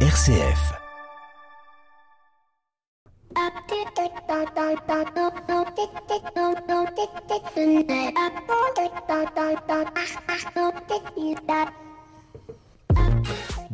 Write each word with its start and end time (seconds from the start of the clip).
RCF. 0.00 0.76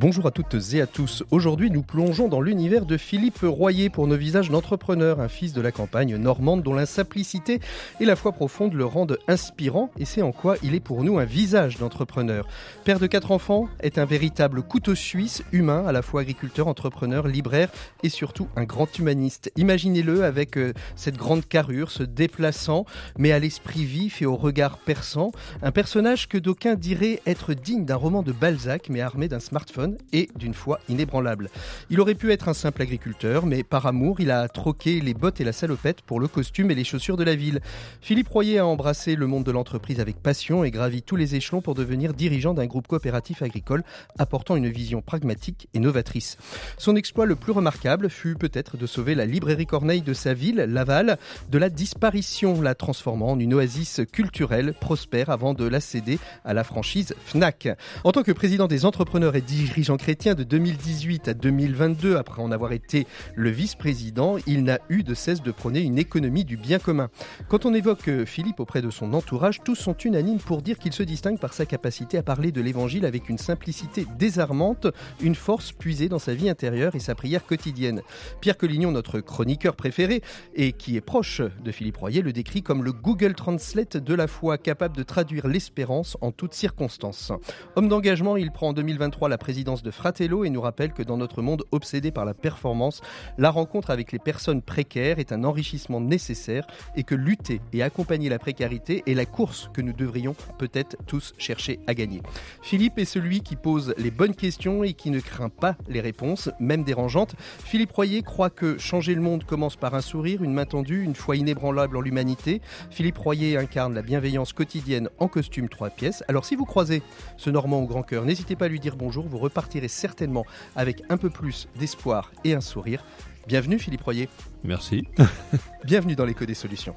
Bonjour 0.03 0.27
à 0.27 0.33
toutes 0.33 0.57
et 0.73 0.81
à 0.81 0.89
tous. 0.89 1.23
Aujourd'hui, 1.31 1.71
nous 1.71 1.85
plongeons 1.85 2.27
dans 2.27 2.41
l'univers 2.41 2.87
de 2.87 2.97
Philippe 2.97 3.39
Royer 3.45 3.89
pour 3.89 4.09
nos 4.09 4.17
visages 4.17 4.51
d'entrepreneur, 4.51 5.21
un 5.21 5.29
fils 5.29 5.53
de 5.53 5.61
la 5.61 5.71
campagne 5.71 6.17
normande 6.17 6.65
dont 6.65 6.75
la 6.75 6.87
simplicité 6.87 7.61
et 8.01 8.05
la 8.05 8.17
foi 8.17 8.33
profonde 8.33 8.75
le 8.75 8.85
rendent 8.85 9.17
inspirant 9.29 9.93
et 10.01 10.05
c'est 10.05 10.21
en 10.21 10.33
quoi 10.33 10.57
il 10.65 10.75
est 10.75 10.81
pour 10.81 11.05
nous 11.05 11.21
un 11.21 11.25
visage 11.25 11.79
d'entrepreneur. 11.79 12.49
Père 12.83 12.99
de 12.99 13.07
quatre 13.07 13.31
enfants, 13.31 13.69
est 13.79 13.97
un 13.97 14.05
véritable 14.05 14.63
couteau 14.63 14.97
suisse, 14.97 15.45
humain, 15.53 15.85
à 15.87 15.93
la 15.93 16.03
fois 16.03 16.23
agriculteur, 16.23 16.67
entrepreneur, 16.67 17.29
libraire 17.29 17.71
et 18.03 18.09
surtout 18.09 18.49
un 18.57 18.65
grand 18.65 18.99
humaniste. 18.99 19.53
Imaginez-le 19.55 20.25
avec 20.25 20.59
euh, 20.59 20.73
cette 20.97 21.17
grande 21.17 21.47
carrure, 21.47 21.93
se 21.93 22.03
déplaçant, 22.03 22.87
mais 23.19 23.31
à 23.31 23.39
l'esprit 23.39 23.85
vif 23.85 24.21
et 24.21 24.27
au 24.27 24.35
regard 24.35 24.79
perçant. 24.79 25.31
Un 25.63 25.71
personnage 25.71 26.29
que 26.29 26.39
d'aucuns 26.39 26.75
diraient 26.75 27.23
être 27.25 27.55
digne 27.55 27.85
d'un 27.85 27.95
roman 27.95 28.25
de 28.25 28.33
Balzac, 28.33 28.89
mais 28.91 29.01
armé 29.01 29.29
d'un 29.29 29.39
smartphone 29.39 29.92
et 30.13 30.29
d'une 30.37 30.55
foi 30.55 30.81
inébranlable. 30.89 31.51
Il 31.91 32.01
aurait 32.01 32.15
pu 32.15 32.33
être 32.33 32.49
un 32.49 32.55
simple 32.55 32.83
agriculteur, 32.83 33.47
mais 33.47 33.63
par 33.63 33.87
amour, 33.87 34.21
il 34.21 34.31
a 34.31 34.49
troqué 34.49 35.01
les 35.01 35.15
bottes 35.15 35.41
et 35.41 35.45
la 35.45 35.53
salopette 35.53 36.03
pour 36.03 36.21
le 36.21 36.29
costume 36.29 36.71
et 36.71 36.75
les 36.75 36.85
chaussures 36.85 37.17
de 37.17 37.25
la 37.25 37.35
ville. 37.35 37.61
Philippe 38.01 38.29
Royer 38.29 38.59
a 38.59 38.67
embrassé 38.67 39.15
le 39.17 39.27
monde 39.27 39.45
de 39.45 39.51
l'entreprise 39.51 40.01
avec 40.01 40.17
passion 40.17 40.65
et 40.65 40.71
gravi 40.71 41.03
tous 41.03 41.17
les 41.17 41.35
échelons 41.35 41.61
pour 41.61 41.75
devenir 41.75 42.15
dirigeant 42.15 42.55
d'un 42.55 42.67
groupe 42.67 42.87
coopératif 42.87 43.43
agricole 43.43 43.83
apportant 44.19 44.57
une 44.57 44.69
vision 44.69 45.03
pragmatique 45.03 45.69
et 45.75 45.79
novatrice. 45.79 46.37
Son 46.79 46.97
exploit 46.97 47.27
le 47.27 47.37
plus 47.37 47.53
remarquable 47.53 48.09
fut 48.11 48.35
peut-être 48.35 48.77
de 48.77 48.87
sauver 48.87 49.15
la 49.15 49.27
librairie 49.27 49.67
Corneille 49.67 50.03
de 50.03 50.15
sa 50.15 50.35
ville, 50.35 50.57
Laval, 50.69 51.19
de 51.51 51.59
la 51.59 51.69
disparition, 51.69 52.61
la 52.61 52.75
transformant 52.75 53.33
en 53.33 53.39
une 53.39 53.55
oasis 53.55 54.01
culturelle 54.13 54.75
prospère 54.75 55.31
avant 55.31 55.55
de 55.55 55.67
la 55.67 55.81
céder 55.81 56.19
à 56.45 56.55
la 56.55 56.65
franchise 56.65 57.15
FNAC. 57.25 57.69
En 58.05 58.13
tant 58.13 58.23
que 58.23 58.33
président 58.33 58.67
des 58.67 58.85
entrepreneurs 58.85 59.37
et 59.37 59.41
dirigeants 59.41 59.82
Jean 59.83 59.97
Chrétien 59.97 60.35
de 60.35 60.45
2018 60.45 61.29
à 61.29 61.35
2022, 61.35 62.17
après 62.17 62.43
en 62.43 62.53
avoir 62.53 62.73
été 62.73 63.07
le 63.35 63.51
vice-président, 63.51 64.37
il 64.47 64.65
n'a 64.65 64.79
eu 64.89 65.03
de 65.03 65.15
cesse 65.15 65.43
de 65.43 65.51
prôner 65.51 65.81
une 65.81 65.99
économie 65.99 66.45
du 66.45 66.57
bien 66.57 66.79
commun. 66.79 67.09
Quand 67.49 67.67
on 67.67 67.75
évoque 67.75 68.09
euh, 68.09 68.25
Philippe 68.25 68.61
auprès 68.61 68.83
de 68.83 68.91
son 68.91 69.13
entourage, 69.15 69.61
tous 69.65 69.75
sont 69.75 69.97
unanimes 69.97 70.39
pour 70.39 70.63
dire 70.63 70.79
qu'il 70.79 70.93
se 70.93 71.03
distingue 71.03 71.39
par 71.39 71.53
sa 71.53 71.67
capacité 71.67 72.19
à 72.19 72.23
parler 72.23 72.53
de 72.53 72.61
l'évangile 72.61 73.07
avec 73.07 73.29
une 73.29 73.39
simplicité 73.39 74.07
désarmante, 74.19 74.87
une 75.21 75.35
force 75.35 75.73
puisée 75.73 76.09
dans 76.09 76.19
sa 76.19 76.35
vie 76.35 76.49
intérieure 76.49 76.95
et 76.95 77.01
sa 77.01 77.15
prière 77.15 77.45
quotidienne. 77.45 78.03
Pierre 78.41 78.59
Collignon, 78.59 78.93
notre 78.93 79.21
chroniqueur 79.21 79.75
préféré 79.75 80.23
et 80.55 80.73
qui 80.73 80.97
est 80.97 81.01
proche 81.01 81.41
de 81.41 81.73
Philippe 81.73 81.97
Royer, 81.97 82.23
le 82.23 82.33
décrit 82.33 82.63
comme 82.63 82.85
le 82.85 82.93
Google 82.93 83.35
Translate 83.35 83.97
de 83.97 84.15
la 84.15 84.27
foi, 84.27 84.59
capable 84.59 84.97
de 84.97 85.03
traduire 85.03 85.47
l'espérance 85.47 86.17
en 86.21 86.33
toutes 86.33 86.55
circonstances. 86.55 87.33
Homme 87.77 87.89
d'engagement, 87.89 88.37
il 88.37 88.51
prend 88.51 88.69
en 88.69 88.73
2023 88.73 89.29
la 89.29 89.39
présidence 89.39 89.72
de 89.81 89.91
Fratello 89.91 90.45
et 90.45 90.51
nous 90.51 90.61
rappelle 90.61 90.93
que 90.93 91.03
dans 91.03 91.17
notre 91.17 91.41
monde 91.41 91.65
obsédé 91.71 92.11
par 92.11 92.27
la 92.27 92.35
performance, 92.35 93.01
la 93.39 93.49
rencontre 93.49 93.89
avec 93.89 94.13
les 94.13 94.19
personnes 94.19 94.61
précaires 94.61 95.19
est 95.19 95.33
un 95.33 95.45
enrichissement 95.45 96.01
nécessaire 96.01 96.67
et 96.97 97.05
que 97.05 97.15
lutter 97.15 97.63
et 97.73 97.83
accompagner 97.83 98.29
la 98.29 98.39
précarité 98.39 99.03
est 99.07 99.15
la 99.15 99.25
course 99.25 99.71
que 99.73 99.81
nous 99.81 99.95
devrions 99.95 100.37
peut-être 100.59 100.97
tous 101.07 101.33
chercher 101.39 101.81
à 101.87 101.95
gagner. 101.95 102.21
Philippe 102.61 102.99
est 102.99 103.07
celui 103.07 103.41
qui 103.41 103.57
pose 103.57 103.95
les 103.97 104.11
bonnes 104.11 104.35
questions 104.35 104.85
et 104.85 104.93
qui 104.93 105.11
ne 105.11 105.21
craint 105.21 105.49
pas 105.49 105.77
les 105.89 106.01
réponses, 106.01 106.51
même 106.61 106.85
dérangeantes. 106.85 107.35
Philippe 107.65 107.93
Royer 107.93 108.23
croit 108.23 108.51
que 108.51 108.77
changer 108.79 109.15
le 109.15 109.23
monde 109.23 109.45
commence 109.45 109.77
par 109.77 109.95
un 109.95 110.01
sourire, 110.01 110.43
une 110.43 110.53
main 110.53 110.67
tendue, 110.67 111.03
une 111.03 111.15
foi 111.15 111.37
inébranlable 111.37 111.97
en 111.97 112.01
l'humanité. 112.01 112.61
Philippe 112.91 113.19
Royer 113.19 113.57
incarne 113.57 113.95
la 113.95 114.03
bienveillance 114.03 114.53
quotidienne 114.53 115.09
en 115.19 115.29
costume 115.29 115.69
trois 115.69 115.91
pièces. 115.91 116.25
Alors 116.27 116.45
si 116.45 116.57
vous 116.57 116.65
croisez 116.65 117.03
ce 117.37 117.51
Normand 117.51 117.81
au 117.81 117.87
grand 117.87 118.03
cœur, 118.03 118.25
n'hésitez 118.25 118.57
pas 118.57 118.65
à 118.65 118.69
lui 118.69 118.81
dire 118.81 118.97
bonjour, 118.97 119.29
vous 119.29 119.39
repartirez 119.63 119.89
certainement 119.89 120.45
avec 120.75 121.03
un 121.09 121.17
peu 121.17 121.31
plus 121.31 121.69
d'espoir 121.79 122.33
et 122.45 122.55
un 122.55 122.61
sourire. 122.61 123.05
Bienvenue 123.47 123.79
Philippe 123.79 124.03
Royer. 124.03 124.29
Merci. 124.65 125.07
Bienvenue 125.85 126.17
dans 126.17 126.25
l'écho 126.25 126.45
des 126.45 126.55
solutions. 126.55 126.97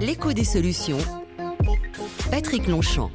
L'écho 0.00 0.32
des 0.32 0.44
solutions. 0.44 0.98
Patrick 2.30 2.66
Longchamp. 2.66 3.10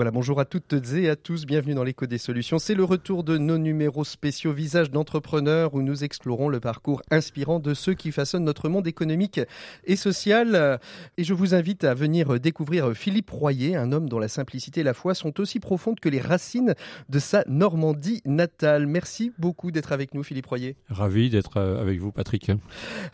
Voilà, 0.00 0.12
bonjour 0.12 0.40
à 0.40 0.46
toutes 0.46 0.72
et 0.94 1.10
à 1.10 1.14
tous, 1.14 1.44
bienvenue 1.44 1.74
dans 1.74 1.84
l'écho 1.84 2.06
des 2.06 2.16
solutions. 2.16 2.58
C'est 2.58 2.74
le 2.74 2.84
retour 2.84 3.22
de 3.22 3.36
nos 3.36 3.58
numéros 3.58 4.06
spéciaux 4.06 4.50
Visage 4.50 4.90
d'entrepreneurs 4.90 5.74
où 5.74 5.82
nous 5.82 6.04
explorons 6.04 6.48
le 6.48 6.58
parcours 6.58 7.02
inspirant 7.10 7.58
de 7.58 7.74
ceux 7.74 7.92
qui 7.92 8.10
façonnent 8.10 8.44
notre 8.44 8.70
monde 8.70 8.86
économique 8.86 9.42
et 9.84 9.96
social. 9.96 10.80
Et 11.18 11.24
je 11.24 11.34
vous 11.34 11.54
invite 11.54 11.84
à 11.84 11.92
venir 11.92 12.40
découvrir 12.40 12.94
Philippe 12.94 13.28
Royer, 13.28 13.76
un 13.76 13.92
homme 13.92 14.08
dont 14.08 14.18
la 14.18 14.28
simplicité 14.28 14.80
et 14.80 14.84
la 14.84 14.94
foi 14.94 15.14
sont 15.14 15.38
aussi 15.38 15.60
profondes 15.60 16.00
que 16.00 16.08
les 16.08 16.18
racines 16.18 16.74
de 17.10 17.18
sa 17.18 17.44
Normandie 17.46 18.22
natale. 18.24 18.86
Merci 18.86 19.32
beaucoup 19.38 19.70
d'être 19.70 19.92
avec 19.92 20.14
nous, 20.14 20.22
Philippe 20.22 20.46
Royer. 20.46 20.76
Ravi 20.88 21.28
d'être 21.28 21.58
euh, 21.58 21.78
avec 21.78 22.00
vous, 22.00 22.10
Patrick. 22.10 22.50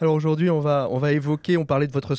Alors 0.01 0.15
aujourd'hui, 0.15 0.51
on 0.51 0.61
va, 0.61 0.87
on 0.93 0.99
va 0.99 1.11
évoquer, 1.11 1.57
on 1.57 1.65
parlait 1.65 1.89
de 1.89 1.93
votre 1.93 2.15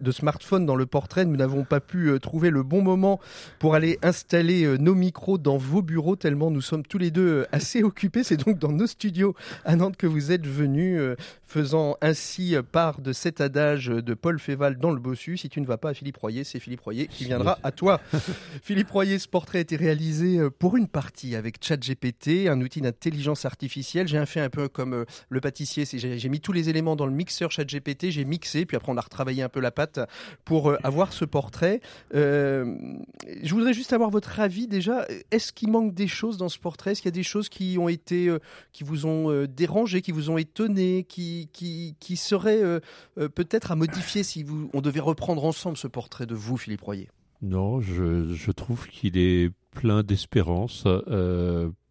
de 0.00 0.10
smartphone 0.10 0.66
dans 0.66 0.74
le 0.74 0.86
portrait. 0.86 1.24
Nous 1.24 1.36
n'avons 1.36 1.62
pas 1.62 1.78
pu 1.78 2.08
euh, 2.08 2.18
trouver 2.18 2.50
le 2.50 2.64
bon 2.64 2.82
moment 2.82 3.20
pour 3.60 3.76
aller 3.76 3.96
installer 4.08 4.64
euh, 4.64 4.78
nos 4.78 4.94
micros 4.94 5.36
dans 5.36 5.58
vos 5.58 5.82
bureaux 5.82 6.16
tellement 6.16 6.50
nous 6.50 6.62
sommes 6.62 6.82
tous 6.82 6.98
les 6.98 7.10
deux 7.10 7.28
euh, 7.28 7.46
assez 7.52 7.82
occupés. 7.82 8.24
C'est 8.24 8.38
donc 8.38 8.58
dans 8.58 8.72
nos 8.72 8.86
studios 8.86 9.34
à 9.64 9.76
Nantes 9.76 9.96
que 9.96 10.06
vous 10.06 10.32
êtes 10.32 10.46
venus, 10.46 10.98
euh, 10.98 11.14
faisant 11.44 11.96
ainsi 12.00 12.56
part 12.72 13.00
de 13.00 13.12
cet 13.12 13.40
adage 13.40 13.86
de 13.86 14.14
Paul 14.14 14.38
Féval 14.38 14.78
dans 14.78 14.90
le 14.90 14.98
Bossu. 14.98 15.36
Si 15.36 15.48
tu 15.48 15.60
ne 15.60 15.66
vas 15.66 15.76
pas 15.76 15.90
à 15.90 15.94
Philippe 15.94 16.16
Royer, 16.16 16.44
c'est 16.44 16.58
Philippe 16.58 16.80
Royer 16.80 17.06
qui 17.06 17.24
viendra 17.24 17.58
à 17.62 17.70
toi. 17.70 18.00
Philippe 18.62 18.90
Royer, 18.90 19.18
ce 19.18 19.28
portrait 19.28 19.58
a 19.58 19.60
été 19.60 19.76
réalisé 19.76 20.38
pour 20.58 20.76
une 20.76 20.88
partie 20.88 21.36
avec 21.36 21.62
ChatGPT, 21.62 22.48
un 22.48 22.60
outil 22.60 22.80
d'intelligence 22.80 23.44
artificielle. 23.44 24.08
J'ai 24.08 24.24
fait 24.26 24.40
un 24.40 24.50
peu 24.50 24.68
comme 24.68 25.04
le 25.28 25.40
pâtissier. 25.40 25.84
J'ai 25.86 26.28
mis 26.28 26.40
tous 26.40 26.52
les 26.52 26.68
éléments 26.68 26.96
dans 26.96 27.06
le 27.06 27.12
mixeur 27.12 27.50
ChatGPT, 27.50 28.10
j'ai 28.10 28.24
mixé, 28.24 28.66
puis 28.66 28.76
après 28.76 28.92
on 28.92 28.96
a 28.96 29.02
retravaillé 29.02 29.42
un 29.42 29.48
peu 29.48 29.60
la 29.60 29.70
pâte 29.70 30.00
pour 30.44 30.74
avoir 30.82 31.12
ce 31.12 31.24
portrait. 31.24 31.80
je 32.12 33.50
voudrais 33.50 33.72
juste 33.72 33.87
avoir 33.94 34.10
votre 34.10 34.40
avis 34.40 34.66
déjà. 34.66 35.06
Est-ce 35.30 35.52
qu'il 35.52 35.70
manque 35.70 35.94
des 35.94 36.08
choses 36.08 36.36
dans 36.36 36.48
ce 36.48 36.58
portrait? 36.58 36.92
Est-ce 36.92 37.02
qu'il 37.02 37.08
y 37.08 37.14
a 37.14 37.20
des 37.20 37.22
choses 37.22 37.48
qui 37.48 37.76
ont 37.78 37.88
été, 37.88 38.28
euh, 38.28 38.38
qui 38.72 38.84
vous 38.84 39.06
ont 39.06 39.30
euh, 39.30 39.46
dérangé, 39.46 40.02
qui 40.02 40.12
vous 40.12 40.30
ont 40.30 40.38
étonné, 40.38 41.04
qui, 41.04 41.48
qui, 41.52 41.96
qui 42.00 42.16
seraient 42.16 42.62
euh, 42.62 42.80
peut-être 43.16 43.72
à 43.72 43.76
modifier 43.76 44.22
si 44.22 44.42
vous, 44.42 44.70
on 44.72 44.80
devait 44.80 45.00
reprendre 45.00 45.44
ensemble 45.44 45.76
ce 45.76 45.86
portrait 45.86 46.26
de 46.26 46.34
vous, 46.34 46.56
Philippe 46.56 46.82
Royer? 46.82 47.08
Non, 47.40 47.80
je, 47.80 48.32
je 48.34 48.50
trouve 48.50 48.88
qu'il 48.88 49.16
est 49.16 49.50
plein 49.70 50.02
d'espérance, 50.02 50.84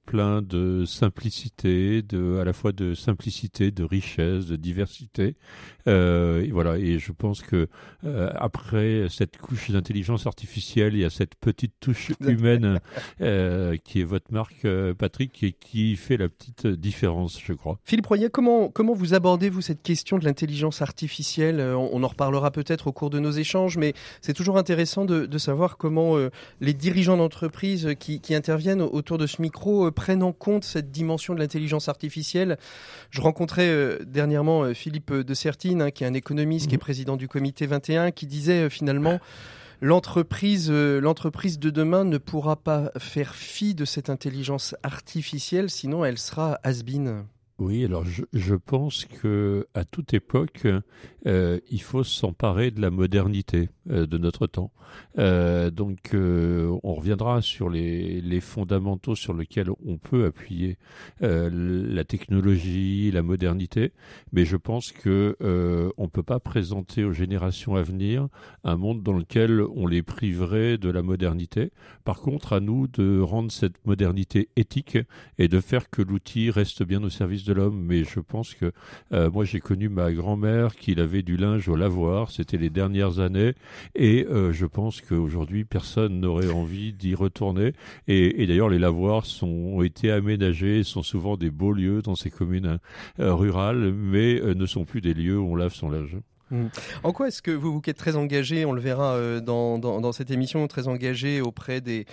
plein 0.07 0.41
de 0.41 0.85
simplicité, 0.85 2.01
de, 2.01 2.39
à 2.39 2.45
la 2.45 2.53
fois 2.53 2.71
de 2.71 2.93
simplicité, 2.93 3.71
de 3.71 3.83
richesse, 3.83 4.47
de 4.47 4.55
diversité. 4.55 5.35
Euh, 5.87 6.43
et 6.43 6.49
voilà. 6.49 6.77
Et 6.77 6.97
je 6.97 7.11
pense 7.11 7.41
que 7.41 7.67
euh, 8.05 8.29
après 8.35 9.07
cette 9.09 9.37
couche 9.37 9.69
d'intelligence 9.69 10.25
artificielle, 10.25 10.93
il 10.93 11.01
y 11.01 11.05
a 11.05 11.09
cette 11.09 11.35
petite 11.35 11.73
touche 11.81 12.11
humaine 12.21 12.79
euh, 13.21 13.75
qui 13.83 13.99
est 13.99 14.05
votre 14.05 14.31
marque, 14.31 14.65
Patrick, 14.97 15.43
et 15.43 15.51
qui 15.51 15.95
fait 15.97 16.17
la 16.17 16.29
petite 16.29 16.65
différence, 16.67 17.39
je 17.43 17.53
crois. 17.53 17.77
Philippe 17.83 18.07
Royer, 18.07 18.29
comment 18.29 18.69
comment 18.69 18.93
vous 18.93 19.13
abordez 19.13 19.49
vous 19.49 19.61
cette 19.61 19.83
question 19.83 20.17
de 20.17 20.25
l'intelligence 20.25 20.81
artificielle? 20.81 21.59
On, 21.59 22.01
en 22.01 22.07
reparlera 22.07 22.51
peut-être 22.51 22.87
au 22.87 22.93
cours 22.93 23.09
de 23.09 23.19
nos 23.19 23.31
échanges, 23.31 23.77
mais 23.77 23.93
c'est 24.21 24.33
toujours 24.33 24.57
intéressant 24.57 25.03
de, 25.03 25.25
de 25.25 25.37
savoir 25.37 25.75
comment 25.75 26.15
les 26.61 26.73
dirigeants 26.73 27.17
d'entreprise 27.17 27.89
qui, 27.99 28.21
qui 28.21 28.33
interviennent 28.33 28.81
autour 28.81 29.17
de 29.17 29.27
ce 29.27 29.41
micro 29.41 29.91
prennent 29.97 30.21
en 30.21 30.31
compte 30.31 30.63
cette 30.63 30.91
dimension 30.91 31.33
de 31.33 31.39
l'intelligence 31.39 31.89
artificielle. 31.89 32.57
Je 33.09 33.19
rencontrais 33.19 33.67
euh, 33.67 33.97
dernièrement 34.05 34.61
euh, 34.61 34.75
Philippe 34.75 35.11
de 35.11 35.33
Sertine, 35.33 35.81
hein, 35.81 35.89
qui 35.89 36.03
est 36.03 36.07
un 36.07 36.13
économiste, 36.13 36.67
qui 36.67 36.75
est 36.75 36.77
mhm. 36.77 36.81
président 36.81 37.17
du 37.17 37.27
comité 37.27 37.65
21, 37.65 38.11
qui 38.11 38.27
disait 38.27 38.65
euh, 38.65 38.69
finalement 38.69 39.19
l'entreprise 39.81 40.71
l'entreprise 40.71 41.59
de 41.59 41.69
demain 41.69 42.03
ne 42.03 42.17
pourra 42.17 42.55
pas 42.55 42.91
faire 42.97 43.35
fi 43.35 43.75
de 43.75 43.85
cette 43.85 44.09
intelligence 44.09 44.75
artificielle, 44.83 45.69
sinon 45.69 46.05
elle 46.05 46.17
sera 46.17 46.59
has-been. 46.63 47.25
Oui, 47.59 47.83
alors 47.83 48.05
je, 48.33 48.53
pense 48.53 49.05
que 49.05 49.65
à 49.73 49.83
toute 49.83 50.13
époque, 50.13 50.67
euh, 51.25 51.59
il 51.71 51.81
faut 51.81 52.03
s'emparer 52.03 52.69
de 52.69 52.79
la 52.79 52.91
modernité 52.91 53.69
euh, 53.89 54.05
de 54.05 54.19
notre 54.19 54.45
temps. 54.45 54.71
Euh, 55.17 55.71
donc, 55.71 56.11
on 56.13 56.93
reviendra 56.93 57.41
sur 57.41 57.69
les, 57.69 58.39
fondamentaux 58.41 59.15
sur 59.15 59.33
lesquels 59.33 59.71
on 59.83 59.97
peut 59.97 60.25
appuyer 60.25 60.77
la 61.19 62.03
technologie, 62.03 63.09
la 63.11 63.23
modernité, 63.23 63.91
mais 64.31 64.45
je 64.45 64.55
pense 64.55 64.91
que 64.91 65.35
on 65.97 66.07
peut 66.09 66.23
pas 66.23 66.39
présenter 66.39 67.03
aux 67.03 67.13
générations 67.13 67.75
à 67.75 67.81
venir 67.81 68.27
un 68.63 68.77
monde 68.77 69.01
dans 69.01 69.13
lequel 69.13 69.61
on 69.75 69.87
les 69.87 70.03
priverait 70.03 70.77
de 70.77 70.89
la 70.89 71.01
modernité. 71.01 71.71
Par 72.05 72.21
contre, 72.21 72.53
à 72.53 72.59
nous 72.59 72.87
de 72.87 73.19
rendre 73.19 73.51
cette 73.51 73.83
modernité 73.85 74.49
éthique 74.55 74.99
et 75.39 75.47
de 75.47 75.59
faire 75.59 75.89
que 75.89 76.03
l'outil 76.03 76.51
reste 76.51 76.83
bien 76.83 77.03
au 77.03 77.09
service 77.09 77.43
de 77.43 77.46
l'homme. 77.53 77.79
Mais 77.79 78.03
je 78.03 78.19
pense 78.19 78.53
que 78.53 78.71
euh, 79.13 79.29
moi 79.29 79.45
j'ai 79.45 79.59
connu 79.59 79.89
ma 79.89 80.11
grand-mère 80.11 80.75
qui 80.75 80.95
lavait 80.95 81.21
du 81.21 81.37
linge 81.37 81.67
au 81.69 81.75
lavoir, 81.75 82.31
c'était 82.31 82.57
les 82.57 82.69
dernières 82.69 83.19
années, 83.19 83.53
et 83.95 84.25
euh, 84.29 84.51
je 84.51 84.65
pense 84.65 85.01
qu'aujourd'hui 85.01 85.65
personne 85.65 86.19
n'aurait 86.19 86.51
envie 86.51 86.93
d'y 86.93 87.15
retourner. 87.15 87.73
Et, 88.07 88.45
d'ailleurs 88.47 88.69
les 88.69 88.79
lavoirs 88.79 89.25
sont, 89.25 89.47
ont 89.47 89.83
été 89.83 90.11
aménagés, 90.11 90.83
sont 90.83 91.03
souvent 91.03 91.37
des 91.37 91.51
beaux 91.51 91.73
lieux 91.73 92.01
dans 92.01 92.15
ces 92.15 92.29
communes 92.29 92.79
euh, 93.19 93.33
rurales, 93.33 93.93
mais 93.93 94.39
ne 94.41 94.65
sont 94.65 94.85
plus 94.85 95.01
des 95.01 95.13
lieux 95.13 95.39
où 95.39 95.51
on 95.51 95.55
lave 95.55 95.73
son 95.73 95.89
linge. 95.89 96.17
Mmh. 96.49 96.67
En 97.03 97.11
quoi 97.11 97.27
est-ce 97.27 97.41
que 97.41 97.51
vous, 97.51 97.73
vous 97.73 97.81
êtes 97.85 97.97
très 97.97 98.15
engagé, 98.15 98.65
on 98.65 98.71
le 98.71 98.81
verra 98.81 99.15
euh, 99.15 99.41
dans, 99.41 100.11
cette 100.11 100.31
émission, 100.31 100.65
très 100.67 100.87
engagé 100.87 101.41
auprès 101.41 101.81
des, 101.81 102.05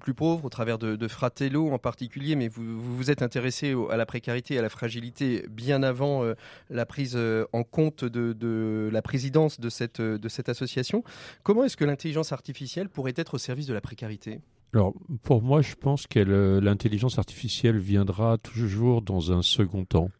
plus 0.00 0.14
pauvres, 0.14 0.44
au 0.44 0.48
travers 0.48 0.78
de, 0.78 1.08
Fratello 1.08 1.70
en 1.70 1.78
particulier, 1.78 2.36
mais 2.36 2.48
vous 2.48 2.80
vous, 2.80 3.10
êtes 3.10 3.22
intéressé 3.22 3.74
à 3.90 3.96
la 3.96 4.06
précarité, 4.06 4.58
à 4.58 4.62
la 4.62 4.70
fragilité 4.70 5.46
bien 5.50 5.82
avant 5.82 6.24
euh, 6.24 6.34
la 6.70 6.86
prise 6.86 7.14
euh, 7.16 7.44
en 7.52 7.64
compte 7.64 8.04
de, 8.04 8.32
de, 8.32 8.88
la 8.90 9.02
présidence 9.02 9.60
de 9.60 9.68
cette, 9.68 10.00
de 10.00 10.28
cette 10.28 10.48
association. 10.48 11.04
Comment 11.42 11.64
est-ce 11.64 11.76
que 11.76 11.84
l'intelligence 11.84 12.32
artificielle 12.32 12.88
pourrait 12.88 13.14
être 13.16 13.34
au 13.34 13.38
service 13.38 13.66
de 13.66 13.74
la 13.74 13.80
précarité? 13.80 14.40
Alors, 14.74 14.94
pour 15.22 15.42
moi, 15.42 15.60
je 15.60 15.74
pense 15.74 16.06
que 16.06 16.18
l'intelligence 16.60 17.18
artificielle 17.18 17.76
viendra 17.76 18.38
toujours 18.38 19.02
dans 19.02 19.30
un 19.30 19.42
second 19.42 19.84
temps. 19.84 20.10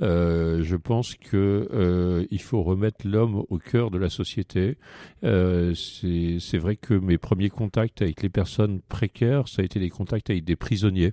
Euh, 0.00 0.62
je 0.62 0.76
pense 0.76 1.14
que 1.14 1.68
euh, 1.72 2.26
il 2.30 2.40
faut 2.40 2.62
remettre 2.62 3.06
l'homme 3.06 3.44
au 3.48 3.58
cœur 3.58 3.90
de 3.90 3.98
la 3.98 4.08
société. 4.08 4.76
Euh, 5.24 5.74
c'est 5.74 6.58
vrai 6.58 6.76
que 6.76 6.94
mes 6.94 7.18
premiers 7.18 7.50
contacts 7.50 8.02
avec 8.02 8.22
les 8.22 8.28
personnes 8.28 8.80
précaires, 8.88 9.48
ça 9.48 9.62
a 9.62 9.64
été 9.64 9.80
des 9.80 9.90
contacts 9.90 10.30
avec 10.30 10.44
des 10.44 10.56
prisonniers, 10.56 11.12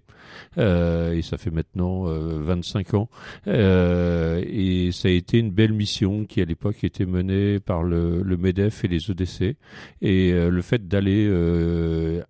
et 0.58 1.22
ça 1.22 1.38
fait 1.38 1.52
maintenant 1.52 2.04
25 2.04 2.94
euh, 2.94 2.98
ans. 2.98 3.10
Et 3.48 4.92
ça 4.92 5.08
a 5.08 5.12
été 5.12 5.40
une 5.40 5.52
belle 5.52 5.74
mission 5.74 6.26
qui 6.26 6.42
à 6.42 6.46
l'époque 6.46 6.84
était 6.84 7.06
menée 7.06 7.60
par 7.60 7.84
le, 7.84 8.22
le, 8.22 8.38
Medef 8.38 8.84
et 8.84 8.88
les 8.88 9.12
EDC. 9.12 9.58
Et 10.02 10.32
le 10.32 10.62
fait 10.62 10.88
d'aller 10.88 11.30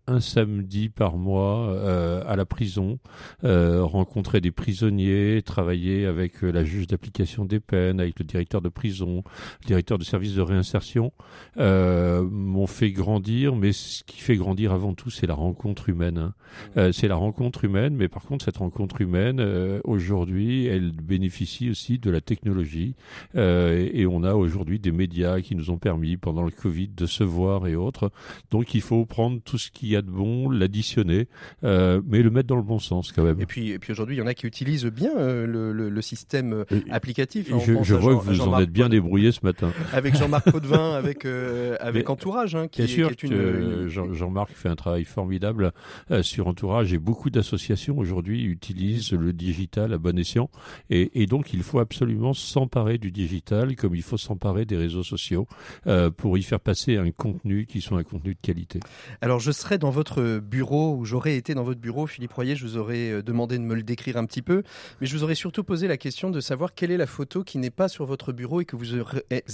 un 0.08 0.20
samedi 0.20 0.90
par 0.90 1.18
mois 1.18 2.24
à 2.28 2.36
la 2.36 2.46
prison, 2.46 3.00
rencontrer 3.44 4.42
des 4.42 4.52
prisonniers, 4.52 5.42
travailler 5.44 6.06
avec 6.06 6.21
avec 6.22 6.42
la 6.42 6.64
juge 6.64 6.88
d'application 6.88 7.46
des 7.46 7.60
peines, 7.60 8.00
avec 8.00 8.20
le 8.20 8.26
directeur 8.26 8.62
de 8.62 8.70
prison, 8.70 9.24
le 9.64 9.68
directeur 9.68 9.98
de 9.98 10.04
service 10.04 10.36
de 10.36 10.42
réinsertion, 10.42 11.12
euh, 11.58 12.24
m'ont 12.24 12.68
fait 12.68 12.92
grandir. 12.92 13.56
Mais 13.56 13.72
ce 13.72 14.04
qui 14.04 14.22
fait 14.22 14.38
grandir 14.38 14.72
avant 14.72 14.94
tout, 14.94 15.10
c'est 15.10 15.28
la 15.28 15.34
rencontre 15.34 15.90
humaine. 15.90 16.18
Hein. 16.18 16.34
Euh, 16.78 16.92
c'est 16.92 17.08
la 17.08 17.16
rencontre 17.16 17.66
humaine, 17.66 17.96
mais 17.96 18.08
par 18.08 18.24
contre, 18.24 18.46
cette 18.46 18.58
rencontre 18.58 19.02
humaine, 19.02 19.40
euh, 19.40 19.80
aujourd'hui, 19.84 20.66
elle 20.66 20.92
bénéficie 20.92 21.70
aussi 21.70 22.00
de 22.00 22.10
la 22.10 22.22
technologie. 22.22 22.96
Euh, 23.36 23.90
et 23.94 24.06
on 24.06 24.24
a 24.24 24.34
aujourd'hui 24.34 24.80
des 24.80 24.92
médias 24.92 25.42
qui 25.42 25.56
nous 25.56 25.70
ont 25.70 25.78
permis, 25.78 26.18
pendant 26.18 26.44
le 26.44 26.52
Covid, 26.52 26.90
de 26.90 27.06
se 27.06 27.24
voir 27.24 27.68
et 27.68 27.76
autres. 27.76 28.12
Donc, 28.52 28.74
il 28.76 28.82
faut 28.82 29.06
prendre 29.06 29.42
tout 29.42 29.58
ce 29.58 29.72
qu'il 29.72 29.90
y 29.90 29.96
a 29.96 30.02
de 30.02 30.10
bon, 30.10 30.50
l'additionner, 30.50 31.28
euh, 31.64 32.02
mais 32.06 32.22
le 32.22 32.30
mettre 32.30 32.48
dans 32.48 32.56
le 32.56 32.62
bon 32.62 32.80
sens 32.80 33.12
quand 33.12 33.24
même. 33.24 33.40
Et 33.40 33.46
puis, 33.46 33.72
et 33.72 33.80
puis 33.80 33.92
aujourd'hui, 33.92 34.16
il 34.16 34.20
y 34.20 34.22
en 34.22 34.28
a 34.28 34.34
qui 34.34 34.48
utilisent 34.48 34.86
bien 34.86 35.12
le, 35.16 35.72
le, 35.72 35.90
le 35.90 36.02
système 36.16 36.54
euh, 36.54 36.82
applicatif. 36.90 37.52
Hein, 37.52 37.60
je, 37.66 37.74
je 37.84 37.96
vois 37.96 38.16
que 38.16 38.24
vous 38.24 38.42
en 38.42 38.60
êtes 38.60 38.70
bien 38.70 38.90
débrouillé 38.90 39.32
ce 39.32 39.40
matin. 39.44 39.72
Avec 39.94 40.16
Jean-Marc 40.16 40.52
Potvin, 40.52 40.94
avec 40.94 41.26
euh, 41.26 41.78
avec 41.80 42.06
Mais, 42.06 42.12
Entourage, 42.12 42.56
hein, 42.56 42.68
qui, 42.68 42.82
bien 42.84 42.94
sûr 42.94 43.16
qui 43.16 43.26
est 43.26 43.30
une, 43.30 43.88
une... 43.88 44.14
Jean-Marc 44.14 44.52
fait 44.52 44.70
un 44.70 44.76
travail 44.76 45.06
formidable 45.06 45.72
euh, 46.12 46.22
sur 46.24 46.48
Entourage 46.48 46.94
et 46.94 46.98
beaucoup 46.98 47.30
d'associations 47.30 47.98
aujourd'hui 47.98 48.44
utilisent 48.44 49.14
le 49.14 49.34
digital 49.34 49.94
à 49.94 49.98
bon 49.98 50.18
escient 50.18 50.50
et, 50.90 51.22
et 51.22 51.26
donc 51.28 51.54
il 51.54 51.64
faut 51.64 51.80
absolument 51.80 52.34
s'emparer 52.34 52.98
du 52.98 53.12
digital 53.12 53.76
comme 53.76 53.96
il 53.96 54.04
faut 54.04 54.18
s'emparer 54.18 54.66
des 54.66 54.78
réseaux 54.78 55.04
sociaux 55.04 55.48
euh, 55.88 56.12
pour 56.12 56.38
y 56.38 56.44
faire 56.44 56.60
passer 56.60 56.98
un 56.98 57.12
contenu 57.12 57.66
qui 57.66 57.82
soit 57.82 58.00
un 58.00 58.04
contenu 58.04 58.34
de 58.34 58.40
qualité. 58.42 58.80
Alors 59.22 59.40
je 59.40 59.52
serai 59.52 59.78
dans 59.78 59.90
votre 59.90 60.40
bureau 60.40 60.96
ou 60.96 61.06
j'aurais 61.06 61.36
été 61.36 61.54
dans 61.54 61.64
votre 61.64 61.80
bureau, 61.80 62.08
Philippe 62.08 62.34
Royer, 62.34 62.56
je 62.56 62.66
vous 62.66 62.78
aurais 62.78 63.12
euh, 63.12 63.22
demandé 63.22 63.58
de 63.58 63.64
me 63.64 63.76
le 63.76 63.84
décrire 63.84 64.18
un 64.18 64.26
petit 64.26 64.42
peu, 64.42 64.64
mais 65.00 65.08
je 65.08 65.16
vous 65.16 65.24
aurais 65.24 65.36
surtout 65.36 65.64
posé 65.64 65.88
la 65.88 65.98
question 66.02 66.32
de 66.32 66.42
savoir 66.42 66.74
quelle 66.74 66.90
est 66.90 66.98
la 66.98 67.06
photo 67.06 67.44
qui 67.44 67.60
n'est 67.60 67.70
pas 67.70 67.88
sur 67.88 68.06
votre 68.06 68.34
bureau 68.34 68.60
et 68.60 68.66
que 68.66 68.76
vous 68.76 68.96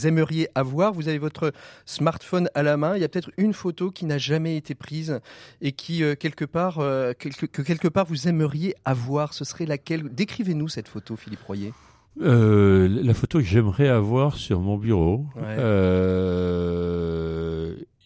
aimeriez 0.05 0.47
avoir. 0.55 0.93
Vous 0.93 1.09
avez 1.09 1.17
votre 1.17 1.51
smartphone 1.85 2.49
à 2.55 2.63
la 2.63 2.77
main. 2.77 2.95
Il 2.95 3.01
y 3.01 3.03
a 3.03 3.09
peut-être 3.09 3.31
une 3.35 3.53
photo 3.53 3.91
qui 3.91 4.05
n'a 4.05 4.17
jamais 4.17 4.55
été 4.55 4.73
prise 4.73 5.19
et 5.61 5.73
qui 5.73 6.03
euh, 6.03 6.15
quelque 6.15 6.45
part 6.45 6.79
euh, 6.79 7.11
que 7.13 7.61
quelque 7.61 7.89
part 7.89 8.05
vous 8.05 8.29
aimeriez 8.29 8.75
avoir. 8.85 9.33
Ce 9.33 9.43
serait 9.43 9.65
laquelle? 9.65 10.03
Décrivez-nous 10.09 10.69
cette 10.69 10.87
photo, 10.87 11.17
Philippe 11.17 11.43
Royer. 11.43 11.73
Euh, 12.21 12.87
la 13.03 13.13
photo 13.13 13.39
que 13.39 13.45
j'aimerais 13.45 13.89
avoir 13.89 14.35
sur 14.37 14.59
mon 14.59 14.77
bureau. 14.77 15.25
Ouais. 15.35 15.55
Euh, 15.59 16.95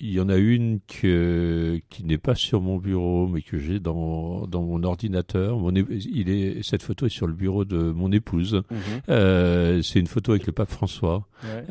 il 0.03 0.11
y 0.11 0.19
en 0.19 0.29
a 0.29 0.35
une 0.37 0.79
que, 0.87 1.79
qui 1.89 2.03
n'est 2.03 2.17
pas 2.17 2.33
sur 2.33 2.59
mon 2.59 2.77
bureau, 2.77 3.27
mais 3.27 3.43
que 3.43 3.59
j'ai 3.59 3.79
dans, 3.79 4.47
dans 4.47 4.63
mon 4.63 4.81
ordinateur. 4.83 5.59
Mon, 5.59 5.71
il 5.71 6.29
est, 6.29 6.63
cette 6.63 6.81
photo 6.81 7.05
est 7.05 7.09
sur 7.09 7.27
le 7.27 7.33
bureau 7.33 7.65
de 7.65 7.77
mon 7.77 8.11
épouse. 8.11 8.55
-hmm. 8.55 9.01
euh, 9.09 9.81
c'est 9.83 9.99
une 9.99 10.07
photo 10.07 10.31
avec 10.31 10.47
le 10.47 10.53
pape 10.53 10.71
François. 10.71 11.27
Ouais. 11.43 11.63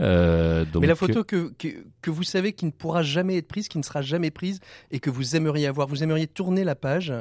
Donc, 0.72 0.81
mais 0.82 0.86
la 0.86 0.94
photo 0.94 1.25
que, 1.25 1.50
que, 1.58 1.69
que, 2.00 2.10
vous 2.10 2.22
savez 2.22 2.52
qui 2.52 2.66
ne 2.66 2.70
pourra 2.70 3.02
jamais 3.02 3.36
être 3.36 3.48
prise, 3.48 3.66
qui 3.69 3.78
ne 3.78 3.82
sera 3.82 4.00
jamais 4.00 4.31
prise, 4.31 4.60
et 4.93 5.00
que 5.00 5.10
vous 5.10 5.34
aimeriez 5.34 5.66
avoir, 5.66 5.88
vous 5.88 6.02
aimeriez 6.04 6.28
tourner 6.28 6.62
la 6.62 6.76
page 6.76 7.12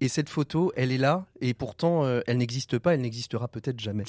et 0.00 0.08
cette 0.08 0.28
photo, 0.28 0.72
elle 0.76 0.92
est 0.92 0.98
là, 0.98 1.26
et 1.40 1.54
pourtant, 1.54 2.04
euh, 2.04 2.20
elle 2.26 2.36
n'existe 2.38 2.78
pas, 2.78 2.94
elle 2.94 3.00
n'existera 3.00 3.48
peut-être 3.48 3.80
jamais. 3.80 4.04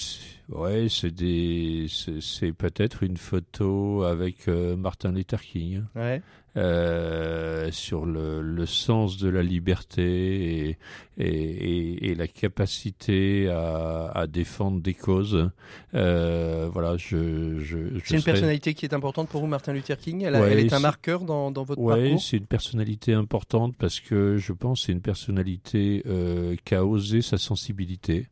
Ouais, 0.50 0.88
c'est 0.89 1.12
des, 1.12 1.88
c'est 2.19 2.51
peut-être 2.51 3.04
une 3.04 3.18
photo 3.18 4.04
avec 4.04 4.48
euh, 4.48 4.75
Martin 4.75 5.13
Luther 5.13 5.42
King. 5.42 5.84
Ouais. 5.95 6.22
Euh, 6.57 7.69
sur 7.71 8.07
le, 8.07 8.42
le, 8.42 8.65
sens 8.65 9.18
de 9.18 9.30
la 9.30 9.44
liberté 9.44 10.69
et, 10.69 10.77
et, 11.19 11.27
et, 11.27 12.09
et 12.09 12.15
la 12.15 12.27
capacité 12.27 13.48
à, 13.48 14.09
à, 14.15 14.25
défendre 14.25 14.81
des 14.81 14.95
causes. 14.95 15.51
Euh, 15.94 16.68
voilà, 16.74 16.98
je. 16.98 17.59
je, 17.59 17.77
je 17.94 18.00
c'est 18.04 18.15
une 18.15 18.21
serais... 18.21 18.31
personnalité 18.31 18.74
qui 18.74 18.86
est 18.86 18.94
importante 18.95 19.30
pour 19.30 19.42
vous, 19.42 19.48
Martin 19.48 19.74
Luther 19.74 20.00
King. 20.00 20.24
Elle, 20.24 20.33
ouais, 20.33 20.51
elle 20.51 20.59
est 20.59 20.74
un 20.74 20.80
marqueur 20.80 21.25
dans, 21.25 21.51
dans 21.51 21.63
votre 21.63 21.80
ouais, 21.80 22.01
parcours? 22.01 22.21
c'est 22.24 22.38
une 22.38 22.48
personnalité 22.48 23.13
importante 23.13 23.75
parce 23.77 24.00
que 24.00 24.38
je 24.38 24.51
pense 24.51 24.86
c'est 24.86 24.93
une 24.93 25.01
personnalité 25.01 26.01
euh, 26.08 26.55
qui 26.65 26.74
a 26.74 26.84
osé 26.84 27.22
sa 27.22 27.38
sensibilité. 27.38 28.29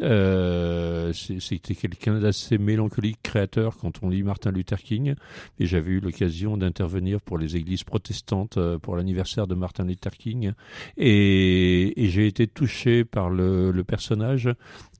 Euh, 0.00 1.12
C'était 1.12 1.74
quelqu'un 1.74 2.18
d'assez 2.18 2.58
mélancolique, 2.58 3.18
créateur 3.22 3.76
quand 3.76 4.02
on 4.02 4.08
lit 4.08 4.22
Martin 4.22 4.50
Luther 4.50 4.80
King. 4.82 5.14
Et 5.58 5.66
j'avais 5.66 5.92
eu 5.92 6.00
l'occasion 6.00 6.56
d'intervenir 6.56 7.20
pour 7.20 7.38
les 7.38 7.56
églises 7.56 7.84
protestantes 7.84 8.56
euh, 8.56 8.78
pour 8.78 8.96
l'anniversaire 8.96 9.46
de 9.46 9.54
Martin 9.54 9.84
Luther 9.84 10.12
King. 10.12 10.52
Et, 10.96 12.02
et 12.02 12.08
j'ai 12.08 12.26
été 12.26 12.46
touché 12.46 13.04
par 13.04 13.30
le, 13.30 13.70
le, 13.70 13.84
personnage 13.84 14.48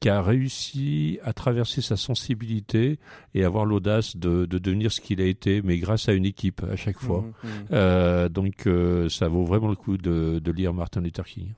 qui 0.00 0.08
a 0.08 0.20
réussi 0.20 1.20
à 1.22 1.32
traverser 1.32 1.80
sa 1.80 1.96
sensibilité 1.96 2.98
et 3.34 3.44
avoir 3.44 3.64
l'audace 3.64 4.16
de, 4.16 4.46
de, 4.46 4.58
devenir 4.58 4.90
ce 4.90 5.00
qu'il 5.00 5.20
a 5.20 5.24
été, 5.24 5.62
mais 5.62 5.78
grâce 5.78 6.08
à 6.08 6.12
une 6.12 6.26
équipe 6.26 6.62
à 6.70 6.76
chaque 6.76 6.98
fois. 6.98 7.20
Mmh, 7.20 7.46
mmh. 7.46 7.50
Euh, 7.72 8.28
donc 8.28 8.66
euh, 8.66 9.08
ça 9.08 9.28
vaut 9.28 9.44
vraiment 9.44 9.68
le 9.68 9.76
coup 9.76 9.96
de, 9.96 10.40
de, 10.42 10.52
lire 10.52 10.74
Martin 10.74 11.00
Luther 11.00 11.24
King. 11.24 11.52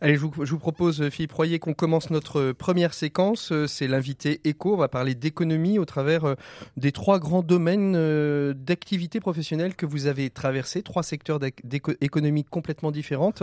Allez, 0.00 0.14
je 0.14 0.20
vous, 0.20 0.32
je 0.44 0.50
vous 0.50 0.58
propose, 0.58 1.08
Philippe 1.10 1.32
Royer, 1.32 1.58
qu'on 1.58 1.74
commence 1.74 2.10
notre 2.10 2.52
première 2.78 2.94
séquence. 2.94 3.52
C'est 3.66 3.88
l'invité 3.88 4.40
éco. 4.44 4.74
On 4.74 4.76
va 4.76 4.86
parler 4.86 5.16
d'économie 5.16 5.80
au 5.80 5.84
travers 5.84 6.24
euh, 6.24 6.34
des 6.76 6.92
trois 6.92 7.18
grands 7.18 7.42
domaines 7.42 7.94
euh, 7.96 8.54
d'activité 8.54 9.18
professionnelle 9.18 9.74
que 9.74 9.84
vous 9.84 10.06
avez 10.06 10.30
traversés, 10.30 10.82
trois 10.82 11.02
secteurs 11.02 11.40
d'économie 11.40 12.44
complètement 12.44 12.92
différentes 12.92 13.42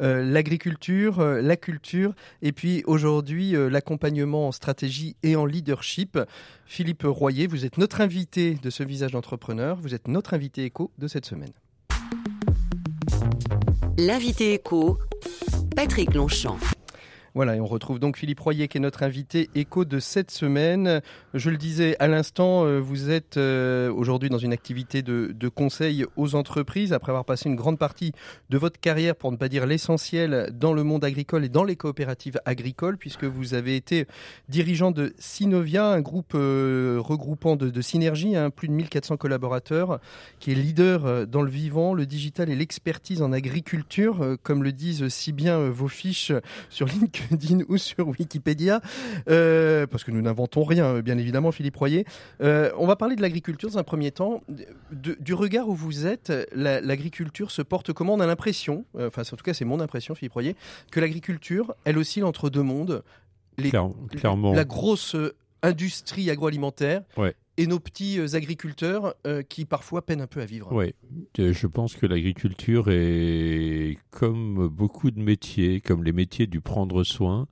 euh, 0.00 0.22
l'agriculture, 0.22 1.24
la 1.24 1.56
culture, 1.56 2.12
et 2.42 2.52
puis 2.52 2.82
aujourd'hui 2.86 3.54
l'accompagnement 3.70 4.48
en 4.48 4.52
stratégie 4.52 5.16
et 5.22 5.34
en 5.34 5.46
leadership. 5.46 6.18
Philippe 6.66 7.04
Royer, 7.06 7.46
vous 7.46 7.64
êtes 7.64 7.78
notre 7.78 8.02
invité 8.02 8.58
de 8.62 8.68
ce 8.68 8.82
visage 8.82 9.12
d'entrepreneur. 9.12 9.78
Vous 9.80 9.94
êtes 9.94 10.08
notre 10.08 10.34
invité 10.34 10.64
éco 10.64 10.90
de 10.98 11.08
cette 11.08 11.24
semaine. 11.24 11.52
L'invité 13.96 14.52
éco, 14.52 14.98
Patrick 15.74 16.12
Longchamp. 16.12 16.58
Voilà, 17.34 17.56
et 17.56 17.60
on 17.60 17.66
retrouve 17.66 17.98
donc 17.98 18.16
Philippe 18.16 18.38
Royer 18.38 18.68
qui 18.68 18.78
est 18.78 18.80
notre 18.80 19.02
invité 19.02 19.50
écho 19.56 19.84
de 19.84 19.98
cette 19.98 20.30
semaine. 20.30 21.02
Je 21.34 21.50
le 21.50 21.56
disais 21.56 21.96
à 21.98 22.06
l'instant, 22.06 22.64
euh, 22.64 22.78
vous 22.78 23.10
êtes 23.10 23.38
euh, 23.38 23.92
aujourd'hui 23.92 24.28
dans 24.28 24.38
une 24.38 24.52
activité 24.52 25.02
de, 25.02 25.48
conseil 25.48 26.06
aux 26.16 26.36
entreprises 26.36 26.92
après 26.92 27.10
avoir 27.10 27.24
passé 27.24 27.48
une 27.48 27.56
grande 27.56 27.76
partie 27.76 28.12
de 28.50 28.58
votre 28.58 28.78
carrière, 28.78 29.16
pour 29.16 29.32
ne 29.32 29.36
pas 29.36 29.48
dire 29.48 29.66
l'essentiel, 29.66 30.50
dans 30.52 30.72
le 30.72 30.84
monde 30.84 31.04
agricole 31.04 31.44
et 31.44 31.48
dans 31.48 31.64
les 31.64 31.74
coopératives 31.74 32.38
agricoles, 32.44 32.98
puisque 32.98 33.24
vous 33.24 33.54
avez 33.54 33.74
été 33.74 34.06
dirigeant 34.48 34.92
de 34.92 35.12
Synovia, 35.18 35.86
un 35.88 36.00
groupe 36.02 36.34
euh, 36.36 36.98
regroupant 37.00 37.56
de, 37.56 37.68
de 37.68 37.80
synergie, 37.80 38.36
hein, 38.36 38.50
plus 38.50 38.68
de 38.68 38.74
1400 38.74 39.16
collaborateurs, 39.16 39.98
qui 40.38 40.52
est 40.52 40.54
leader 40.54 41.26
dans 41.26 41.42
le 41.42 41.50
vivant, 41.50 41.94
le 41.94 42.06
digital 42.06 42.48
et 42.48 42.54
l'expertise 42.54 43.22
en 43.22 43.32
agriculture, 43.32 44.36
comme 44.44 44.62
le 44.62 44.70
disent 44.70 45.08
si 45.08 45.32
bien 45.32 45.68
vos 45.68 45.88
fiches 45.88 46.32
sur 46.70 46.86
LinkedIn 46.86 47.23
ou 47.68 47.78
sur 47.78 48.08
Wikipédia, 48.08 48.80
euh, 49.28 49.86
parce 49.86 50.04
que 50.04 50.10
nous 50.10 50.22
n'inventons 50.22 50.64
rien, 50.64 51.00
bien 51.00 51.18
évidemment, 51.18 51.52
Philippe 51.52 51.76
Royer. 51.76 52.04
Euh, 52.40 52.70
on 52.78 52.86
va 52.86 52.96
parler 52.96 53.16
de 53.16 53.22
l'agriculture 53.22 53.70
dans 53.70 53.78
un 53.78 53.84
premier 53.84 54.10
temps. 54.10 54.42
du 54.90 55.34
regard 55.34 55.68
où 55.68 55.74
vous 55.74 56.06
êtes, 56.06 56.32
l'agriculture 56.54 57.50
se 57.50 57.62
porte 57.62 57.92
comment? 57.92 58.14
On 58.14 58.20
a 58.20 58.26
l'impression, 58.26 58.84
euh, 58.98 59.08
enfin 59.08 59.22
en 59.22 59.36
tout 59.36 59.44
cas 59.44 59.54
c'est 59.54 59.64
mon 59.64 59.80
impression, 59.80 60.14
Philippe 60.14 60.32
Royer, 60.32 60.56
que 60.90 61.00
l'agriculture, 61.00 61.74
elle 61.84 61.98
oscille 61.98 62.24
entre 62.24 62.50
deux 62.50 62.62
mondes. 62.62 63.02
Les, 63.56 63.70
clairement. 63.70 64.52
La 64.52 64.64
grosse 64.64 65.16
industrie 65.62 66.28
agroalimentaire 66.28 67.02
ouais 67.16 67.34
et 67.56 67.66
nos 67.66 67.78
petits 67.78 68.18
euh, 68.18 68.34
agriculteurs 68.34 69.14
euh, 69.26 69.42
qui 69.42 69.64
parfois 69.64 70.04
peinent 70.04 70.20
un 70.20 70.26
peu 70.26 70.40
à 70.40 70.46
vivre. 70.46 70.72
Oui, 70.72 70.94
je 71.36 71.66
pense 71.66 71.94
que 71.94 72.06
l'agriculture 72.06 72.90
est 72.90 73.98
comme 74.10 74.68
beaucoup 74.68 75.10
de 75.10 75.20
métiers, 75.20 75.80
comme 75.80 76.04
les 76.04 76.12
métiers 76.12 76.46
du 76.46 76.60
prendre 76.60 77.04
soin, 77.04 77.46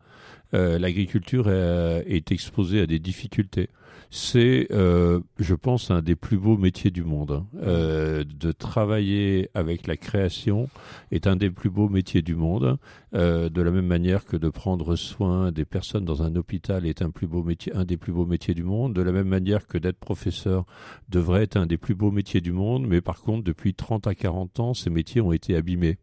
euh, 0.55 0.79
l'agriculture 0.79 1.51
est 1.51 2.31
exposée 2.31 2.81
à 2.81 2.87
des 2.87 2.99
difficultés 2.99 3.69
c'est, 4.15 4.67
euh, 4.73 5.21
je 5.39 5.55
pense, 5.55 5.91
un 5.91 6.03
des 6.03 6.17
plus 6.17 6.37
beaux 6.37 6.59
métiers 6.59 6.91
du 6.91 7.03
monde. 7.03 7.31
Hein. 7.31 7.47
Euh, 7.63 8.25
de 8.25 8.53
travailler 8.53 9.49
avec 9.55 9.87
la 9.87 9.97
création 9.97 10.69
est 11.11 11.27
un 11.27 11.35
des 11.35 11.49
plus 11.49 11.71
beaux 11.71 11.89
métiers 11.89 12.21
du 12.21 12.35
monde. 12.35 12.77
Euh, 13.15 13.49
de 13.49 13.63
la 13.63 13.71
même 13.71 13.87
manière 13.87 14.27
que 14.27 14.37
de 14.37 14.51
prendre 14.51 14.97
soin 14.97 15.51
des 15.51 15.65
personnes 15.65 16.05
dans 16.05 16.23
un 16.23 16.37
hôpital 16.37 16.85
est 16.85 17.01
un 17.01 17.09
plus 17.09 17.27
beau 17.27 17.43
métier, 17.43 17.75
un 17.75 17.87
des 17.87 17.97
plus 17.97 18.13
beaux 18.13 18.27
métiers 18.27 18.53
du 18.53 18.65
monde. 18.65 18.93
De 18.93 19.01
la 19.01 19.13
même 19.13 19.29
manière 19.29 19.67
que 19.67 19.79
d'être 19.79 19.99
professeur 19.99 20.67
devrait 21.09 21.45
être 21.45 21.57
un 21.57 21.65
des 21.65 21.79
plus 21.79 21.95
beaux 21.95 22.11
métiers 22.11 22.43
du 22.43 22.53
monde. 22.53 22.87
Mais 22.87 23.01
par 23.01 23.23
contre, 23.23 23.45
depuis 23.45 23.73
30 23.73 24.07
à 24.07 24.15
40 24.15 24.61
ans, 24.61 24.75
ces 24.75 24.91
métiers 24.91 25.23
ont 25.23 25.33
été 25.33 25.57
abîmés. 25.57 25.97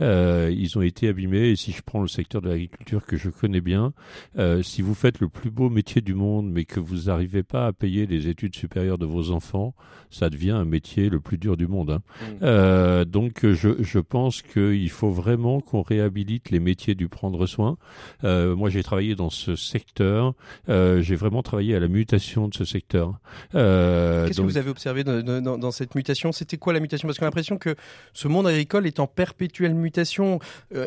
Mmh. 0.00 0.04
ils 0.50 0.76
ont 0.76 0.82
été 0.82 1.08
abîmés. 1.08 1.48
Et 1.48 1.56
si 1.56 1.72
je 1.72 1.80
prends 1.80 2.02
le 2.02 2.08
secteur 2.08 2.42
de 2.42 2.50
l'agriculture 2.50 3.06
que 3.06 3.16
je 3.16 3.30
connais 3.30 3.62
bien, 3.62 3.94
si 4.60 4.82
vous 4.82 4.94
faites 4.94 5.20
le 5.20 5.30
plus 5.30 5.50
beau 5.50 5.70
métier 5.70 6.02
du 6.02 6.12
monde, 6.12 6.50
mais 6.50 6.66
que 6.66 6.78
vous 6.78 7.08
arrivez 7.08 7.42
pas 7.42 7.53
à 7.54 7.72
payer 7.72 8.06
les 8.06 8.28
études 8.28 8.54
supérieures 8.56 8.98
de 8.98 9.06
vos 9.06 9.30
enfants, 9.30 9.74
ça 10.10 10.30
devient 10.30 10.50
un 10.52 10.64
métier 10.64 11.08
le 11.08 11.20
plus 11.20 11.38
dur 11.38 11.56
du 11.56 11.66
monde. 11.66 11.90
Hein. 11.90 12.02
Mmh. 12.20 12.24
Euh, 12.42 13.04
donc 13.04 13.44
je, 13.44 13.82
je 13.82 13.98
pense 13.98 14.42
qu'il 14.42 14.90
faut 14.90 15.10
vraiment 15.10 15.60
qu'on 15.60 15.82
réhabilite 15.82 16.50
les 16.50 16.60
métiers 16.60 16.94
du 16.94 17.08
prendre 17.08 17.46
soin. 17.46 17.76
Euh, 18.22 18.54
moi 18.54 18.70
j'ai 18.70 18.82
travaillé 18.82 19.14
dans 19.14 19.30
ce 19.30 19.56
secteur, 19.56 20.34
euh, 20.68 21.02
j'ai 21.02 21.16
vraiment 21.16 21.42
travaillé 21.42 21.74
à 21.74 21.80
la 21.80 21.88
mutation 21.88 22.48
de 22.48 22.54
ce 22.54 22.64
secteur. 22.64 23.18
Qu'est-ce 23.52 24.36
que 24.36 24.42
vous 24.42 24.56
avez 24.56 24.70
observé 24.70 25.04
dans, 25.04 25.42
dans, 25.42 25.58
dans 25.58 25.70
cette 25.70 25.94
mutation? 25.94 26.32
C'était 26.32 26.56
quoi 26.58 26.72
la 26.72 26.80
mutation? 26.80 27.08
Parce 27.08 27.18
qu'on 27.18 27.24
a 27.24 27.28
l'impression 27.28 27.58
que 27.58 27.74
ce 28.12 28.28
monde 28.28 28.46
agricole 28.46 28.86
est 28.86 29.00
en 29.00 29.06
perpétuelle 29.06 29.74
mutation. 29.74 30.38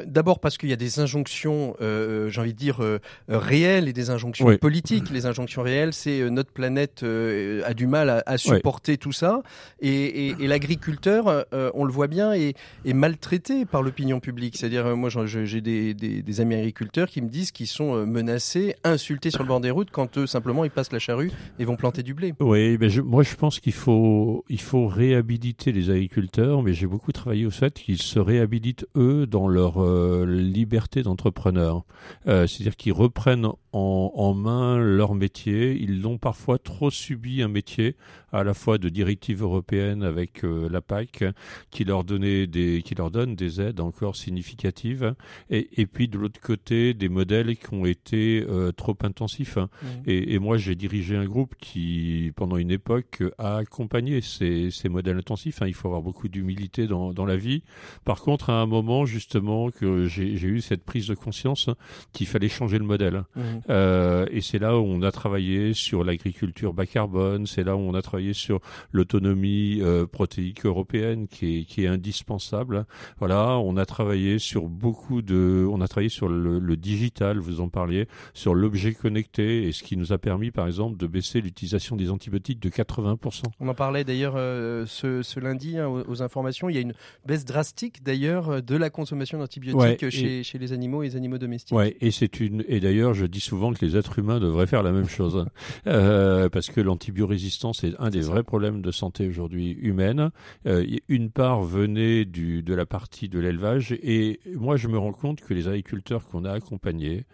D'abord 0.05 0.39
parce 0.39 0.57
qu'il 0.57 0.69
y 0.69 0.73
a 0.73 0.77
des 0.77 0.99
injonctions, 0.99 1.75
j'ai 1.79 2.41
envie 2.41 2.53
de 2.53 2.57
dire, 2.57 2.79
réelles 3.27 3.87
et 3.87 3.93
des 3.93 4.09
injonctions 4.09 4.57
politiques. 4.57 5.09
Les 5.11 5.25
injonctions 5.25 5.61
réelles, 5.61 5.93
c'est 5.93 6.29
notre 6.29 6.51
planète 6.57 7.03
euh, 7.03 7.61
a 7.65 7.75
du 7.75 7.85
mal 7.85 8.23
à, 8.25 8.37
supporter 8.37 8.97
tout 8.97 9.11
ça. 9.11 9.43
Et, 9.79 10.33
l'agriculteur, 10.39 11.27
euh, 11.27 11.69
on 11.75 11.85
le 11.85 11.93
voit 11.93 12.07
bien, 12.07 12.33
est, 12.33 12.55
maltraité 12.85 13.65
par 13.65 13.83
l'opinion 13.83 14.19
publique. 14.19 14.57
C'est-à-dire, 14.57 14.87
euh, 14.87 14.95
moi, 14.95 15.09
j'ai 15.11 15.61
des, 15.61 16.41
amis 16.41 16.55
agriculteurs 16.55 17.09
qui 17.09 17.21
me 17.21 17.29
disent 17.29 17.51
qu'ils 17.51 17.67
sont 17.67 18.05
menacés, 18.07 18.75
insultés 18.83 19.29
sur 19.29 19.43
le 19.43 19.47
bord 19.47 19.61
des 19.61 19.69
routes 19.69 19.91
quand 19.91 20.17
eux, 20.17 20.25
simplement, 20.25 20.63
ils 20.63 20.71
passent 20.71 20.91
la 20.91 20.99
charrue 20.99 21.31
et 21.59 21.65
vont 21.65 21.75
planter 21.75 22.01
du 22.01 22.15
blé. 22.15 22.33
Oui, 22.39 22.77
ben 22.77 22.89
moi, 23.03 23.21
je 23.21 23.35
pense 23.35 23.59
qu'il 23.59 23.73
faut, 23.73 24.43
il 24.49 24.61
faut 24.61 24.87
réhabiliter 24.87 25.71
les 25.71 25.91
agriculteurs, 25.91 26.63
mais 26.63 26.73
j'ai 26.73 26.87
beaucoup 26.87 27.11
travaillé 27.11 27.45
au 27.45 27.51
fait 27.51 27.73
qu'ils 27.75 28.01
se 28.01 28.17
réhabilitent, 28.17 28.87
eux, 28.95 29.27
dans 29.27 29.47
leur 29.47 29.85
liberté 30.25 31.03
d'entrepreneur. 31.03 31.83
C'est-à-dire 32.25 32.75
qu'ils 32.75 32.93
reprennent 32.93 33.45
en, 33.73 34.11
en 34.15 34.33
main 34.33 34.79
leur 34.79 35.13
métier. 35.13 35.77
Ils 35.79 36.01
l'ont 36.01 36.17
parfois 36.17 36.36
trop 36.57 36.89
subi 36.89 37.41
un 37.41 37.47
métier 37.47 37.95
à 38.31 38.43
la 38.43 38.53
fois 38.53 38.77
de 38.77 38.89
directives 38.89 39.41
européennes 39.41 40.03
avec 40.03 40.43
euh, 40.43 40.69
la 40.69 40.81
PAC 40.81 41.23
qui 41.71 41.83
leur 41.83 42.03
donnait 42.03 42.47
des 42.47 42.81
qui 42.83 42.95
leur 42.95 43.11
donne 43.11 43.35
des 43.35 43.61
aides 43.61 43.79
encore 43.79 44.15
significatives 44.15 45.15
et, 45.49 45.81
et 45.81 45.85
puis 45.85 46.07
de 46.07 46.17
l'autre 46.17 46.39
côté 46.39 46.93
des 46.93 47.09
modèles 47.09 47.55
qui 47.57 47.73
ont 47.73 47.85
été 47.85 48.45
euh, 48.47 48.71
trop 48.71 48.97
intensifs 49.03 49.57
mmh. 49.57 49.87
et, 50.07 50.33
et, 50.33 50.39
moi 50.39 50.57
j'ai 50.57 50.75
dirigé 50.75 51.15
un 51.15 51.25
groupe 51.25 51.55
qui 51.59 52.31
pendant 52.35 52.57
une 52.57 52.71
époque 52.71 53.23
a 53.37 53.57
accompagné 53.57 54.21
ces, 54.21 54.71
ces 54.71 54.89
modèles 54.89 55.17
intensifs 55.17 55.61
hein. 55.61 55.67
il 55.67 55.73
faut 55.73 55.87
avoir 55.87 56.01
beaucoup 56.01 56.27
d'humilité 56.27 56.87
dans, 56.87 57.13
dans 57.13 57.25
la 57.25 57.37
vie 57.37 57.63
par 58.05 58.21
contre 58.21 58.49
à 58.49 58.61
un 58.61 58.65
moment 58.65 59.05
justement 59.05 59.71
que 59.71 60.07
j'ai 60.07 60.31
eu 60.31 60.61
cette 60.61 60.83
prise 60.83 61.07
de 61.07 61.15
conscience 61.15 61.69
qu'il 62.13 62.27
fallait 62.27 62.49
changer 62.49 62.77
le 62.77 62.85
modèle 62.85 63.23
mmh. 63.35 63.41
euh, 63.69 64.25
et 64.31 64.41
c'est 64.41 64.59
là 64.59 64.77
où 64.77 64.83
on 64.83 65.01
a 65.01 65.11
travaillé 65.11 65.73
sur 65.73 66.03
l'agriculture 66.03 66.37
culture 66.37 66.73
bas 66.73 66.85
carbone. 66.85 67.45
C'est 67.47 67.63
là 67.63 67.75
où 67.75 67.79
on 67.79 67.93
a 67.93 68.01
travaillé 68.01 68.16
sur 68.33 68.59
l'autonomie 68.91 69.79
euh, 69.81 70.05
protéique 70.05 70.65
européenne 70.65 71.27
qui 71.27 71.59
est, 71.59 71.63
qui 71.65 71.83
est 71.83 71.87
indispensable. 71.87 72.85
Voilà, 73.19 73.57
on 73.59 73.77
a 73.77 73.85
travaillé 73.85 74.39
sur 74.39 74.67
beaucoup 74.67 75.21
de, 75.21 75.65
on 75.69 75.81
a 75.81 75.87
travaillé 75.87 76.09
sur 76.09 76.27
le, 76.27 76.59
le 76.59 76.77
digital, 76.77 77.39
vous 77.39 77.61
en 77.61 77.69
parliez, 77.69 78.07
sur 78.33 78.55
l'objet 78.55 78.93
connecté 78.93 79.67
et 79.67 79.71
ce 79.71 79.83
qui 79.83 79.97
nous 79.97 80.13
a 80.13 80.17
permis, 80.17 80.51
par 80.51 80.67
exemple, 80.67 80.97
de 80.97 81.07
baisser 81.07 81.41
l'utilisation 81.41 81.95
des 81.95 82.09
antibiotiques 82.09 82.59
de 82.59 82.69
80%. 82.69 83.43
On 83.59 83.67
en 83.67 83.73
parlait 83.73 84.03
d'ailleurs 84.03 84.33
euh, 84.35 84.85
ce, 84.87 85.21
ce, 85.21 85.39
lundi 85.39 85.77
hein, 85.77 85.87
aux, 85.87 86.21
informations. 86.21 86.69
Il 86.69 86.75
y 86.75 86.79
a 86.79 86.81
une 86.81 86.93
baisse 87.25 87.45
drastique 87.45 88.03
d'ailleurs 88.03 88.61
de 88.63 88.75
la 88.75 88.89
consommation 88.89 89.37
d'antibiotiques 89.37 90.09
chez, 90.09 90.43
chez, 90.43 90.57
les 90.57 90.73
animaux 90.73 91.03
et 91.03 91.07
les 91.07 91.15
animaux 91.15 91.37
domestiques. 91.37 91.77
Ouais, 91.77 91.95
et 92.01 92.11
c'est 92.11 92.39
une, 92.39 92.63
et 92.67 92.79
d'ailleurs, 92.79 93.13
je 93.13 93.25
dis 93.25 93.39
souvent 93.39 93.73
que 93.73 93.85
les 93.85 93.95
êtres 93.95 94.19
humains 94.19 94.39
devraient 94.39 94.67
faire 94.67 94.83
la 94.83 94.91
même 94.91 95.07
chose. 95.07 95.45
Euh, 95.85 96.07
euh, 96.37 96.49
parce 96.49 96.69
que 96.69 96.81
l'antibiorésistance 96.81 97.83
est 97.83 97.93
un 98.07 98.09
des 98.09 98.21
vrais 98.21 98.43
problèmes 98.43 98.81
de 98.81 98.91
santé 98.91 99.27
aujourd'hui 99.27 99.71
humaine. 99.81 100.31
Euh, 100.65 100.85
une 101.09 101.29
part 101.29 101.63
venait 101.63 102.23
du, 102.23 102.63
de 102.63 102.73
la 102.73 102.85
partie 102.85 103.27
de 103.27 103.37
l'élevage 103.37 103.91
et 103.91 104.39
moi 104.55 104.77
je 104.77 104.87
me 104.87 104.97
rends 104.97 105.11
compte 105.11 105.41
que 105.41 105.53
les 105.53 105.67
agriculteurs 105.67 106.23
qu'on 106.25 106.45
a 106.45 106.51
accompagnés, 106.51 107.25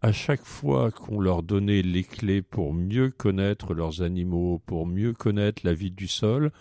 à 0.00 0.12
chaque 0.12 0.44
fois 0.44 0.92
qu'on 0.92 1.20
leur 1.20 1.42
donnait 1.42 1.82
les 1.82 2.04
clés 2.04 2.40
pour 2.40 2.72
mieux 2.72 3.10
connaître 3.10 3.74
leurs 3.74 4.02
animaux, 4.02 4.60
pour 4.64 4.86
mieux 4.86 5.12
connaître 5.12 5.62
la 5.64 5.74
vie 5.74 5.90
du 5.90 6.06
sol, 6.06 6.52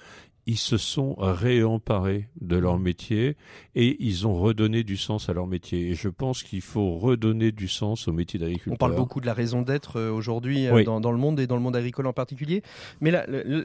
ils 0.52 0.58
se 0.58 0.76
sont 0.78 1.16
réemparés 1.18 2.28
de 2.42 2.58
leur 2.58 2.78
métier 2.78 3.38
et 3.74 3.96
ils 4.04 4.28
ont 4.28 4.34
redonné 4.34 4.84
du 4.84 4.98
sens 4.98 5.30
à 5.30 5.34
leur 5.34 5.48
métier. 5.48 5.92
Et 5.92 5.96
je 5.96 6.10
pense 6.10 6.44
qu'il 6.44 6.60
faut 6.60 6.98
redonner 6.98 7.54
du 7.54 7.70
sens 7.70 8.10
au 8.10 8.12
métier 8.12 8.38
d'agriculteur. 8.38 8.74
On 8.74 8.76
parle 8.76 8.96
beaucoup 8.98 9.22
de 9.22 9.26
la 9.26 9.34
raison 9.34 9.62
d'être 9.62 9.98
euh, 9.98 10.12
aujourd'hui 10.12 10.68
euh, 10.68 10.84
dans, 10.84 11.00
dans, 11.00 11.14
le 11.14 11.18
monde 11.18 11.40
et 11.40 11.48
dans 11.48 11.56
le 11.56 11.62
monde 11.62 11.78
agricole 11.78 12.06
en 12.06 12.12
particulier. 12.12 12.64
Mais 13.00 13.14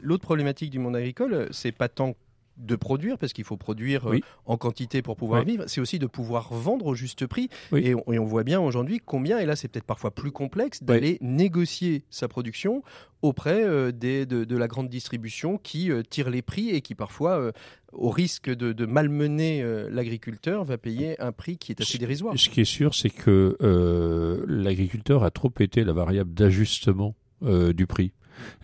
l'autre 0.01 0.23
problématique 0.23 0.69
du 0.69 0.79
monde 0.79 0.95
agricole, 0.95 1.49
c'est 1.51 1.73
pas 1.73 1.89
tant 1.89 2.15
de 2.57 2.75
produire, 2.75 3.17
parce 3.17 3.33
qu'il 3.33 3.43
faut 3.43 3.57
produire 3.57 4.09
euh, 4.09 4.19
en 4.45 4.57
quantité 4.57 5.01
pour 5.01 5.15
pouvoir 5.15 5.43
vivre, 5.43 5.65
c'est 5.67 5.81
aussi 5.81 5.99
de 5.99 6.07
pouvoir 6.07 6.53
vendre 6.53 6.87
au 6.87 6.95
juste 6.95 7.27
prix. 7.27 7.49
Et, 7.75 7.93
on, 7.95 8.25
voit 8.25 8.43
bien 8.43 8.59
aujourd'hui 8.59 8.99
combien, 9.03 9.39
et 9.39 9.45
là 9.45 9.55
c'est 9.55 9.67
peut-être 9.67 9.85
parfois 9.85 10.11
plus 10.11 10.31
complexe, 10.31 10.83
d'aller 10.83 11.17
négocier 11.21 12.03
sa 12.09 12.27
production 12.27 12.83
auprès 13.21 13.63
euh, 13.63 13.91
des, 13.91 14.25
de, 14.25 14.57
la 14.57 14.67
grande 14.67 14.89
distribution 14.89 15.57
qui 15.57 15.91
euh, 15.91 16.01
tire 16.07 16.29
les 16.29 16.41
prix 16.41 16.69
et 16.69 16.81
qui 16.81 16.95
parfois, 16.95 17.51
au 17.93 18.09
risque 18.09 18.49
de, 18.49 18.85
malmener 18.85 19.63
l'agriculteur, 19.89 20.63
va 20.63 20.77
payer 20.77 21.19
un 21.21 21.31
prix 21.31 21.57
qui 21.57 21.71
est 21.71 21.81
assez 21.81 21.97
dérisoire. 21.97 22.33
Ce 22.37 22.49
qui 22.49 22.61
est 22.61 22.65
sûr, 22.65 22.95
c'est 22.95 23.09
que 23.09 23.55
l'agriculteur 24.47 25.23
a 25.23 25.31
trop 25.31 25.51
été 25.59 25.83
la 25.83 25.93
variable 25.93 26.33
d'ajustement 26.33 27.15
du 27.41 27.87
prix. 27.87 28.11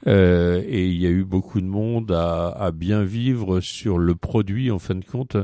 Euh, 0.07 0.61
et 0.65 0.87
il 0.87 1.01
y 1.01 1.07
a 1.07 1.09
eu 1.09 1.23
beaucoup 1.23 1.61
de 1.61 1.65
monde 1.65 2.11
à, 2.11 2.71
bien 2.73 3.03
vivre 3.03 3.59
sur 3.59 3.97
le 3.97 4.15
produit 4.15 4.71
en 4.71 4.79
fin 4.79 4.95
de 4.95 5.05
compte 5.05 5.37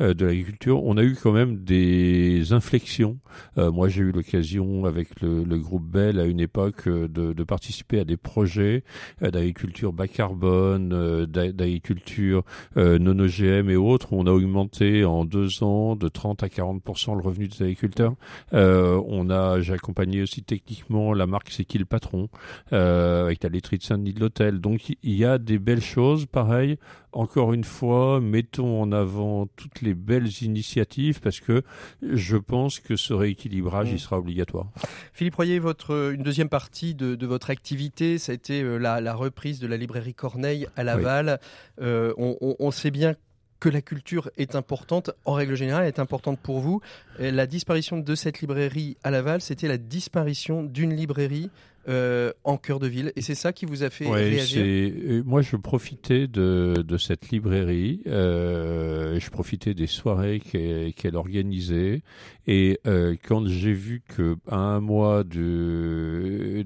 euh, 0.00 0.14
de 0.14 0.26
l'agriculture. 0.26 0.84
On 0.84 0.96
a 0.96 1.02
eu 1.02 1.16
quand 1.20 1.32
même 1.32 1.64
des 1.64 2.52
inflexions. 2.52 3.18
Euh, 3.58 3.72
moi, 3.72 3.88
j'ai 3.88 4.02
eu 4.02 4.12
l'occasion 4.12 4.84
avec 4.84 5.20
le, 5.20 5.44
groupe 5.54 5.84
Bell 5.84 6.18
à 6.18 6.24
une 6.24 6.40
époque 6.40 6.88
de, 6.88 7.06
de 7.08 7.44
participer 7.44 8.00
à 8.00 8.04
des 8.04 8.16
projets 8.16 8.82
d'agriculture 9.20 9.92
bas 9.92 10.08
carbone, 10.08 11.24
d'agriculture 11.26 12.42
non 12.76 13.18
OGM 13.18 13.70
et 13.70 13.76
autres. 13.76 14.12
On 14.12 14.26
a 14.26 14.32
augmenté 14.32 15.04
en 15.04 15.24
deux 15.24 15.62
ans 15.62 15.94
de 15.94 16.08
30 16.08 16.42
à 16.42 16.48
40% 16.48 17.16
le 17.16 17.22
revenu 17.22 17.46
des 17.46 17.62
agriculteurs. 17.62 18.14
on 18.52 19.30
a, 19.30 19.60
j'ai 19.60 19.74
accompagné 19.74 20.22
aussi 20.22 20.42
techniquement 20.42 21.14
la 21.14 21.26
marque 21.26 21.50
C'est 21.50 21.64
qui 21.64 21.78
le 21.78 21.84
patron 21.84 22.28
avec 22.72 23.42
la 23.42 23.48
laiterie 23.48 23.73
de 23.78 23.82
Saint-Denis 23.82 24.12
de 24.12 24.20
l'Hôtel. 24.20 24.60
Donc 24.60 24.88
il 24.88 25.14
y 25.14 25.24
a 25.24 25.38
des 25.38 25.58
belles 25.58 25.82
choses, 25.82 26.26
pareil. 26.26 26.78
Encore 27.12 27.52
une 27.52 27.64
fois, 27.64 28.20
mettons 28.20 28.82
en 28.82 28.90
avant 28.90 29.46
toutes 29.46 29.82
les 29.82 29.94
belles 29.94 30.42
initiatives 30.42 31.20
parce 31.20 31.38
que 31.38 31.62
je 32.02 32.36
pense 32.36 32.80
que 32.80 32.96
ce 32.96 33.14
rééquilibrage, 33.14 33.90
il 33.90 33.94
mm. 33.94 33.98
sera 33.98 34.18
obligatoire. 34.18 34.66
Philippe 35.12 35.36
Royer, 35.36 35.60
votre, 35.60 36.12
une 36.12 36.22
deuxième 36.22 36.48
partie 36.48 36.94
de, 36.94 37.24
votre 37.24 37.50
activité, 37.50 38.18
ça 38.18 38.32
a 38.32 38.34
été 38.34 38.62
euh, 38.62 38.78
la, 38.78 39.14
reprise 39.14 39.60
de 39.60 39.66
la 39.66 39.76
librairie 39.76 40.14
Corneille 40.14 40.66
à 40.76 40.82
Laval. 40.82 41.38
Euh, 41.80 42.12
on, 42.16 42.70
sait 42.70 42.90
bien 42.90 43.14
que 43.60 43.68
la 43.68 43.80
culture 43.80 44.30
est 44.36 44.56
importante, 44.56 45.10
en 45.24 45.34
règle 45.34 45.54
générale, 45.54 45.86
est 45.86 45.98
importante 45.98 46.38
pour 46.40 46.60
vous. 46.60 46.80
la 47.18 47.46
disparition 47.46 47.98
de 47.98 48.14
cette 48.14 48.40
librairie 48.40 48.96
à 49.04 49.10
Laval, 49.10 49.40
c'était 49.40 49.68
la 49.68 49.78
disparition 49.78 50.62
d'une 50.64 50.92
librairie 50.92 51.50
euh, 51.88 52.32
en 52.44 52.56
cœur 52.56 52.78
de 52.80 52.86
ville. 52.86 53.12
Et 53.16 53.22
c'est 53.22 53.34
ça 53.34 53.52
qui 53.52 53.66
vous 53.66 53.82
a 53.82 53.90
fait 53.90 54.08
réagir? 54.08 54.62
euh, 54.64 55.22
Moi, 55.24 55.42
je 55.42 55.56
profitais 55.56 56.26
de, 56.26 56.82
de 56.86 56.96
cette 56.98 57.30
librairie. 57.30 58.00
Euh, 58.06 59.18
je 59.20 59.30
profitais 59.30 59.74
des 59.74 59.86
soirées 59.86 60.40
qu'elle 60.40 61.16
organisait. 61.16 62.02
Et 62.46 62.78
euh, 62.86 63.14
quand 63.26 63.46
j'ai 63.48 63.72
vu 63.72 64.02
que 64.06 64.36
à 64.50 64.56
un 64.56 64.80
mois 64.80 65.24
d'une 65.24 66.62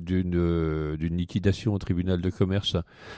liquidation 1.17 1.75
au 1.75 1.79
tribunal 1.79 2.21
de 2.21 2.31
commerce, 2.31 2.77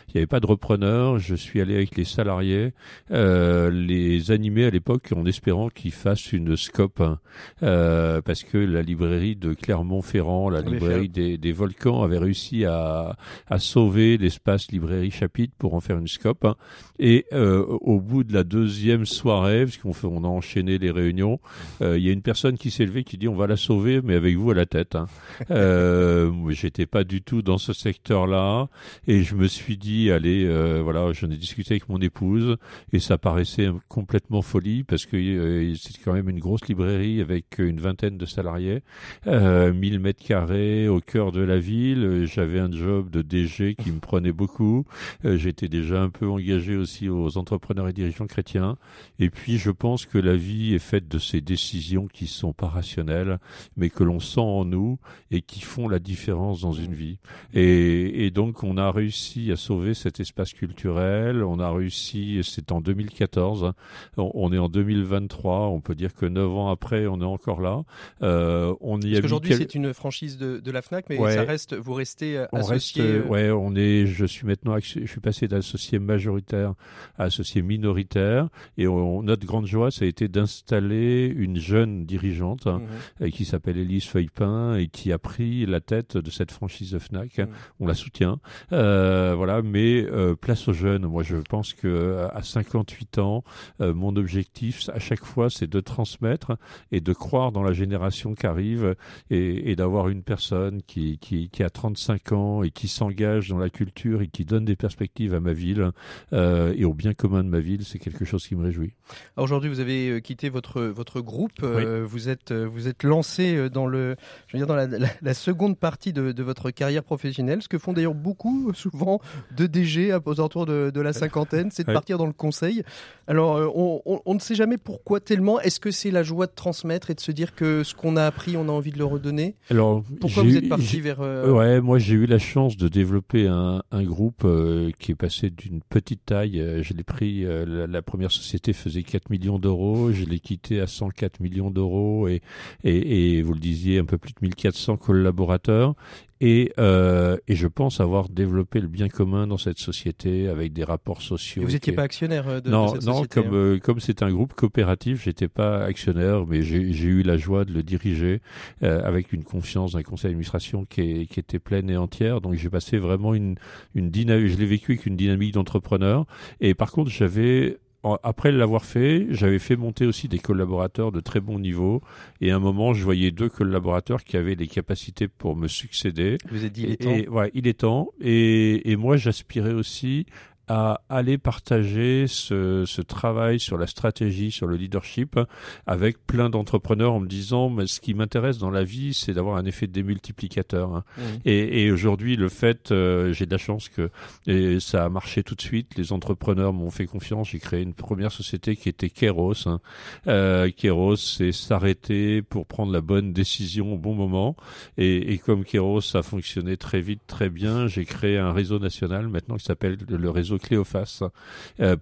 il 0.09 0.13
n'y 0.15 0.19
avait 0.19 0.27
pas 0.27 0.41
de 0.41 0.47
repreneur, 0.47 1.19
je 1.19 1.35
suis 1.35 1.61
allé 1.61 1.75
avec 1.75 1.97
les 1.97 2.05
salariés, 2.05 2.73
les 3.11 4.31
animer 4.31 4.67
à 4.67 4.71
l'époque 4.71 5.13
en 5.17 5.25
espérant 5.27 5.69
qu'ils 5.71 5.93
fassent 5.93 6.33
une 6.33 6.57
scope, 6.57 7.01
hein. 7.01 7.19
parce 7.61 8.43
que 8.45 8.59
la 8.59 8.83
librairie 8.83 9.37
de 9.37 9.55
Clermont-Ferrand, 9.55 10.51
la 10.51 10.61
librairie 10.61 11.09
des, 11.09 11.39
des 11.39 11.53
volcans 11.53 11.90
avait 11.99 12.19
réussi 12.19 12.65
à, 12.65 13.17
à 13.49 13.59
sauver 13.59 14.19
l'espace 14.19 14.71
librairie 14.71 15.11
chapitre 15.11 15.55
pour 15.59 15.75
en 15.75 15.81
faire 15.81 15.99
une 15.99 16.09
scope. 16.09 16.45
Hein. 16.45 16.57
Et 16.99 17.27
euh, 17.33 17.65
au 17.65 18.01
bout 18.01 18.25
de 18.25 18.33
la 18.33 18.45
deuxième 18.45 19.07
soirée, 19.07 19.65
parce 19.65 19.79
qu'on 19.79 19.95
on 20.09 20.25
a 20.25 20.29
enchaîné 20.29 20.79
les 20.79 20.91
réunions, 20.91 21.41
euh, 21.83 21.99
il 21.99 22.05
y 22.05 22.09
a 22.09 22.13
une 22.13 22.23
personne 22.23 22.57
qui 22.57 22.71
s'est 22.71 22.85
levée 22.85 23.05
qui 23.05 23.17
dit 23.17 23.29
on 23.29 23.35
va 23.35 23.47
la 23.47 23.57
sauver, 23.57 24.01
mais 24.03 24.15
avec 24.15 24.37
vous 24.37 24.51
à 24.51 24.55
la 24.55 24.67
tête. 24.67 24.97
Hein. 24.97 25.07
euh, 25.51 26.31
J'étais 26.51 26.87
pas 26.87 27.05
du 27.05 27.23
tout 27.23 27.43
dans 27.43 27.59
ce 27.59 27.73
secteur-là, 27.73 28.69
et 29.07 29.23
je 29.23 29.35
me 29.35 29.47
suis 29.47 29.77
dit 29.77 30.11
allez, 30.11 30.45
euh, 30.45 30.81
voilà, 30.83 31.13
j'en 31.13 31.31
ai 31.31 31.37
discuté 31.37 31.75
avec 31.75 31.89
mon 31.89 32.01
épouse, 32.01 32.57
et 32.93 32.99
ça 32.99 33.19
paraissait 33.19 33.71
complètement 33.89 34.43
folie 34.43 34.85
parce 34.85 35.07
que 35.07 35.75
c'est 35.77 36.01
quand 36.05 36.13
même 36.13 36.29
une 36.29 36.41
grosse 36.41 36.67
librairie 36.67 37.21
avec 37.21 37.59
une 37.59 37.81
vingtaine 37.81 38.19
de 38.19 38.27
salariés, 38.27 38.83
1000 39.27 40.01
mètres 40.01 40.25
carrés 40.25 40.89
au 40.89 41.01
cœur 41.01 41.33
de 41.33 41.41
la 41.41 41.59
ville 41.59 41.80
euh, 41.81 42.27
j'avais 42.27 42.59
un 42.59 42.71
job 42.71 43.11
de 43.11 43.23
DG 43.23 43.75
qui 43.75 43.91
me 43.91 44.01
prenait 44.01 44.33
beaucoup. 44.33 44.85
Euh, 45.25 45.37
j'étais 45.37 45.69
déjà 45.69 46.01
un 46.01 46.11
peu 46.11 46.29
engagé 46.29 46.77
aussi 46.77 47.09
aux 47.09 47.37
entrepreneurs 47.39 47.89
et 47.89 47.93
dirigeants 47.93 48.27
chrétiens. 48.27 48.77
Et 49.19 49.31
puis, 49.31 49.59
je 49.59 49.71
pense 49.71 50.07
que 50.07 50.19
la 50.19 50.37
vie 50.37 50.75
est 50.75 50.79
faite 50.79 51.09
de 51.09 51.19
ces 51.19 51.41
décisions 51.41 52.07
qui 52.07 52.27
sont 52.27 52.53
pas 52.53 52.69
rationnelles, 52.69 53.39
mais 53.77 53.91
que 53.91 54.05
l'on 54.05 54.21
sent 54.21 54.41
en 54.41 54.65
nous 54.65 54.99
et 55.31 55.43
qui 55.43 55.61
font 55.61 55.89
la 55.89 55.99
différence 55.99 56.61
dans 56.61 56.73
une 56.73 56.95
vie. 56.95 57.19
Et, 57.55 58.27
et 58.27 58.31
donc, 58.31 58.63
on 58.63 58.77
a 58.77 58.91
réussi 58.91 59.51
à 59.51 59.57
sauver 59.57 59.95
cet 59.95 60.21
espace 60.21 60.53
culturel. 60.53 61.43
On 61.43 61.59
a 61.59 61.71
réussi, 61.71 62.41
c'est 62.43 62.73
en 62.73 62.81
2014. 62.81 63.65
Hein. 63.65 63.75
On, 64.17 64.53
est 64.53 64.59
en 64.59 64.69
2023. 64.69 65.69
On 65.69 65.81
peut 65.81 65.95
dire 65.95 66.15
que 66.15 66.27
neuf 66.27 66.51
ans 66.51 66.71
après, 66.71 67.07
on 67.07 67.21
est 67.21 67.25
encore 67.25 67.61
là. 67.61 67.83
Euh, 68.23 68.75
on 68.81 69.01
y 69.01 69.13
Parce 69.13 69.23
qu'aujourd'hui, 69.23 69.55
c'est 69.55 69.75
une 69.75 69.93
franchise 69.95 70.37
de, 70.39 70.59
de 70.59 70.71
la 70.71 70.83
Fnac, 70.83 71.07
mais 71.09 71.17
ça 71.17 71.45
reste 71.45 71.70
vous 71.75 71.95
restez 71.95 72.37
euh, 72.37 72.47
associé. 72.53 73.03
Euh, 73.03 73.25
ouais, 73.25 73.51
on 73.51 73.75
est. 73.75 74.07
Je 74.07 74.25
suis 74.25 74.47
maintenant, 74.47 74.77
je 74.79 75.07
suis 75.07 75.21
passé 75.21 75.49
d'associé 75.49 75.99
majoritaire 75.99 76.75
à 77.19 77.25
associé 77.25 77.63
minoritaire, 77.63 78.49
et 78.77 78.87
notre 78.87 79.47
grande 79.47 79.67
joie, 79.67 79.91
ça 79.91 80.05
a 80.05 80.09
été 80.09 80.29
d'installer 80.29 81.27
une 81.27 81.59
jeune 81.59 82.05
dirigeante 82.05 82.67
hein, 82.67 82.81
mhm. 82.81 83.27
euh, 83.27 83.31
qui 83.31 83.45
s'appelle 83.45 83.79
Elise 83.79 84.07
Feuillepin 84.07 84.75
et 84.77 84.89
qui 84.89 85.13
a 85.13 85.19
pris 85.19 85.67
la 85.67 85.81
tête 85.81 86.17
de 86.17 86.31
cette 86.31 86.51
franchise 86.51 86.93
de 86.93 86.99
Fnac. 86.99 87.39
Mhm. 87.39 87.49
On 87.81 87.87
la 87.87 87.95
soutient, 87.95 88.41
euh, 88.73 89.35
voilà. 89.37 89.63
Mais 89.63 90.07
place 90.41 90.69
aux 90.69 90.73
jeunes. 90.73 91.07
Moi, 91.07 91.23
je 91.23 91.37
pense 91.37 91.75
que 91.75 92.27
à 92.33 92.43
58 92.43 93.19
ans, 93.19 93.45
mon 93.79 94.17
objectif, 94.17 94.89
à 94.91 94.99
chaque 94.99 95.25
fois, 95.25 95.51
c'est 95.51 95.69
de 95.69 95.81
transmettre 95.81 96.57
et 96.93 97.01
de 97.01 97.13
croire 97.13 97.53
dans 97.53 97.63
la 97.63 97.73
génération 97.73 98.35
qui 98.35 98.47
arrive 98.47 98.97
et, 99.31 99.71
et 99.71 99.77
d'avoir 99.77 100.09
une 100.09 100.23
personne 100.23 100.83
qui, 100.83 101.19
qui, 101.19 101.49
qui 101.51 101.60
a 101.63 101.71
35 101.71 102.33
ans 102.33 102.63
et 102.63 102.71
qui 102.71 102.89
s'engage 102.89 103.49
dans 103.49 103.59
la 103.59 103.71
culture 103.71 104.23
et 104.23 104.29
qui 104.29 104.45
donne 104.45 104.65
des 104.65 104.77
perspectives 104.77 105.35
à 105.35 105.41
ma 105.41 105.53
ville 105.53 105.91
euh, 106.33 106.75
et 106.77 106.85
au 106.85 106.95
bien 106.95 107.15
commun 107.15 107.45
de 107.45 107.49
ma 107.49 107.61
ville, 107.61 107.85
c'est 107.85 107.99
quelque 107.99 108.25
chose 108.25 108.47
qui 108.47 108.55
me 108.55 108.65
réjouit. 108.65 108.93
Aujourd'hui, 109.37 109.71
vous 109.71 109.81
avez 109.81 110.11
euh, 110.11 110.21
quitté 110.21 110.49
votre 110.49 110.83
votre 110.83 111.21
groupe, 111.21 111.63
euh, 111.63 112.05
vous 112.07 112.29
êtes 112.29 112.53
vous 112.53 112.89
êtes 112.89 113.03
lancé 113.03 113.69
dans 113.71 113.87
le 113.87 114.17
je 114.47 114.57
veux 114.57 114.59
dire 114.59 114.67
dans 114.67 114.77
la, 114.77 114.87
la, 114.87 115.35
seconde 115.35 115.79
partie 115.79 116.13
de, 116.13 116.33
de, 116.33 116.43
votre 116.43 116.71
carrière 116.71 117.03
professionnelle, 117.03 117.63
ce 117.63 117.69
que 117.69 117.79
font 117.79 117.93
d'ailleurs 117.93 118.15
beaucoup 118.15 118.73
souvent 118.75 119.21
de 119.57 119.67
DG 119.67 120.13
aux 120.25 120.41
alentours 120.41 120.67
de, 120.67 120.91
de 120.93 121.01
la 121.01 121.13
cinquantaine, 121.13 121.71
c'est 121.71 121.87
de 121.87 121.93
partir 121.93 122.19
dans 122.19 122.27
le 122.27 122.33
conseil. 122.33 122.83
Alors 123.27 123.73
on, 123.75 124.03
on, 124.05 124.23
on, 124.25 124.35
ne 124.35 124.41
sait 124.41 124.55
jamais 124.55 124.79
pourquoi 124.79 125.21
tellement. 125.21 125.61
Est-ce 125.61 125.81
que 125.81 125.91
c'est 125.91 126.11
la 126.11 126.23
joie 126.23 126.47
de 126.47 126.53
transmettre 126.55 127.11
et 127.11 127.15
de 127.15 127.21
se 127.21 127.33
dire 127.33 127.55
que 127.55 127.85
ce 127.85 127.95
qu'on 127.95 128.17
a 128.17 128.25
appris, 128.25 128.57
on 128.57 128.69
a 128.69 128.73
envie 128.73 128.93
de 128.93 128.99
le 128.99 129.05
redonner? 129.05 129.57
Alors 129.71 130.03
pourquoi 130.21 130.43
vous 130.43 130.57
êtes 130.57 130.69
parti 130.69 131.01
vers 131.01 131.21
euh, 131.21 131.50
ouais, 131.51 131.81
moi 131.81 131.99
j'ai 131.99 132.15
eu 132.15 132.27
la 132.27 132.39
chance 132.39 132.77
de 132.77 132.89
développer 132.89 133.47
un, 133.47 133.83
un 133.91 134.03
groupe 134.03 134.43
euh, 134.45 134.91
qui 134.99 135.13
est 135.13 135.15
passé 135.15 135.51
d'une 135.51 135.81
petite 135.83 136.25
taille. 136.25 136.61
Euh, 136.61 136.83
je 136.83 136.95
l'ai 136.95 137.05
pris, 137.05 137.45
la, 137.45 138.03
première 138.03 138.31
société 138.31 138.73
faisait 138.73 139.03
4 139.03 139.31
millions 139.31 139.59
d'euros, 139.59 140.13
je 140.13 140.25
l'ai 140.25 140.41
quitté 140.41 140.81
à 140.81 140.87
104 140.87 141.41
millions 141.41 141.71
d'euros 141.71 142.29
et, 142.29 142.43
et, 142.85 143.37
et, 143.37 143.43
vous 143.43 143.53
le 143.53 143.61
disiez, 143.61 143.99
un 143.99 144.05
peu 144.05 144.19
plus 144.19 144.33
de 144.33 144.39
1400 144.43 144.97
collaborateurs. 144.97 145.95
Et, 146.41 146.73
euh, 146.79 147.37
et 147.49 147.55
je 147.55 147.67
pense 147.67 148.01
avoir 148.01 148.29
développé 148.29 148.81
le 148.81 148.89
bien 148.89 149.09
commun 149.09 149.47
dans 149.47 149.59
cette 149.59 149.79
société 149.79 150.49
avec 150.49 150.73
des 150.73 150.85
rapports 150.85 151.21
sociaux. 151.21 151.63
vous 151.63 151.73
n'étiez 151.73 151.93
pas 151.93 152.03
actionnaire 152.03 152.63
de, 152.63 152.71
non, 152.71 152.87
de 152.87 152.91
cette 152.93 153.07
non, 153.07 153.15
société 153.15 153.43
comme 153.43 153.55
hein 153.55 153.79
comme 153.83 154.01
c'est 154.01 154.23
un 154.23 154.31
groupe 154.31 154.55
coopératif, 154.55 155.25
j'étais 155.25 155.49
pas 155.49 155.85
actionnaire, 155.85 156.47
mais 156.47 156.63
j'ai 156.63 156.81
eu 156.81 157.23
la 157.23 157.37
joie 157.37 157.65
de 157.65 157.73
le 157.73 157.83
diriger 157.83 158.41
euh, 158.83 159.03
avec 159.05 159.33
une 159.33 159.45
confiance 159.45 159.93
d'un 159.93 160.03
conseil 160.03 160.31
d'administration 160.31 160.87
qui, 160.87 161.27
qui 161.27 161.41
était 161.41 161.59
pleine 161.59 161.91
et 161.91 161.97
entière. 161.97 162.41
Donc 162.41 162.55
j'ai 162.55 162.71
passé 162.71 162.99
vraiment 162.99 163.35
une 163.35 163.57
une 163.95 164.11
dynamique. 164.11 164.49
Je 164.49 164.59
l'ai 164.59 164.67
vécu 164.67 164.93
avec 164.93 165.07
une 165.07 165.17
dynamique 165.17 165.55
d'entrepreneur. 165.55 166.27
Et 166.61 166.75
par 166.75 166.93
contre, 166.93 167.11
j'avais 167.11 167.79
après 168.23 168.51
l'avoir 168.51 168.85
fait, 168.85 169.27
j'avais 169.31 169.59
fait 169.59 169.77
monter 169.77 170.07
aussi 170.07 170.29
des 170.29 170.39
collaborateurs 170.39 171.13
de 171.13 171.21
très 171.21 171.41
bon 171.41 171.59
niveau. 171.59 172.01
Et 172.41 172.51
à 172.51 172.57
un 172.57 172.59
moment, 172.59 172.95
je 172.95 173.05
voyais 173.05 173.31
deux 173.31 173.49
collaborateurs 173.49 174.25
qui 174.25 174.37
avaient 174.37 174.55
les 174.55 174.67
capacités 174.67 175.29
pour 175.29 175.57
me 175.57 175.69
succéder. 175.69 176.39
Vous 176.51 176.59
avez 176.59 176.71
dit, 176.71 176.85
il 176.85 176.93
est 176.93 176.97
temps. 176.97 177.11
Et, 177.11 177.29
ouais, 177.29 177.51
il 177.55 177.67
est 177.67 177.81
temps. 177.81 178.09
Et, 178.21 178.91
et 178.91 178.97
moi, 178.97 179.17
j'aspirais 179.17 179.75
aussi 179.75 180.27
à 180.73 181.01
aller 181.09 181.37
partager 181.37 182.29
ce, 182.29 182.85
ce, 182.87 183.03
travail 183.03 183.59
sur 183.59 183.77
la 183.77 183.89
stratégie, 183.89 184.53
sur 184.53 184.69
le 184.69 184.77
leadership 184.77 185.37
avec 185.85 186.25
plein 186.25 186.49
d'entrepreneurs 186.49 187.13
en 187.13 187.19
me 187.19 187.27
disant 187.27 187.71
mais 187.71 187.89
ce 187.89 188.01
qui 188.01 188.15
m'intéresse 188.15 188.59
dans 188.59 188.71
la 188.71 188.85
vie 188.85 189.13
c'est 189.13 189.33
d'avoir 189.33 189.57
un 189.57 189.65
effet 189.65 189.89
démultiplicateur. 189.89 190.95
Hein. 190.95 191.05
Mmh. 191.19 191.23
Et, 191.45 191.83
et 191.83 191.91
aujourd'hui 191.91 192.37
le 192.37 192.49
fait, 192.49 192.93
euh, 192.93 193.33
j'ai 193.33 193.47
de 193.47 193.51
la 193.51 193.59
chance 193.59 193.89
que 193.89 194.11
et 194.47 194.79
ça 194.79 195.05
a 195.05 195.09
marché 195.09 195.43
tout 195.43 195.57
de 195.57 195.61
suite, 195.61 195.99
les 195.99 196.13
entrepreneurs 196.13 196.73
m'ont 196.73 196.91
fait 196.91 197.07
confiance, 197.07 197.49
j'ai 197.51 197.59
créé 197.59 197.83
une 197.83 197.95
première 197.95 198.31
société 198.31 198.77
qui 198.77 198.89
était 198.89 199.11
Keros. 199.11 199.67
Hein. 199.67 199.81
Euh, 200.29 200.71
Keros 200.71 201.17
c'est 201.17 201.51
s'arrêter 201.51 202.43
pour 202.43 202.67
prendre 202.67 202.93
la 202.93 203.01
bonne 203.01 203.33
décision 203.33 203.95
au 203.95 203.99
bon 203.99 204.15
moment 204.15 204.55
et, 204.99 205.33
et 205.33 205.39
comme 205.39 205.65
Keros 205.65 206.15
a 206.15 206.23
fonctionné 206.23 206.77
très 206.77 207.01
vite, 207.01 207.23
très 207.27 207.51
bien, 207.51 207.89
j'ai 207.89 208.05
créé 208.05 208.39
un 208.39 208.53
réseau 208.53 208.79
national 208.79 209.27
maintenant 209.27 209.57
qui 209.57 209.65
s'appelle 209.65 209.99
le 210.09 210.31
réseau 210.31 210.60
Cléophas 210.61 211.23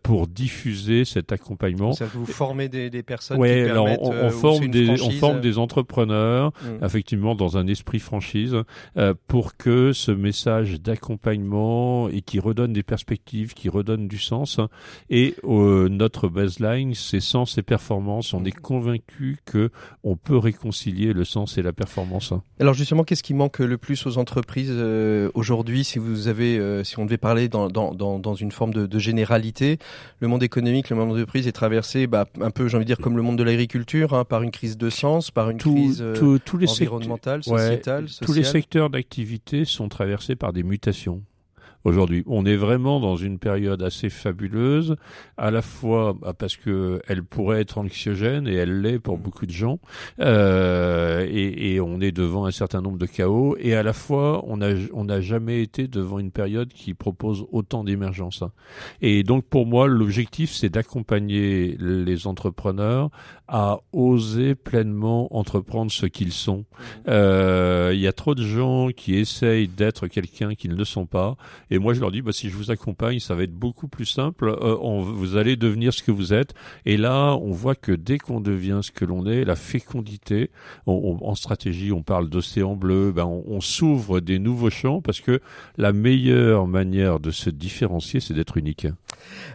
pour 0.03 0.27
diffuser 0.27 1.05
cet 1.05 1.33
accompagnement. 1.33 1.92
Ça 1.92 2.07
vous 2.07 2.27
formez 2.27 2.68
des, 2.68 2.90
des 2.90 3.03
personnes 3.03 3.38
ouais, 3.38 3.64
qui 3.64 3.71
alors 3.71 3.87
permettent, 3.87 4.01
on, 4.03 4.12
euh, 4.12 4.27
on 4.27 4.31
forme 4.31 4.68
des 4.68 4.90
on 4.90 4.97
franchise, 4.97 5.21
forme 5.21 5.37
euh, 5.38 5.40
des 5.40 5.59
entrepreneurs 5.59 6.53
Mm. 6.62 6.85
effectivement 6.85 7.35
dans 7.35 7.57
un 7.57 7.66
esprit 7.66 7.99
franchise 7.99 8.57
euh, 8.97 9.14
pour 9.27 9.57
que 9.57 9.92
ce 9.92 10.11
message 10.11 10.81
d'accompagnement 10.81 12.09
et 12.09 12.23
qui 12.23 12.40
redonne 12.40 12.73
des 12.73 12.83
perspectives, 12.83 13.55
qui 13.55 13.68
redonne 13.68 14.09
du 14.09 14.18
sens 14.18 14.61
et 15.11 15.35
euh, 15.44 15.88
notre 15.88 16.29
baseline 16.29 16.94
c'est 16.94 17.21
sens 17.21 17.59
et 17.59 17.62
performance. 17.62 18.35
On 18.35 18.44
est 18.44 18.53
convaincu 18.53 19.38
que 19.44 19.71
on 20.05 20.16
peut 20.16 20.37
réconcilier 20.37 21.12
le 21.12 21.25
sens 21.25 21.59
et 21.59 21.62
la 21.62 21.73
performance. 21.73 22.33
Alors 22.61 22.75
justement, 22.75 23.05
qu'est-ce 23.05 23.23
qui 23.23 23.35
manque 23.35 23.59
le 23.59 23.79
plus 23.79 24.07
aux 24.07 24.18
entreprises 24.18 24.73
euh, 24.73 25.31
aujourd'hui 25.35 25.85
Si 25.85 25.99
vous 25.99 26.29
avez, 26.29 26.59
euh, 26.59 26.85
si 26.85 26.99
on 26.99 27.05
devait 27.05 27.18
parler 27.18 27.49
dans, 27.49 27.68
dans, 27.68 27.94
dans, 27.94 28.18
dans 28.18 28.35
une 28.35 28.47
forme 28.52 28.72
de, 28.74 28.87
de 28.87 28.98
généralité, 28.98 29.78
le 30.20 30.28
monde 30.28 30.42
économique, 30.42 30.90
le 30.90 30.96
monde 30.96 31.11
d'entreprise 31.11 31.46
est 31.46 31.52
traversé, 31.52 32.06
bah, 32.06 32.26
un 32.40 32.50
peu, 32.50 32.68
j'ai 32.68 32.76
envie 32.76 32.84
de 32.84 32.88
dire, 32.94 32.98
comme 32.98 33.16
le 33.16 33.22
monde 33.22 33.38
de 33.38 33.42
l'agriculture, 33.44 34.14
hein, 34.14 34.24
par 34.24 34.42
une 34.42 34.50
crise 34.50 34.76
de 34.78 34.90
sens, 34.90 35.30
par 35.30 35.50
une 35.50 35.58
Tout- 35.58 35.74
crise 35.74 36.04
tout- 36.16 36.38
tous 36.38 36.56
les 36.58 36.66
secteurs- 36.66 36.94
environnementale, 36.94 37.40
Ouais, 37.46 37.58
sociétale, 37.61 38.04
tous 38.06 38.32
les 38.32 38.42
sociale. 38.42 38.44
secteurs 38.44 38.90
d'activité 38.90 39.64
sont 39.64 39.88
traversés 39.88 40.37
par 40.37 40.52
des 40.52 40.62
mutations. 40.62 41.22
Aujourd'hui, 41.84 42.24
on 42.26 42.44
est 42.44 42.56
vraiment 42.56 43.00
dans 43.00 43.16
une 43.16 43.38
période 43.38 43.82
assez 43.82 44.10
fabuleuse, 44.10 44.96
à 45.36 45.50
la 45.50 45.62
fois 45.62 46.14
bah, 46.20 46.34
parce 46.36 46.56
que 46.56 47.00
elle 47.06 47.22
pourrait 47.22 47.60
être 47.60 47.78
anxiogène 47.78 48.46
et 48.48 48.54
elle 48.54 48.80
l'est 48.80 48.98
pour 48.98 49.16
beaucoup 49.18 49.46
de 49.46 49.52
gens, 49.52 49.78
euh, 50.20 51.26
et, 51.28 51.74
et 51.74 51.80
on 51.80 52.00
est 52.00 52.12
devant 52.12 52.46
un 52.46 52.50
certain 52.50 52.80
nombre 52.80 52.98
de 52.98 53.06
chaos, 53.06 53.56
et 53.58 53.74
à 53.74 53.82
la 53.82 53.92
fois 53.92 54.44
on 54.46 54.56
n'a 54.56 55.20
jamais 55.20 55.62
été 55.62 55.88
devant 55.88 56.18
une 56.18 56.30
période 56.30 56.72
qui 56.72 56.94
propose 56.94 57.46
autant 57.52 57.84
d'émergence. 57.84 58.42
hein. 58.42 58.52
Et 59.00 59.22
donc 59.22 59.44
pour 59.44 59.66
moi, 59.66 59.86
l'objectif 59.86 60.50
c'est 60.52 60.68
d'accompagner 60.70 61.76
les 61.78 62.26
entrepreneurs 62.26 63.10
à 63.46 63.78
oser 63.92 64.54
pleinement 64.54 65.34
entreprendre 65.34 65.90
ce 65.90 66.06
qu'ils 66.06 66.32
sont. 66.32 66.64
Euh, 67.08 67.92
Il 67.94 68.00
y 68.00 68.06
a 68.06 68.12
trop 68.12 68.34
de 68.34 68.42
gens 68.42 68.88
qui 68.94 69.14
essayent 69.14 69.68
d'être 69.68 70.06
quelqu'un 70.06 70.54
qu'ils 70.54 70.74
ne 70.74 70.84
sont 70.84 71.06
pas. 71.06 71.36
Et 71.70 71.78
moi, 71.78 71.94
je 71.94 72.00
leur 72.00 72.11
dis, 72.11 72.22
bah, 72.22 72.33
si 72.33 72.48
je 72.50 72.57
vous 72.57 72.70
accompagne, 72.70 73.18
ça 73.18 73.35
va 73.35 73.42
être 73.42 73.52
beaucoup 73.54 73.88
plus 73.88 74.07
simple. 74.07 74.48
Euh, 74.62 74.74
vous 75.02 75.37
allez 75.37 75.57
devenir 75.57 75.92
ce 75.92 76.02
que 76.02 76.11
vous 76.11 76.33
êtes. 76.33 76.54
Et 76.87 76.96
là, 76.96 77.35
on 77.37 77.52
voit 77.52 77.74
que 77.74 77.92
dès 77.92 78.18
qu'on 78.18 78.40
devient 78.40 78.81
ce 78.83 78.90
que 78.90 79.04
l'on 79.04 79.26
est, 79.26 79.44
la 79.44 79.57
fécondité, 79.57 80.50
on- 80.87 81.18
on- 81.22 81.28
en 81.28 81.35
stratégie, 81.35 81.92
on 81.92 82.02
parle 82.02 82.28
d'océan 82.28 82.76
bleu, 82.76 83.12
ben, 83.12 83.24
on 83.26 83.61
s'ouvre 83.61 84.20
des 84.20 84.38
nouveaux 84.38 84.70
champs 84.70 85.00
parce 85.00 85.20
que 85.20 85.40
la 85.76 85.92
meilleure 85.92 86.66
manière 86.66 87.20
de 87.20 87.31
se 87.31 87.50
différencier, 87.50 88.20
c'est 88.20 88.35
d'être 88.35 88.57
unique. 88.57 88.87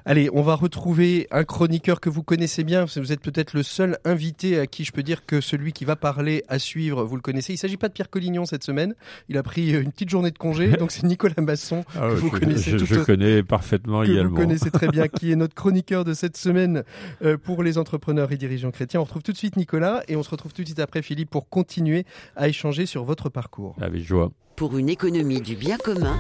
Allez, 0.06 0.30
on 0.34 0.41
va 0.41 0.56
retrouver 0.56 1.28
un 1.32 1.43
chroniqueur 1.43 1.99
que 1.99 2.10
vous 2.10 2.23
connaissez 2.23 2.63
bien. 2.63 2.86
Vous 2.86 3.12
êtes 3.12 3.21
peut-être 3.21 3.54
le 3.54 3.63
seul 3.63 3.97
invité 4.06 4.60
à 4.60 4.67
qui 4.67 4.84
je 4.84 4.91
peux 4.91 5.04
dire 5.04 5.26
que 5.26 5.41
celui 5.41 5.73
qui 5.73 5.86
va 5.86 5.95
parler 5.95 6.43
à 6.47 6.60
suivre, 6.60 7.04
vous 7.04 7.15
le 7.15 7.21
connaissez. 7.21 7.54
Il 7.54 7.58
s'agit 7.58 7.78
pas 7.78 7.88
de 7.88 7.93
Pierre 7.93 8.10
Collignon 8.10 8.45
cette 8.45 8.63
semaine. 8.63 8.95
Il 9.30 9.38
a 9.38 9.43
pris 9.43 9.71
une 9.71 9.91
petite 9.91 10.10
journée 10.10 10.32
de 10.32 10.38
congé. 10.38 10.67
donc 10.78 10.91
c'est 10.91 11.04
Nicolas 11.04 11.34
Masson 11.39 11.84
Ah 11.95 12.10
que 12.10 12.15
vous 12.15 12.32
je, 12.34 12.39
connaissez 12.39 12.78
je- 12.78 12.86
je 12.86 12.99
connais 12.99 13.43
parfaitement 13.43 14.04
que 14.04 14.12
également. 14.12 14.30
vous 14.32 14.36
connaissez 14.36 14.71
très 14.71 14.88
bien, 14.88 15.08
qui 15.08 15.32
est 15.32 15.36
notre 15.36 15.56
chroniqueur 15.63 16.04
de 16.06 16.13
cette 16.13 16.38
semaine 16.38 16.84
euh, 17.23 17.38
pour 17.38 17.63
les 17.63 17.78
entrepreneurs 17.78 18.32
et 18.32 18.38
dirigeants 18.38 18.71
chrétiens. 18.71 18.99
On 18.99 19.04
retrouve 19.04 19.23
tout 19.23 19.32
de 19.32 19.38
suite 19.38 19.56
Nicolas 19.58 20.04
et 20.08 20.15
on 20.15 20.23
se 20.23 20.30
retrouve 20.30 20.54
tout 20.54 20.62
de 20.63 20.67
suite 20.67 20.80
après 20.80 21.02
Philippe 21.02 21.30
pour 21.30 21.49
continuer 21.49 22.06
à 22.36 22.47
échanger 22.47 22.86
sur 22.86 23.04
votre 23.04 23.30
parcours. 23.30 23.76
Avec 23.82 24.04
joie. 24.04 24.32
Pour 24.56 24.78
une 24.78 24.89
économie 24.89 25.42
du 25.42 25.56
bien 25.56 25.78
commun, 25.78 26.18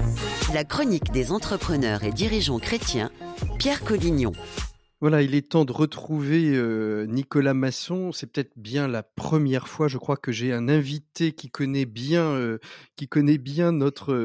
la 0.53 0.63
chronique 0.63 1.11
des 1.11 1.31
entrepreneurs 1.31 2.03
et 2.03 2.11
dirigeants 2.11 2.59
chrétiens, 2.59 3.11
Pierre 3.59 3.83
Collignon. 3.83 4.33
Voilà, 5.01 5.21
il 5.21 5.35
est 5.35 5.49
temps 5.49 5.65
de 5.65 5.73
retrouver 5.73 6.55
euh, 6.55 7.05
Nicolas 7.05 7.53
Masson. 7.53 8.11
C'est 8.11 8.31
peut-être 8.31 8.53
bien 8.55 8.87
la 8.87 9.03
première 9.03 9.67
fois, 9.67 9.87
je 9.87 9.97
crois, 9.97 10.15
que 10.15 10.31
j'ai 10.31 10.53
un 10.53 10.69
invité 10.69 11.33
qui 11.33 11.49
connaît 11.49 11.85
bien, 11.85 12.23
euh, 12.23 12.57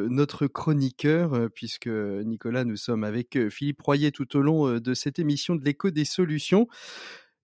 notre 0.09 0.47
chroniqueur, 0.47 1.35
euh, 1.35 1.49
puisque 1.49 1.89
Nicolas, 1.89 2.65
nous 2.65 2.77
sommes 2.77 3.03
avec 3.05 3.49
Philippe 3.51 3.83
Royer 3.83 4.13
tout 4.13 4.37
au 4.37 4.41
long 4.41 4.79
de 4.79 4.95
cette 4.95 5.19
émission 5.19 5.57
de 5.57 5.65
l'écho 5.65 5.91
des 5.91 6.05
solutions. 6.05 6.69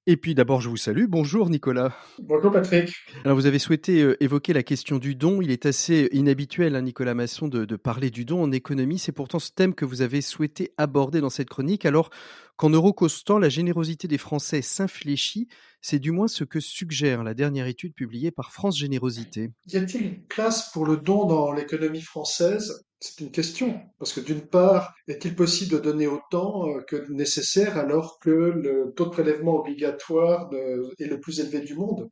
Et 0.07 0.19
puis 0.19 0.35
d'abord, 0.35 0.61
je 0.61 0.69
vous 0.69 0.77
salue. 0.77 1.07
Bonjour 1.09 1.49
Nicolas. 1.49 1.97
Bonjour 2.19 2.53
Patrick. 2.53 2.93
Alors 3.25 3.39
vous 3.39 3.47
avez 3.47 3.59
souhaité 3.59 4.03
euh, 4.03 4.23
évoquer 4.23 4.53
la 4.53 4.63
question 4.63 4.99
du 4.99 5.15
don. 5.15 5.41
Il 5.41 5.51
est 5.51 5.65
assez 5.65 6.11
inhabituel, 6.13 6.77
hein, 6.77 6.83
Nicolas 6.83 7.15
Masson, 7.15 7.49
de, 7.49 7.65
de 7.65 7.77
parler 7.77 8.11
du 8.11 8.27
don 8.27 8.43
en 8.43 8.53
économie. 8.53 8.99
C'est 8.99 9.13
pourtant 9.13 9.39
ce 9.39 9.51
thème 9.51 9.75
que 9.75 9.87
vous 9.87 10.03
avez 10.03 10.21
souhaité 10.21 10.75
aborder 10.77 11.23
dans 11.23 11.31
cette 11.31 11.49
chronique. 11.49 11.87
Alors 11.87 12.11
qu'en 12.57 12.69
eurocostant, 12.69 13.39
la 13.39 13.49
générosité 13.49 14.07
des 14.07 14.19
Français 14.19 14.61
s'infléchit, 14.61 15.49
c'est 15.81 16.01
du 16.01 16.11
moins 16.11 16.29
ce 16.29 16.45
que 16.45 16.61
suggère 16.61 17.25
la 17.25 17.33
dernière 17.33 17.67
étude 17.67 17.95
publiée 17.95 18.31
par 18.31 18.53
France 18.53 18.79
Générosité. 18.79 19.53
Y 19.69 19.79
a-t-il 19.79 20.05
une 20.05 20.23
place 20.27 20.71
pour 20.73 20.85
le 20.85 20.99
don 20.99 21.25
dans 21.25 21.51
l'économie 21.51 22.03
française? 22.03 22.85
C'est 23.07 23.21
une 23.23 23.31
question. 23.31 23.81
Parce 23.99 24.15
que 24.15 24.21
d'une 24.21 24.47
part, 24.47 24.95
est-il 25.09 25.35
possible 25.37 25.73
de 25.75 25.79
donner 25.79 26.07
autant 26.07 26.67
euh, 26.71 26.81
que 26.81 27.05
nécessaire 27.13 27.77
alors 27.77 28.19
que 28.19 28.31
le 28.31 28.95
taux 28.97 29.05
de 29.05 29.11
prélèvement 29.11 29.57
obligatoire 29.61 30.49
de- 30.49 30.91
est 30.99 31.05
le 31.05 31.21
plus 31.21 31.39
élevé 31.39 31.61
du 31.61 31.75
monde? 31.75 32.09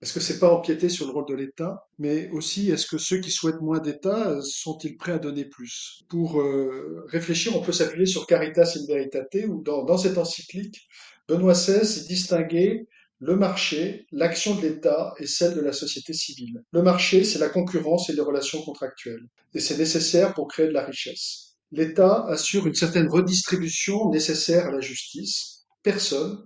Est-ce 0.00 0.14
que 0.14 0.20
c'est 0.20 0.38
pas 0.38 0.50
empiéter 0.50 0.88
sur 0.88 1.06
le 1.06 1.12
rôle 1.12 1.26
de 1.28 1.34
l'État? 1.34 1.86
Mais 1.98 2.30
aussi, 2.30 2.70
est-ce 2.70 2.86
que 2.86 2.96
ceux 2.96 3.18
qui 3.18 3.30
souhaitent 3.30 3.60
moins 3.60 3.78
d'État 3.80 4.30
euh, 4.30 4.40
sont-ils 4.42 4.96
prêts 4.96 5.12
à 5.12 5.18
donner 5.18 5.44
plus? 5.44 6.00
Pour 6.08 6.40
euh, 6.40 7.04
réfléchir, 7.08 7.54
on 7.54 7.60
peut 7.60 7.72
s'appuyer 7.72 8.06
sur 8.06 8.26
Caritas 8.26 8.74
in 8.80 8.86
Veritate, 8.86 9.36
où 9.48 9.62
dans, 9.62 9.84
dans 9.84 9.98
cette 9.98 10.16
encyclique, 10.16 10.88
Benoît 11.28 11.52
XVI 11.54 12.06
distinguait 12.08 12.86
le 13.22 13.36
marché, 13.36 14.04
l'action 14.10 14.56
de 14.56 14.62
l'État 14.62 15.14
et 15.18 15.28
celle 15.28 15.54
de 15.54 15.60
la 15.60 15.72
société 15.72 16.12
civile. 16.12 16.64
Le 16.72 16.82
marché, 16.82 17.22
c'est 17.22 17.38
la 17.38 17.48
concurrence 17.48 18.10
et 18.10 18.14
les 18.14 18.20
relations 18.20 18.60
contractuelles. 18.62 19.28
Et 19.54 19.60
c'est 19.60 19.78
nécessaire 19.78 20.34
pour 20.34 20.48
créer 20.48 20.66
de 20.66 20.72
la 20.72 20.84
richesse. 20.84 21.54
L'État 21.70 22.26
assure 22.26 22.66
une 22.66 22.74
certaine 22.74 23.08
redistribution 23.08 24.10
nécessaire 24.10 24.66
à 24.66 24.72
la 24.72 24.80
justice. 24.80 25.66
Personne 25.84 26.36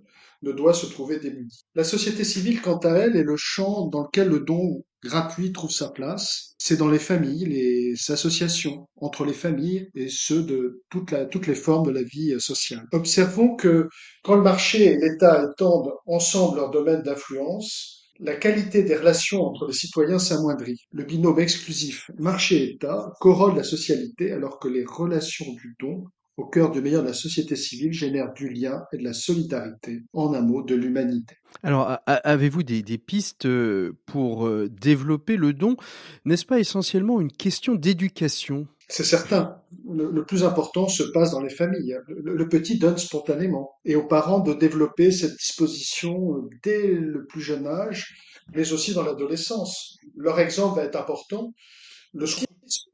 ne 0.42 0.52
doit 0.52 0.74
se 0.74 0.84
trouver 0.84 1.18
démuni. 1.18 1.64
La 1.74 1.82
société 1.82 2.24
civile, 2.24 2.60
quant 2.60 2.78
à 2.80 2.90
elle, 2.90 3.16
est 3.16 3.24
le 3.24 3.38
champ 3.38 3.86
dans 3.86 4.02
lequel 4.02 4.28
le 4.28 4.40
don 4.40 4.84
gratuit 5.06 5.52
trouve 5.52 5.70
sa 5.70 5.88
place. 5.88 6.54
C'est 6.58 6.76
dans 6.76 6.88
les 6.88 6.98
familles, 6.98 7.46
les 7.46 7.94
associations, 8.10 8.88
entre 8.96 9.24
les 9.24 9.32
familles 9.32 9.88
et 9.94 10.08
ceux 10.08 10.42
de 10.42 10.82
toutes 10.90 11.46
les 11.46 11.54
formes 11.54 11.86
de 11.86 11.92
la 11.92 12.02
vie 12.02 12.32
euh, 12.32 12.38
sociale. 12.38 12.86
Observons 12.92 13.56
que 13.56 13.88
quand 14.22 14.36
le 14.36 14.42
marché 14.42 14.84
et 14.84 14.96
l'État 14.96 15.44
étendent 15.50 15.92
ensemble 16.06 16.56
leur 16.56 16.70
domaine 16.70 17.02
d'influence, 17.02 17.96
la 18.18 18.34
qualité 18.34 18.82
des 18.82 18.96
relations 18.96 19.42
entre 19.42 19.66
les 19.66 19.74
citoyens 19.74 20.18
s'amoindrit. 20.18 20.80
Le 20.90 21.04
binôme 21.04 21.38
exclusif 21.38 22.10
marché-État 22.18 23.12
corrode 23.20 23.56
la 23.56 23.64
socialité 23.64 24.32
alors 24.32 24.58
que 24.58 24.68
les 24.68 24.84
relations 24.84 25.52
du 25.52 25.76
don 25.78 26.04
au 26.36 26.44
cœur 26.44 26.70
du 26.70 26.80
meilleur 26.80 27.02
de 27.02 27.08
la 27.08 27.14
société 27.14 27.56
civile 27.56 27.92
génèrent 27.92 28.32
du 28.34 28.48
lien 28.48 28.84
et 28.92 28.98
de 28.98 29.04
la 29.04 29.12
solidarité, 29.12 30.02
en 30.12 30.34
un 30.34 30.42
mot, 30.42 30.62
de 30.62 30.74
l'humanité. 30.74 31.36
Alors, 31.62 31.98
avez-vous 32.06 32.62
des, 32.62 32.82
des 32.82 32.98
pistes 32.98 33.46
euh, 33.46 33.96
pour 34.04 34.46
euh, 34.46 34.68
développer 34.68 35.36
le 35.36 35.52
don? 35.52 35.76
N'est-ce 36.24 36.44
pas 36.44 36.60
essentiellement 36.60 37.20
une 37.20 37.32
question 37.32 37.74
d'éducation? 37.74 38.66
C'est 38.88 39.04
certain. 39.04 39.56
Le, 39.88 40.10
le 40.12 40.24
plus 40.24 40.44
important 40.44 40.86
se 40.88 41.02
passe 41.02 41.32
dans 41.32 41.40
les 41.40 41.50
familles. 41.50 41.96
Le, 42.06 42.36
le 42.36 42.48
petit 42.48 42.78
donne 42.78 42.98
spontanément. 42.98 43.72
Et 43.84 43.96
aux 43.96 44.06
parents 44.06 44.40
de 44.40 44.52
développer 44.52 45.10
cette 45.10 45.36
disposition 45.36 46.34
euh, 46.34 46.50
dès 46.62 46.86
le 46.86 47.24
plus 47.24 47.40
jeune 47.40 47.66
âge, 47.66 48.14
mais 48.54 48.72
aussi 48.72 48.92
dans 48.92 49.02
l'adolescence. 49.02 49.96
Leur 50.16 50.38
exemple 50.38 50.76
va 50.76 50.84
être 50.84 50.96
important. 50.96 51.54
Le 52.12 52.26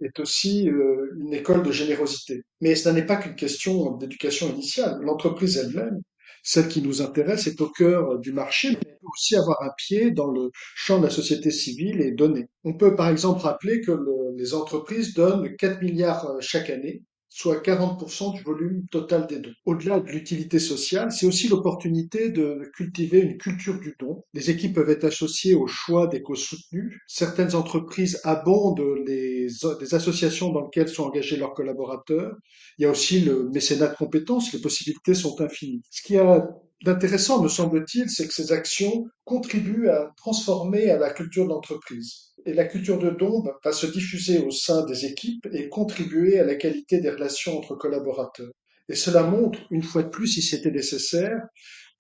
est 0.01 0.19
aussi 0.21 0.69
euh, 0.69 1.11
une 1.21 1.35
école 1.35 1.63
de 1.63 1.73
générosité. 1.73 2.43
Mais 2.61 2.75
ce 2.75 2.89
n'est 2.89 3.07
pas 3.07 3.17
qu'une 3.17 3.35
question 3.37 3.93
d'éducation 3.97 4.51
initiale. 4.53 4.99
L'entreprise 5.03 5.57
elle-même, 5.59 6.01
celle 6.43 6.69
qui 6.69 6.83
nous 6.83 7.03
intéresse, 7.03 7.47
est 7.47 7.61
au 7.61 7.69
cœur 7.71 8.19
du 8.19 8.33
marché, 8.33 8.71
mais 8.71 8.79
elle 8.87 8.99
peut 9.01 9.07
aussi 9.13 9.37
avoir 9.37 9.63
un 9.63 9.71
pied 9.77 10.11
dans 10.11 10.31
le 10.31 10.51
champ 10.75 10.99
de 10.99 11.05
la 11.05 11.11
société 11.11 11.51
civile 11.51 12.01
et 12.01 12.13
donner. 12.13 12.47
On 12.65 12.75
peut 12.77 12.95
par 12.97 13.09
exemple 13.09 13.43
rappeler 13.43 13.81
que 13.81 13.93
le- 13.93 14.37
les 14.37 14.55
entreprises 14.55 15.15
donnent 15.15 15.55
4 15.57 15.81
milliards 15.83 16.27
euh, 16.31 16.39
chaque 16.41 16.71
année, 16.71 17.03
soit 17.35 17.63
40% 17.63 18.35
du 18.35 18.43
volume 18.43 18.87
total 18.91 19.27
des 19.27 19.39
dons. 19.39 19.55
Au-delà 19.65 20.01
de 20.01 20.11
l'utilité 20.11 20.59
sociale, 20.59 21.11
c'est 21.11 21.25
aussi 21.25 21.49
l'opportunité 21.49 22.29
de 22.29 22.71
cultiver 22.77 23.21
une 23.21 23.39
culture 23.39 23.81
du 23.81 23.97
don. 23.99 24.23
Les 24.35 24.51
équipes 24.51 24.75
peuvent 24.75 24.91
être 24.91 25.05
associées 25.05 25.55
au 25.55 25.67
choix 25.67 26.07
des 26.09 26.21
causes 26.21 26.43
soutenues. 26.43 27.01
Certaines 27.07 27.55
entreprises 27.55 28.21
abondent 28.25 28.85
les, 29.07 29.49
associations 29.93 30.53
dans 30.53 30.65
lesquelles 30.65 30.91
sont 30.91 31.05
engagés 31.05 31.39
leurs 31.39 31.55
collaborateurs. 31.55 32.37
Il 32.79 32.83
y 32.83 32.85
a 32.85 32.91
aussi 32.91 33.21
le 33.21 33.49
mécénat 33.49 33.89
de 33.89 33.97
compétences, 33.97 34.53
les 34.53 34.61
possibilités 34.61 35.15
sont 35.15 35.41
infinies. 35.41 35.83
Ce 35.91 36.03
qui 36.03 36.19
a 36.19 36.47
d'intéressant, 36.85 37.43
me 37.43 37.49
semble-t-il, 37.49 38.11
c'est 38.11 38.27
que 38.27 38.35
ces 38.35 38.53
actions 38.53 39.07
contribuent 39.25 39.89
à 39.89 40.13
transformer 40.17 40.91
à 40.91 40.99
la 40.99 41.11
culture 41.11 41.45
de 41.45 41.51
l'entreprise. 41.51 42.33
Et 42.45 42.55
la 42.55 42.65
culture 42.65 42.99
de 42.99 43.11
don 43.11 43.45
va 43.65 43.73
se 43.73 43.87
diffuser 43.87 44.39
au 44.39 44.51
sein 44.51 44.85
des 44.85 45.05
équipes 45.05 45.47
et 45.53 45.69
contribuer 45.69 46.39
à 46.39 46.45
la 46.45 46.57
qualité 46.57 47.01
des 47.01 47.11
relations 47.11 47.57
entre 47.59 47.77
collaborateurs. 47.77 48.51
Et 48.89 48.97
cela 48.97 49.23
montre, 49.23 49.61
une 49.71 49.83
fois 49.83 50.03
de 50.03 50.09
plus, 50.09 50.27
si 50.27 50.43
c'était 50.43 50.73
nécessaire, 50.73 51.41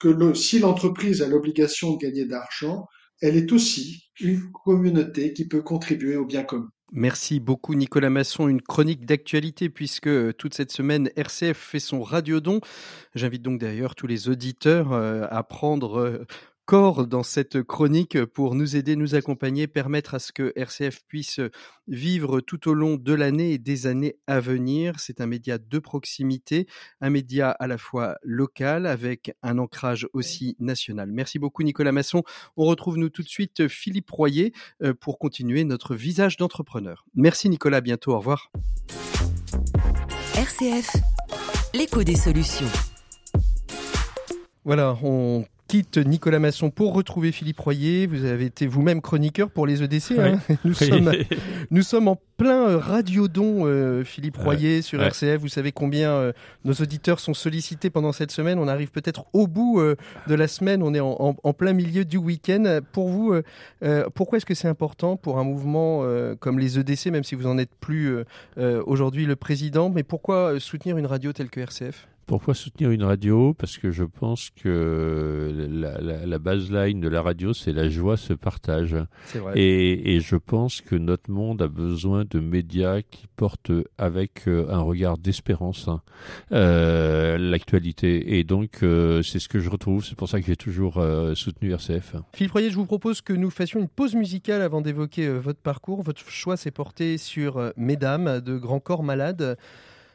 que 0.01 0.35
si 0.35 0.59
l'entreprise 0.59 1.23
a 1.23 1.29
l'obligation 1.29 1.93
de 1.93 1.99
gagner 1.99 2.25
d'argent, 2.25 2.87
elle 3.21 3.37
est 3.37 3.53
aussi 3.53 4.09
une 4.21 4.51
communauté 4.65 5.33
qui 5.33 5.47
peut 5.47 5.63
contribuer 5.63 6.17
au 6.17 6.27
bien 6.27 6.43
commun. 6.43 6.69
Merci 6.95 7.41
beaucoup 7.41 7.75
Nicolas 7.75 8.11
Masson, 8.11 8.49
une 8.49 8.61
chronique 8.61 9.07
d'actualité 9.07 9.71
puisque 9.71 10.09
euh, 10.09 10.35
toute 10.35 10.53
cette 10.53 10.71
semaine 10.71 11.09
RCF 11.17 11.57
fait 11.57 11.79
son 11.79 12.03
radiodon. 12.03 12.61
J'invite 13.15 13.41
donc 13.41 13.59
d'ailleurs 13.59 13.95
tous 13.95 14.07
les 14.07 14.29
auditeurs 14.29 14.93
euh, 14.93 15.27
à 15.31 15.43
prendre 15.43 15.99
euh, 15.99 16.27
corps 16.65 17.07
dans 17.07 17.23
cette 17.23 17.63
chronique 17.63 18.25
pour 18.25 18.55
nous 18.55 18.77
aider, 18.77 18.97
nous 18.97 19.15
accompagner, 19.15 19.67
permettre 19.67 20.15
à 20.15 20.19
ce 20.19 20.33
que 20.33 20.53
RCF 20.57 21.03
puisse 21.07 21.41
vivre 21.89 22.41
tout 22.41 22.69
au 22.69 22.75
long 22.75 22.97
de 22.97 23.13
l'année 23.13 23.53
et 23.53 23.59
des 23.59 23.87
années 23.87 24.17
à 24.27 24.41
venir. 24.41 24.99
C'est 24.99 25.21
un 25.21 25.27
média 25.27 25.59
de 25.59 25.79
proximité, 25.79 26.67
un 27.01 27.11
média 27.11 27.51
à 27.51 27.67
la 27.67 27.79
fois 27.79 28.17
local 28.23 28.87
avec 28.87 29.35
un 29.43 29.59
ancrage 29.59 30.07
aussi 30.13 30.57
national. 30.59 31.11
Merci 31.11 31.39
beaucoup 31.39 31.63
Nicolas 31.63 31.93
Masson. 31.93 32.23
On 32.57 32.65
retrouve 32.65 32.97
nous 32.97 33.09
tout 33.09 33.23
de 33.23 33.29
suite 33.29 33.69
Philippe 33.69 34.11
Royer 34.11 34.53
euh, 34.83 34.95
pour 34.95 35.19
continuer 35.19 35.65
notre 35.65 35.95
visage 35.95 36.37
d'entrepreneur. 36.37 37.05
Merci 37.15 37.49
Nicolas, 37.49 37.79
à 37.79 37.81
bientôt, 37.81 38.13
au 38.13 38.19
revoir. 38.19 38.53
RCF, 40.37 40.97
l'écho 41.75 42.05
des 42.05 42.17
solutions. 42.17 42.67
Voilà, 44.65 44.97
on 45.03 45.45
quitte 45.73 45.97
Nicolas 45.97 46.39
Masson 46.39 46.69
pour 46.69 46.93
retrouver 46.93 47.33
Philippe 47.33 47.59
Royer. 47.59 48.07
Vous 48.07 48.27
avez 48.27 48.45
été 48.45 48.67
vous-même 48.67 49.01
chroniqueur 49.01 49.49
pour 49.49 49.67
les 49.67 49.83
EDC. 49.83 50.19
Hein. 50.19 50.39
nous, 50.67 50.75
sommes, 50.75 51.11
nous 51.71 51.81
sommes 51.81 52.09
en 52.09 52.21
plein 52.37 52.69
euh, 52.69 52.77
radiodon, 52.77 53.63
euh, 53.65 54.05
Philippe 54.05 54.37
Royer, 54.37 54.83
sur 54.83 55.03
RCF. 55.03 55.41
Vous 55.41 55.49
savez 55.49 55.73
combien 55.73 56.11
euh, 56.11 56.33
nos 56.67 56.75
auditeurs 56.75 57.21
sont 57.21 57.33
sollicités 57.33 57.89
pendant 57.89 58.13
cette 58.13 58.33
semaine. 58.33 58.59
On 58.59 58.69
arrive 58.69 58.91
peut-être 58.91 59.25
au 59.33 59.47
bout 59.47 59.81
de 59.81 60.35
la 60.35 60.47
semaine. 60.47 60.83
On 60.83 60.93
est 60.93 61.01
en, 61.01 61.37
en, 61.43 61.53
plein 61.55 61.73
milieu 61.73 62.05
du 62.05 62.19
week-end. 62.19 62.81
Pour 62.93 63.09
vous, 63.09 63.35
pourquoi 64.15 64.37
est-ce 64.37 64.47
que 64.47 64.55
c'est 64.55 64.69
important 64.69 65.17
pour 65.17 65.39
un 65.39 65.45
mouvement 65.45 66.05
comme 66.39 66.59
les 66.59 66.79
EDC, 66.79 67.07
même 67.07 67.25
si 67.25 67.35
vous 67.35 67.45
n'en 67.45 67.57
êtes 67.57 67.75
plus 67.81 68.15
aujourd'hui 68.59 69.25
le 69.25 69.37
président, 69.37 69.89
mais 69.89 70.03
pourquoi 70.03 70.61
soutenir 70.61 70.99
une 70.99 71.07
radio 71.07 71.33
telle 71.33 71.49
que 71.49 71.61
RCF 71.61 72.09
pourquoi 72.27 72.55
soutenir 72.55 72.91
une 72.91 73.03
radio? 73.03 73.55
Parce 73.55 73.79
que 73.79 73.91
je 73.91 74.05
pense 74.05 74.51
que 74.51 75.69
la, 75.71 76.01
la, 76.01 76.27
la 76.27 76.39
baseline 76.39 77.01
de 77.01 77.09
la 77.09 77.23
radio, 77.23 77.53
c'est 77.53 77.73
la 77.73 77.89
joie 77.89 78.17
se 78.17 78.33
partage. 78.33 78.97
Vrai. 79.35 79.59
Et, 79.59 80.15
et, 80.15 80.21
je 80.21 80.37
pense 80.37 80.81
que 80.81 80.95
notre 80.95 81.31
monde 81.31 81.63
a 81.63 81.69
besoin 81.69 82.25
de 82.29 82.39
médias 82.39 83.03
qui 83.03 83.27
portent 83.37 83.73
avec 83.99 84.47
euh, 84.47 84.67
un 84.71 84.81
regard 84.81 85.19
d'espérance 85.19 85.89
hein, 85.89 86.03
euh, 86.53 87.39
l'actualité. 87.39 88.39
Et 88.39 88.45
donc, 88.45 88.83
euh, 88.83 89.23
c'est 89.23 89.39
ce 89.39 89.49
que 89.49 89.59
je 89.59 89.69
retrouve. 89.69 90.05
C'est 90.05 90.17
pour 90.17 90.29
ça 90.29 90.41
que 90.41 90.47
j'ai 90.47 90.57
toujours 90.57 90.99
euh, 90.99 91.35
soutenu 91.35 91.73
RCF. 91.73 92.17
Philippe 92.35 92.53
Royer, 92.53 92.71
je 92.71 92.77
vous 92.77 92.87
propose 92.87 93.21
que 93.21 93.33
nous 93.33 93.51
fassions 93.51 93.81
une 93.81 93.89
pause 93.89 94.15
musicale 94.15 94.63
avant 94.63 94.81
d'évoquer 94.81 95.29
votre 95.29 95.61
parcours. 95.61 96.03
Votre 96.03 96.29
choix 96.29 96.57
s'est 96.57 96.71
porté 96.71 97.19
sur 97.19 97.73
Mesdames 97.77 98.41
de 98.41 98.57
Grand 98.57 98.81
Corps 98.81 99.03
Malade. 99.03 99.57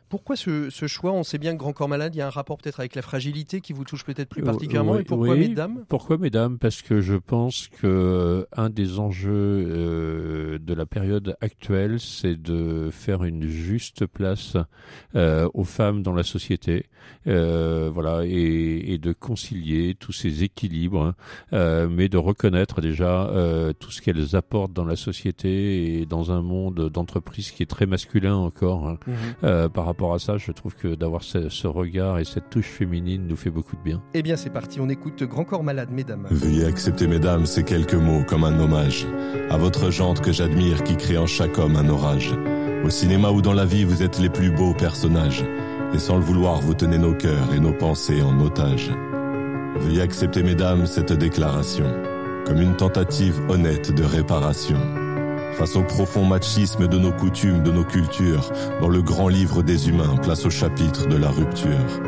Pourquoi 0.10 0.36
ce, 0.36 0.70
ce, 0.70 0.88
choix 0.88 1.12
On 1.12 1.24
sait 1.24 1.38
bien 1.38 1.54
que 1.54 1.60
Grand 1.60 1.74
Corps 1.74 1.90
Malade, 1.90 2.16
il 2.16 2.20
y 2.20 2.22
a 2.22 2.28
un 2.28 2.32
rapport 2.32 2.58
peut-être 2.58 2.80
avec 2.80 2.96
la 2.96 3.02
fragilité 3.02 3.62
qui 3.62 3.74
vous 3.74 3.84
touche 3.84 4.06
peut-être 4.06 4.30
plus 4.30 4.42
particulièrement. 4.42 4.94
Euh, 4.94 4.98
oui, 4.98 5.02
et 5.02 5.06
pourquoi 5.06 5.34
oui. 5.34 5.50
Mesdames? 5.50 5.84
Pourquoi 5.90 6.18
Mesdames? 6.18 6.58
Parce 6.58 6.82
que 6.82 7.02
je 7.02 7.16
pense 7.16 7.68
que 7.68 8.48
un 8.56 8.70
des 8.70 9.00
enjeux 9.00 9.32
euh, 9.32 10.60
de 10.60 10.74
la 10.74 10.86
période 10.86 11.36
actuelle, 11.42 12.00
c'est 12.00 12.42
de 12.42 12.90
faire 12.92 13.24
une 13.24 13.48
juste 13.48 14.06
place 14.06 14.56
euh, 15.16 15.50
aux 15.54 15.64
femmes 15.64 16.04
dans 16.04 16.14
la 16.14 16.24
société, 16.24 16.86
euh, 17.28 17.90
voilà, 17.94 18.26
et, 18.26 18.94
et, 18.94 18.98
de 18.98 19.14
concilier 19.14 19.96
tous 19.96 20.12
ces 20.12 20.44
équilibres, 20.44 21.14
hein, 21.52 21.88
mais 21.90 22.10
de 22.10 22.18
reconnaître 22.18 22.82
déjà 22.82 23.32
tout 23.80 23.92
ce 23.92 24.02
qu'elles 24.02 24.36
apportent 24.36 24.74
dans 24.74 24.86
la 24.86 24.96
société 24.96 26.00
et 26.00 26.06
dans 26.06 26.32
un 26.32 26.42
monde 26.42 26.90
d'entreprise 26.90 27.52
qui 27.52 27.64
est 27.64 27.68
très 27.68 27.86
masculin 27.86 28.36
encore 28.36 28.88
hein, 28.88 28.98
mmh. 29.08 29.70
par 29.70 29.86
rapport 29.86 29.97
rapport 29.98 30.14
à 30.14 30.20
ça, 30.20 30.38
je 30.38 30.52
trouve 30.52 30.76
que 30.76 30.94
d'avoir 30.94 31.24
ce, 31.24 31.50
ce, 31.50 31.66
regard 31.66 32.20
et 32.20 32.24
cette 32.24 32.52
touche 32.52 32.68
féminine 32.68 33.26
nous 33.26 33.36
fait 33.36 33.50
beaucoup 33.50 33.76
de 33.76 33.82
bien. 33.82 34.04
Eh 34.14 34.22
bien, 34.22 34.36
c'est 34.36 34.52
parti, 34.52 34.80
on 34.80 34.90
écoute 34.90 35.24
Grand 35.24 35.44
Corps 35.44 35.64
Malade, 35.64 35.90
mesdames. 35.92 36.28
Veuillez 36.30 36.66
accepter, 36.66 37.08
mesdames, 37.08 37.48
ces 37.48 37.64
quelques 37.64 37.96
mots 37.96 38.24
comme 38.28 38.44
un 38.44 38.60
hommage 38.60 39.08
à 39.50 39.58
votre 39.58 39.90
jante 39.90 40.22
que 40.22 40.32
j'admire 40.32 40.84
qui 40.84 40.98
crée 40.98 41.18
en 41.18 41.26
chaque 41.26 41.58
homme 41.58 41.76
un 41.76 41.90
orage. 41.90 42.32
Au 42.86 42.92
cinéma 42.92 43.32
ou 43.32 43.42
dans 43.42 43.54
la 43.54 43.66
vie, 43.66 43.86
vous 43.86 44.04
êtes 44.04 44.20
les 44.20 44.30
plus 44.30 44.52
beaux 44.52 44.76
personnages. 44.76 45.44
Et 45.96 45.98
sans 45.98 46.18
le 46.18 46.24
vouloir, 46.24 46.62
vous 46.62 46.76
tenez 46.76 47.00
nos 47.00 47.16
cœurs 47.16 47.52
et 47.56 47.60
nos 47.60 47.74
pensées 47.74 48.22
en 48.22 48.40
otage. 48.40 48.92
Veuillez 49.78 50.02
accepter, 50.02 50.44
mesdames, 50.44 50.86
cette 50.86 51.14
déclaration 51.14 51.86
comme 52.46 52.62
une 52.62 52.76
tentative 52.76 53.42
honnête 53.50 53.92
de 53.92 54.04
réparation 54.04 55.07
face 55.58 55.76
au 55.76 55.82
profond 55.82 56.24
machisme 56.24 56.88
de 56.88 57.00
nos 57.00 57.12
coutumes, 57.12 57.64
de 57.64 57.72
nos 57.72 57.84
cultures, 57.84 58.52
dans 58.80 58.90
le 58.90 59.02
grand 59.02 59.28
livre 59.28 59.64
des 59.64 59.90
humains, 59.90 60.16
place 60.22 60.46
au 60.46 60.52
chapitre 60.52 61.08
de 61.08 61.18
la 61.18 61.30
rupture. 61.30 62.02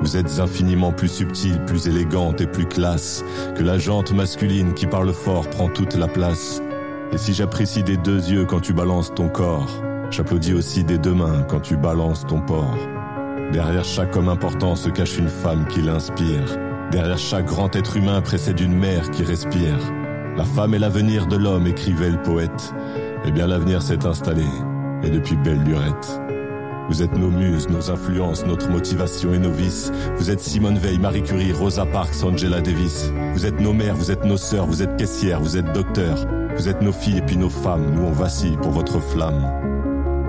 Vous 0.00 0.16
êtes 0.16 0.38
infiniment 0.38 0.92
plus 0.92 1.08
subtile, 1.08 1.60
plus 1.66 1.88
élégante 1.88 2.40
et 2.40 2.46
plus 2.46 2.66
classe 2.66 3.24
que 3.56 3.64
la 3.64 3.78
jante 3.78 4.12
masculine 4.12 4.74
qui 4.74 4.86
parle 4.86 5.12
fort 5.12 5.50
prend 5.50 5.68
toute 5.68 5.96
la 5.96 6.06
place. 6.06 6.62
Et 7.12 7.18
si 7.18 7.34
j'apprécie 7.34 7.82
des 7.82 7.96
deux 7.96 8.28
yeux 8.30 8.44
quand 8.44 8.60
tu 8.60 8.72
balances 8.72 9.12
ton 9.12 9.28
corps, 9.28 9.82
j'applaudis 10.10 10.54
aussi 10.54 10.84
des 10.84 10.98
deux 10.98 11.14
mains 11.14 11.42
quand 11.48 11.60
tu 11.60 11.76
balances 11.76 12.24
ton 12.26 12.40
porc. 12.40 12.78
Derrière 13.52 13.84
chaque 13.84 14.14
homme 14.16 14.28
important 14.28 14.76
se 14.76 14.88
cache 14.88 15.18
une 15.18 15.28
femme 15.28 15.66
qui 15.66 15.82
l'inspire. 15.82 16.58
Derrière 16.92 17.18
chaque 17.18 17.46
grand 17.46 17.74
être 17.74 17.96
humain 17.96 18.20
précède 18.20 18.60
une 18.60 18.76
mère 18.76 19.10
qui 19.10 19.24
respire. 19.24 19.78
La 20.36 20.44
femme 20.44 20.74
est 20.74 20.80
l'avenir 20.80 21.26
de 21.26 21.36
l'homme, 21.36 21.68
écrivait 21.68 22.10
le 22.10 22.20
poète. 22.20 22.74
Eh 23.24 23.30
bien, 23.30 23.46
l'avenir 23.46 23.82
s'est 23.82 24.04
installé, 24.04 24.44
et 25.04 25.10
depuis 25.10 25.36
belle 25.36 25.62
lurette. 25.62 26.20
Vous 26.88 27.02
êtes 27.02 27.16
nos 27.16 27.30
muses, 27.30 27.68
nos 27.68 27.90
influences, 27.90 28.44
notre 28.44 28.68
motivation 28.68 29.32
et 29.32 29.38
nos 29.38 29.52
vices. 29.52 29.92
Vous 30.16 30.30
êtes 30.30 30.40
Simone 30.40 30.76
Veil, 30.76 30.98
Marie 30.98 31.22
Curie, 31.22 31.52
Rosa 31.52 31.86
Parks, 31.86 32.22
Angela 32.24 32.60
Davis. 32.60 33.12
Vous 33.32 33.46
êtes 33.46 33.60
nos 33.60 33.72
mères, 33.72 33.94
vous 33.94 34.10
êtes 34.10 34.24
nos 34.24 34.36
sœurs, 34.36 34.66
vous 34.66 34.82
êtes 34.82 34.96
caissières, 34.96 35.40
vous 35.40 35.56
êtes 35.56 35.72
docteurs. 35.72 36.26
Vous 36.56 36.68
êtes 36.68 36.82
nos 36.82 36.92
filles 36.92 37.18
et 37.18 37.22
puis 37.22 37.36
nos 37.36 37.48
femmes, 37.48 37.94
nous 37.94 38.02
on 38.02 38.12
vacille 38.12 38.56
pour 38.56 38.72
votre 38.72 39.00
flamme. 39.00 39.46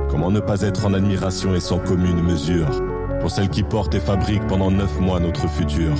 Comment 0.09 0.31
ne 0.31 0.39
pas 0.39 0.61
être 0.61 0.85
en 0.85 0.93
admiration 0.93 1.55
et 1.55 1.59
sans 1.59 1.79
commune 1.79 2.21
mesure? 2.21 2.69
Pour 3.21 3.31
celles 3.31 3.49
qui 3.49 3.63
portent 3.63 3.95
et 3.95 3.99
fabriquent 3.99 4.47
pendant 4.47 4.71
neuf 4.71 4.99
mois 4.99 5.19
notre 5.19 5.49
futur. 5.49 5.93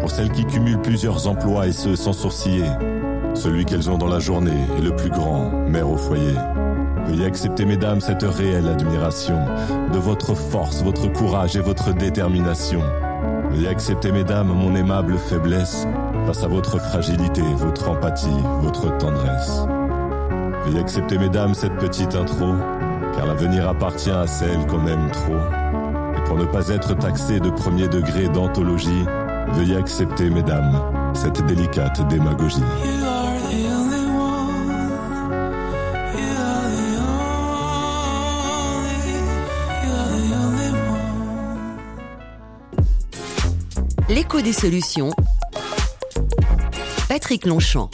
Pour 0.00 0.10
celles 0.10 0.32
qui 0.32 0.46
cumulent 0.46 0.80
plusieurs 0.80 1.28
emplois 1.28 1.68
et 1.68 1.72
ce 1.72 1.94
sans 1.94 2.14
sourciller. 2.14 2.64
Celui 3.34 3.64
qu'elles 3.64 3.90
ont 3.90 3.98
dans 3.98 4.08
la 4.08 4.20
journée 4.20 4.66
est 4.78 4.82
le 4.82 4.94
plus 4.94 5.10
grand, 5.10 5.50
mère 5.66 5.88
au 5.90 5.96
foyer. 5.96 6.34
Veuillez 7.06 7.24
accepter, 7.24 7.64
mesdames, 7.64 8.00
cette 8.00 8.22
réelle 8.22 8.68
admiration 8.68 9.38
de 9.92 9.98
votre 9.98 10.34
force, 10.34 10.82
votre 10.82 11.10
courage 11.12 11.56
et 11.56 11.60
votre 11.60 11.92
détermination. 11.92 12.80
Veuillez 13.50 13.68
accepter, 13.68 14.12
mesdames, 14.12 14.48
mon 14.48 14.74
aimable 14.76 15.16
faiblesse 15.18 15.86
face 16.26 16.44
à 16.44 16.48
votre 16.48 16.78
fragilité, 16.78 17.42
votre 17.56 17.88
empathie, 17.88 18.28
votre 18.60 18.96
tendresse. 18.98 19.62
Veuillez 20.64 20.80
accepter, 20.80 21.18
mesdames, 21.18 21.54
cette 21.54 21.76
petite 21.78 22.14
intro, 22.14 22.54
car 23.16 23.26
l'avenir 23.26 23.68
appartient 23.68 24.10
à 24.10 24.26
celle 24.26 24.66
qu'on 24.66 24.86
aime 24.86 25.10
trop. 25.10 25.40
Et 26.16 26.22
pour 26.24 26.36
ne 26.36 26.44
pas 26.44 26.68
être 26.68 26.94
taxé 26.94 27.40
de 27.40 27.50
premier 27.50 27.88
degré 27.88 28.28
d'anthologie, 28.28 29.04
veuillez 29.54 29.76
accepter, 29.76 30.30
mesdames, 30.30 30.80
cette 31.14 31.44
délicate 31.46 32.06
démagogie. 32.08 32.62
L'écho 44.14 44.42
des 44.42 44.52
solutions. 44.52 45.08
Patrick 47.08 47.46
Longchamp. 47.46 47.88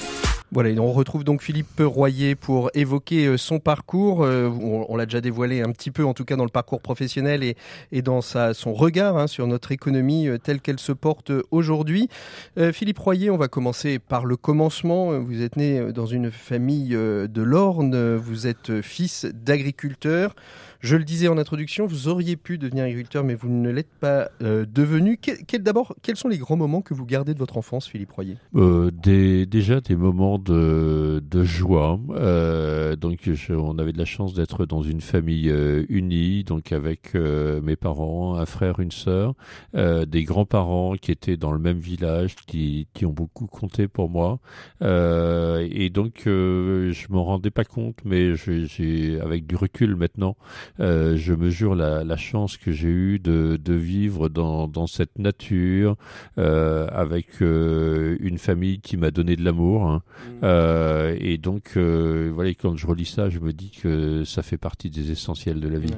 Voilà, 0.51 0.71
on 0.81 0.91
retrouve 0.91 1.23
donc 1.23 1.43
Philippe 1.43 1.81
Royer 1.81 2.35
pour 2.35 2.71
évoquer 2.75 3.37
son 3.37 3.61
parcours. 3.61 4.21
On, 4.21 4.87
on 4.89 4.97
l'a 4.97 5.05
déjà 5.07 5.21
dévoilé 5.21 5.61
un 5.61 5.71
petit 5.71 5.93
peu, 5.93 6.05
en 6.05 6.15
tout 6.15 6.25
cas 6.25 6.35
dans 6.35 6.45
le 6.45 6.51
parcours 6.51 6.81
professionnel 6.81 7.45
et, 7.93 8.03
dans 8.03 8.21
son 8.21 8.73
regard 8.73 9.17
hein, 9.17 9.29
sur 9.29 9.47
notre 9.47 9.71
économie 9.71 10.27
telle 10.43 10.61
qu'elle 10.61 10.81
se 10.81 10.91
porte 10.91 11.31
aujourd'hui. 11.53 12.09
Euh, 12.57 12.73
Philippe 12.73 12.99
Royer, 12.99 13.31
on 13.31 13.37
va 13.37 13.47
commencer 13.47 14.01
par 14.01 14.25
le 14.25 14.37
commencement. 14.37 15.21
Vous 15.21 15.43
êtes 15.43 15.57
né 15.57 15.93
dans 15.93 16.07
une 16.07 16.33
famille 16.33 16.97
de 16.97 17.43
l'Orne, 17.43 18.17
vous 18.17 18.49
êtes 18.49 18.81
fils 18.81 19.25
d'agriculteur. 19.27 20.35
Je 20.81 20.97
le 20.97 21.03
disais 21.03 21.27
en 21.27 21.39
introduction, 21.39 21.87
vous 21.87 22.07
auriez 22.07 22.37
pu 22.37 22.57
devenir 22.57 22.85
agriculteur, 22.85 23.25
mais 23.25 23.35
vous 23.35 23.49
ne 23.49 23.69
l'êtes 23.69 23.93
pas 23.99 24.31
euh, 24.43 24.65
devenu. 24.65 25.19
Quel, 25.19 25.63
D'abord, 25.63 25.97
quels 26.03 26.17
sont 26.17 26.29
les 26.29 26.39
grands 26.39 26.57
moments 26.57 26.83
que 26.83 26.95
vous 26.95 27.05
gardez 27.05 27.35
de 27.35 27.39
votre 27.41 27.57
enfance, 27.57 27.89
Philippe 27.89 28.13
Royer? 28.13 28.37
Euh, 28.55 28.93
Déjà 28.93 29.81
des 29.81 29.97
moments 29.97 30.09
moment 30.09 30.39
de, 30.39 31.21
joie. 31.45 32.01
Euh, 32.11 32.97
donc, 32.97 33.29
on 33.51 33.79
avait 33.79 33.93
de 33.93 33.99
la 33.99 34.05
chance 34.05 34.35
d'être 34.35 34.67
dans 34.67 34.83
une 34.83 35.01
famille 35.01 35.53
unie, 35.89 36.45
donc 36.45 36.73
avec 36.73 37.15
mes 37.15 37.77
parents, 37.77 38.37
un 38.37 38.47
frère, 38.47 38.79
une 38.79 38.93
sœur, 38.93 39.35
des 39.75 40.25
grands-parents 40.25 40.95
qui 40.95 41.11
étaient 41.11 41.37
dans 41.37 41.53
le 41.53 41.59
même 41.59 41.79
village, 41.79 42.37
qui, 42.47 42.87
qui 42.95 43.05
ont 43.05 43.13
beaucoup 43.13 43.47
compté 43.47 43.89
pour 43.89 44.09
moi. 44.09 44.39
et 44.81 45.91
donc, 45.91 46.23
je 46.25 47.13
m'en 47.13 47.25
rendais 47.25 47.51
pas 47.51 47.65
compte, 47.65 47.99
mais 48.05 48.35
j'ai, 48.37 49.21
avec 49.21 49.47
du 49.47 49.57
recul 49.57 49.97
maintenant, 49.97 50.37
je 50.79 51.33
mesure 51.35 51.75
la, 51.75 52.05
la 52.05 52.17
chance 52.17 52.57
que 52.57 52.73
j'ai 52.73 52.89
eue 52.89 53.19
de, 53.19 53.59
de 53.63 53.75
vivre 53.75 54.29
dans, 54.29 54.69
dans 54.69 54.87
cette 54.87 55.19
nature, 55.19 55.97
avec 56.37 57.41
une 57.41 58.39
famille 58.39 58.81
qui 58.81 58.97
m'a 58.97 59.11
donné 59.11 59.37
de 59.37 59.45
l'amour. 59.45 59.87
Hein. 59.87 60.03
Mm. 60.19 60.41
Euh, 60.45 61.17
et 61.21 61.39
donc, 61.39 61.73
euh, 61.77 62.31
voilà, 62.35 62.51
quand 62.51 62.77
je 62.77 62.87
relis 62.87 63.07
ça, 63.07 63.29
je 63.31 63.39
me 63.39 63.53
dis 63.53 63.71
que 63.71 64.25
ça 64.25 64.43
fait 64.43 64.57
partie 64.57 64.91
des 64.91 65.11
essentiels 65.11 65.61
de 65.61 65.69
la 65.69 65.79
vie. 65.79 65.95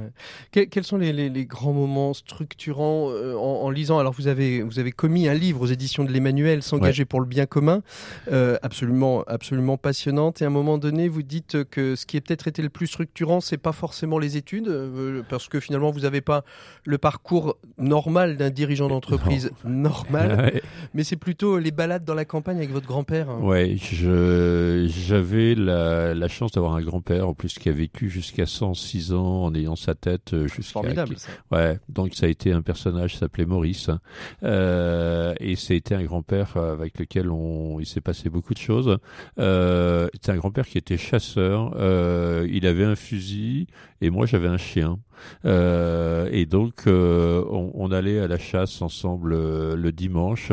quels 0.53 0.85
sont 0.85 0.97
les, 0.97 1.47
grands 1.47 1.73
moments 1.73 2.15
structurants 2.15 3.11
euh, 3.11 3.35
en, 3.35 3.71
lisant? 3.71 3.99
Alors, 3.99 4.13
vous 4.13 4.29
avez, 4.29 4.63
vous 4.63 4.79
avez 4.79 4.93
commis 4.93 5.29
un 5.29 5.35
livre 5.35 5.63
aux 5.63 5.67
éditions 5.67 6.05
de 6.05 6.13
l'Emmanuel, 6.13 6.63
S'engager 6.63 7.05
pour 7.05 7.21
le 7.21 7.27
bien 7.27 7.47
commun, 7.47 7.83
absolument, 8.63 9.23
absolument 9.27 9.77
passionnante. 9.77 10.43
Et 10.43 10.45
à 10.45 10.49
un 10.49 10.51
moment 10.51 10.79
donné, 10.79 11.09
vous 11.09 11.23
dites 11.23 11.65
que 11.65 11.97
ce 11.97 12.07
qui 12.07 12.17
a 12.17 12.21
peut-être 12.21 12.49
été 12.49 12.63
le 12.63 12.69
plus 12.69 12.87
structurant, 12.87 13.41
c'est 13.41 13.59
pas 13.59 13.73
forcément 13.73 14.19
les 14.19 14.37
études, 14.37 14.69
parce 15.29 15.49
que 15.49 15.61
finalement, 15.61 15.91
vous 15.91 16.01
n'avez 16.01 16.21
pas 16.21 16.45
le 16.85 16.99
parcours 16.99 17.57
normal 17.79 18.37
d'un 18.37 18.51
dirigeant 18.51 18.89
d'entreprise 18.89 19.51
normal, 19.65 20.61
mais 20.95 21.05
c'est 21.05 21.17
plutôt 21.17 21.59
les 21.59 21.71
balades 21.71 22.05
dans 22.05 22.15
la 22.15 22.25
campagne 22.25 22.59
avec 22.59 22.71
votre 22.71 22.87
grand-père. 22.87 23.43
Ouais, 23.43 23.77
j'avais 23.79 25.55
la, 25.55 26.15
la, 26.15 26.29
chance 26.29 26.53
d'avoir 26.53 26.75
un 26.75 26.83
grand-père 26.83 27.29
en 27.29 27.35
plus 27.35 27.59
qui 27.59 27.69
a 27.69 27.73
vécu 27.73 28.09
jusqu'à 28.09 28.47
106 28.47 29.13
ans 29.13 29.45
en 29.45 29.55
ayant 29.55 29.77
sa 29.77 29.95
tête 29.95 30.35
euh, 30.35 30.47
jusqu'à. 30.49 30.73
Formidable. 30.73 31.17
Ça. 31.19 31.31
Ouais, 31.51 31.79
donc 31.89 32.15
ça 32.15 32.27
a 32.27 32.29
été 32.29 32.53
un 32.53 32.63
personnage 32.63 33.17
s'appelait 33.17 33.47
Maurice 33.47 33.91
euh, 34.43 35.35
et 35.41 35.57
c'était 35.57 35.95
un 35.95 36.03
grand-père 36.05 36.57
avec 36.57 36.99
lequel 36.99 37.31
on 37.31 37.79
il 37.81 37.87
s'est 37.87 38.01
passé 38.01 38.31
beaucoup 38.31 38.55
de 38.55 38.59
choses. 38.59 38.99
Euh, 39.39 40.09
c'était 40.15 40.33
un 40.33 40.37
grand-père 40.37 40.67
qui 40.67 40.79
était 40.79 40.97
chasseur. 40.97 41.75
Euh, 41.77 42.47
il 42.51 42.67
avait 42.67 42.85
un 42.85 42.97
fusil 42.97 43.67
et 44.01 44.11
moi 44.11 44.27
j'avais 44.27 44.49
un 44.49 44.59
chien. 44.61 45.01
Euh, 45.45 46.29
et 46.33 46.47
donc, 46.47 46.87
euh, 46.87 47.45
on, 47.51 47.71
on, 47.75 47.93
allait 47.93 48.21
à 48.21 48.29
la 48.29 48.39
chasse 48.39 48.83
ensemble 48.83 49.33
euh, 49.33 49.77
le 49.77 49.93
dimanche. 49.93 50.53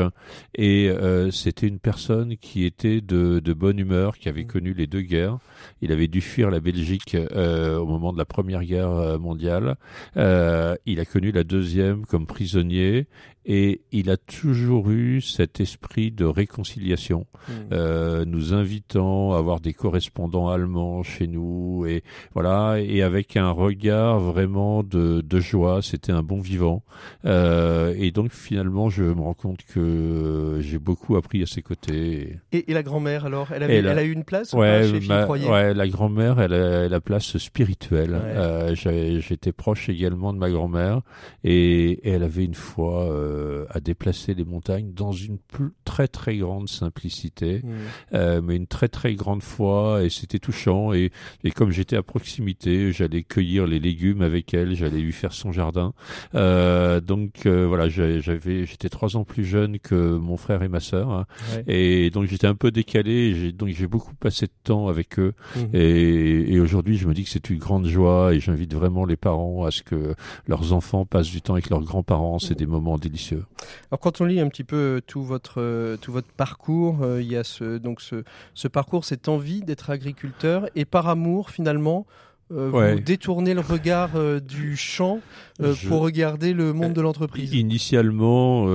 Et 0.56 0.92
c'était 1.32 1.68
une 1.68 1.80
personne 1.80 2.38
qui 2.38 2.66
était 2.66 3.02
de, 3.02 3.40
de, 3.40 3.54
bonne 3.54 3.80
humeur, 3.80 4.18
qui 4.18 4.30
avait 4.30 4.44
mmh. 4.44 4.48
connu 4.48 4.74
les 4.74 4.88
deux 4.88 5.02
guerres. 5.02 5.38
Il 5.82 5.92
avait 5.92 6.08
dû 6.08 6.22
fuir 6.22 6.50
la 6.50 6.60
Belgique 6.60 7.16
au 7.16 7.86
moment 7.86 8.14
de 8.14 8.18
la 8.18 8.26
Première 8.26 8.64
Guerre 8.64 9.20
mondiale. 9.20 9.76
il 10.16 11.00
a 11.00 11.06
connu 11.06 11.32
la 11.32 11.44
deuxième 11.44 12.06
comme 12.06 12.26
prisonnier 12.26 13.08
et 13.48 13.82
il 13.94 14.10
a 14.10 14.18
toujours 14.18 14.90
eu 14.90 15.22
cet 15.22 15.62
esprit 15.62 16.12
de 16.12 16.26
réconciliation, 16.26 17.26
mmh. 17.48 17.52
euh, 17.72 18.26
nous 18.26 18.54
invitant 18.54 19.34
à 19.34 19.38
avoir 19.38 19.62
des 19.62 19.74
correspondants 19.74 20.50
allemands 20.50 21.02
chez 21.02 21.28
nous 21.28 21.86
et 21.88 22.04
voilà 22.34 22.76
et 22.82 23.02
avec 23.02 23.38
un 23.38 23.50
regard 23.50 24.20
vraiment 24.20 24.84
de, 24.84 25.22
de 25.22 25.40
joie. 25.40 25.82
C'était 25.82 26.12
un 26.12 26.24
bon 26.24 26.42
vivant 26.42 26.84
euh, 27.26 27.96
et 27.98 28.12
donc 28.12 28.34
finalement 28.34 28.90
je 28.90 29.04
me 29.04 29.22
rends 29.22 29.34
compte 29.34 29.64
que 29.64 30.60
j'ai 30.60 30.78
beaucoup 30.78 31.16
appris 31.16 31.42
à 31.42 31.46
ses 31.46 31.62
côtés. 31.62 32.38
Et, 32.52 32.70
et 32.70 32.74
la 32.74 32.84
grand-mère 32.84 33.26
alors, 33.26 33.54
elle, 33.54 33.64
avait, 33.64 33.76
elle, 33.76 33.88
a, 33.88 34.04
eu 34.04 34.12
une 34.12 34.26
place 34.26 34.52
ouais, 34.52 34.84
chez 34.84 35.00
Philippe 35.00 35.30
ouais, 35.30 35.74
la 35.74 35.88
grand-mère, 35.88 36.42
elle 36.42 36.54
a 36.54 36.90
la 36.90 37.00
place 37.00 37.38
spirituelle. 37.38 38.14
Euh, 38.14 38.76
J'étais 38.76 39.54
proche 39.54 39.88
également 39.88 40.34
de 40.34 40.38
ma 40.38 40.50
grand-mère 40.50 41.02
et, 41.46 41.92
et, 41.92 42.10
elle 42.10 42.24
avait 42.24 42.44
une 42.44 42.56
foi. 42.56 43.08
Euh, 43.38 43.66
à 43.70 43.80
déplacer 43.80 44.34
les 44.34 44.46
montagnes 44.46 44.94
dans 44.94 45.12
une 45.12 45.38
très 45.84 46.08
très 46.08 46.38
grande 46.38 46.70
simplicité, 46.70 47.62
mmh. 47.64 47.72
euh, 48.14 48.42
mais 48.42 48.56
une 48.56 48.68
très 48.68 48.88
très 48.88 49.14
grande 49.16 49.44
foi 49.44 50.04
et 50.04 50.10
c'était 50.10 50.40
touchant 50.40 50.94
et, 50.94 51.12
et 51.44 51.52
comme 51.52 51.72
j'étais 51.72 51.98
à 51.98 52.04
proximité, 52.04 52.92
j'allais 52.92 53.24
cueillir 53.24 53.68
les 53.68 53.80
légumes 53.80 54.22
avec 54.22 54.54
elle, 54.54 54.76
j'allais 54.76 55.00
lui 55.00 55.12
faire 55.12 55.34
son 55.34 55.52
jardin. 55.52 55.94
Euh, 56.36 57.02
donc 57.02 57.46
voilà, 57.46 57.90
j'avais 57.90 58.66
j'étais 58.66 58.90
trois 58.90 59.18
ans 59.18 59.24
plus 59.24 59.46
jeune 59.46 59.80
que 59.80 60.18
mon 60.18 60.38
frère 60.38 60.64
et 60.64 60.70
ma 60.70 60.80
sœur 60.80 61.12
hein, 61.12 61.26
et 61.68 62.10
donc 62.10 62.26
j'étais 62.26 62.48
un 62.48 62.56
peu 62.56 62.72
décalé. 62.72 63.52
donc 63.52 63.70
j'ai 63.70 63.88
beaucoup 63.88 64.16
passé 64.16 64.48
de 64.48 64.52
temps 64.64 64.88
avec 64.88 65.20
eux 65.20 65.34
mmh. 65.56 65.60
et, 65.74 66.54
et 66.54 66.60
aujourd'hui 66.60 66.98
je 66.98 67.08
me 67.08 67.14
dis 67.14 67.24
que 67.24 67.30
c'est 67.30 67.50
une 67.50 67.60
grande 67.60 67.88
joie 67.88 68.34
et 68.34 68.40
j'invite 68.40 68.74
vraiment 68.74 69.06
les 69.06 69.18
parents 69.18 69.66
à 69.66 69.72
ce 69.72 69.84
que 69.84 70.16
leurs 70.48 70.74
enfants 70.74 71.06
passent 71.06 71.30
du 71.30 71.42
temps 71.42 71.54
avec 71.54 71.70
leurs 71.70 71.84
grands-parents. 71.84 72.40
C'est 72.40 72.54
mmh. 72.54 72.58
des 72.58 72.66
moments 72.66 72.98
délicieux. 72.98 73.27
Alors 73.36 74.00
quand 74.00 74.22
on 74.22 74.26
lit 74.26 74.40
un 74.40 74.48
petit 74.48 74.64
peu 74.64 74.76
euh, 74.98 75.02
tout 75.02 75.24
votre 75.24 75.62
euh, 75.62 75.98
tout 75.98 76.12
votre 76.12 76.28
parcours, 76.28 77.04
euh, 77.04 77.22
il 77.22 77.28
y 77.32 77.38
a 77.38 77.44
ce 77.44 77.78
donc 77.78 78.02
ce, 78.02 78.24
ce 78.54 78.68
parcours, 78.68 79.06
cette 79.06 79.28
envie 79.28 79.62
d'être 79.62 79.90
agriculteur 79.90 80.68
et 80.76 80.86
par 80.86 81.08
amour 81.08 81.50
finalement 81.50 82.06
euh, 82.52 82.94
vous 82.96 83.02
détournez 83.02 83.54
le 83.54 83.60
regard 83.60 84.12
euh, 84.16 84.40
du 84.40 84.78
champ 84.78 85.20
euh, 85.62 85.74
pour 85.88 86.02
regarder 86.02 86.54
le 86.54 86.72
monde 86.72 86.94
de 86.94 87.02
l'entreprise 87.02 87.54
Initialement, 87.54 88.66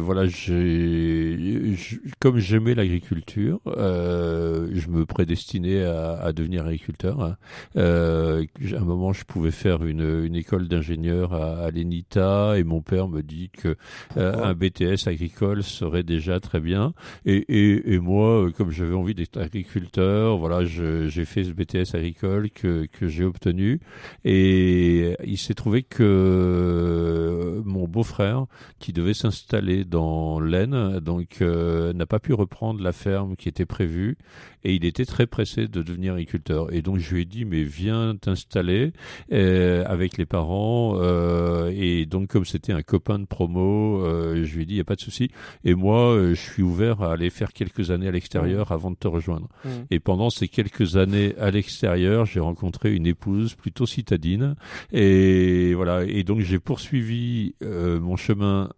voilà, 0.00 0.26
j'ai, 0.26 1.76
comme 2.18 2.38
j'aimais 2.38 2.74
l'agriculture, 2.74 3.60
je 3.66 4.88
me 4.88 5.06
prédestinais 5.06 5.84
à, 5.84 6.14
à 6.14 6.32
devenir 6.32 6.66
agriculteur. 6.66 7.22
Hein. 7.22 7.36
à 7.76 7.80
un 7.80 8.84
moment, 8.84 9.12
je 9.12 9.24
pouvais 9.24 9.50
faire 9.50 9.84
une, 9.84 10.24
une 10.24 10.36
école 10.36 10.68
d'ingénieur 10.68 11.32
à, 11.32 11.64
à 11.64 11.70
l'ENITA 11.70 12.58
et 12.58 12.64
mon 12.64 12.82
père 12.82 13.08
me 13.08 13.22
dit 13.22 13.50
que 13.50 13.76
un 14.16 14.52
BTS 14.54 15.06
agricole 15.06 15.62
serait 15.62 16.02
déjà 16.02 16.40
très 16.40 16.60
bien. 16.60 16.92
Et, 17.24 17.36
et, 17.36 17.94
et 17.94 17.98
moi, 17.98 18.50
comme 18.56 18.70
j'avais 18.70 18.94
envie 18.94 19.14
d'être 19.14 19.40
agriculteur, 19.40 20.36
voilà, 20.38 20.64
j'ai 20.64 21.24
fait 21.24 21.44
ce 21.44 21.52
BTS 21.52 21.94
agricole 21.96 22.50
que, 22.50 22.86
que 22.86 23.06
j'ai 23.06 23.21
obtenu. 23.24 23.80
Et 24.24 25.16
il 25.24 25.38
s'est 25.38 25.54
trouvé 25.54 25.82
que 25.82 27.62
mon 27.64 27.88
beau-frère, 27.88 28.46
qui 28.78 28.92
devait 28.92 29.14
s'installer 29.14 29.84
dans 29.84 30.40
l'Aisne, 30.40 31.00
donc 31.00 31.38
euh, 31.40 31.92
n'a 31.92 32.06
pas 32.06 32.18
pu 32.18 32.32
reprendre 32.32 32.82
la 32.82 32.92
ferme 32.92 33.36
qui 33.36 33.48
était 33.48 33.66
prévue 33.66 34.16
et 34.64 34.74
il 34.74 34.84
était 34.84 35.04
très 35.04 35.26
pressé 35.26 35.66
de 35.66 35.82
devenir 35.82 36.14
agriculteur. 36.14 36.72
Et 36.72 36.82
donc 36.82 36.98
je 36.98 37.14
lui 37.14 37.22
ai 37.22 37.24
dit 37.24 37.44
mais 37.44 37.64
viens 37.64 38.16
t'installer 38.16 38.92
euh, 39.32 39.84
avec 39.86 40.18
les 40.18 40.26
parents. 40.26 40.96
Euh, 40.96 41.72
et 41.74 42.06
donc 42.06 42.28
comme 42.28 42.44
c'était 42.44 42.72
un 42.72 42.82
copain 42.82 43.18
de 43.18 43.24
promo, 43.24 44.04
je 44.34 44.54
lui 44.54 44.62
ai 44.62 44.66
dit 44.66 44.74
il 44.74 44.78
y 44.78 44.80
a 44.80 44.84
pas 44.84 44.96
de 44.96 45.00
souci. 45.00 45.30
Et 45.64 45.74
moi 45.74 46.16
je 46.30 46.34
suis 46.34 46.62
ouvert 46.62 47.02
à 47.02 47.12
aller 47.12 47.30
faire 47.30 47.52
quelques 47.52 47.90
années 47.90 48.08
à 48.08 48.12
l'extérieur 48.12 48.70
mmh. 48.70 48.74
avant 48.74 48.90
de 48.90 48.96
te 48.96 49.08
rejoindre. 49.08 49.48
Mmh. 49.64 49.68
Et 49.90 50.00
pendant 50.00 50.30
ces 50.30 50.48
quelques 50.48 50.96
années 50.96 51.34
à 51.38 51.50
l'extérieur, 51.50 52.26
j'ai 52.26 52.40
rencontré 52.40 52.94
une 52.94 53.06
épouse 53.12 53.54
plutôt 53.54 53.86
citadine. 53.86 54.54
Et 54.92 55.74
voilà. 55.74 56.04
Et 56.04 56.24
donc 56.24 56.40
j'ai 56.40 56.58
poursuivi 56.58 57.54
mon 57.60 58.16
chemin 58.16 58.70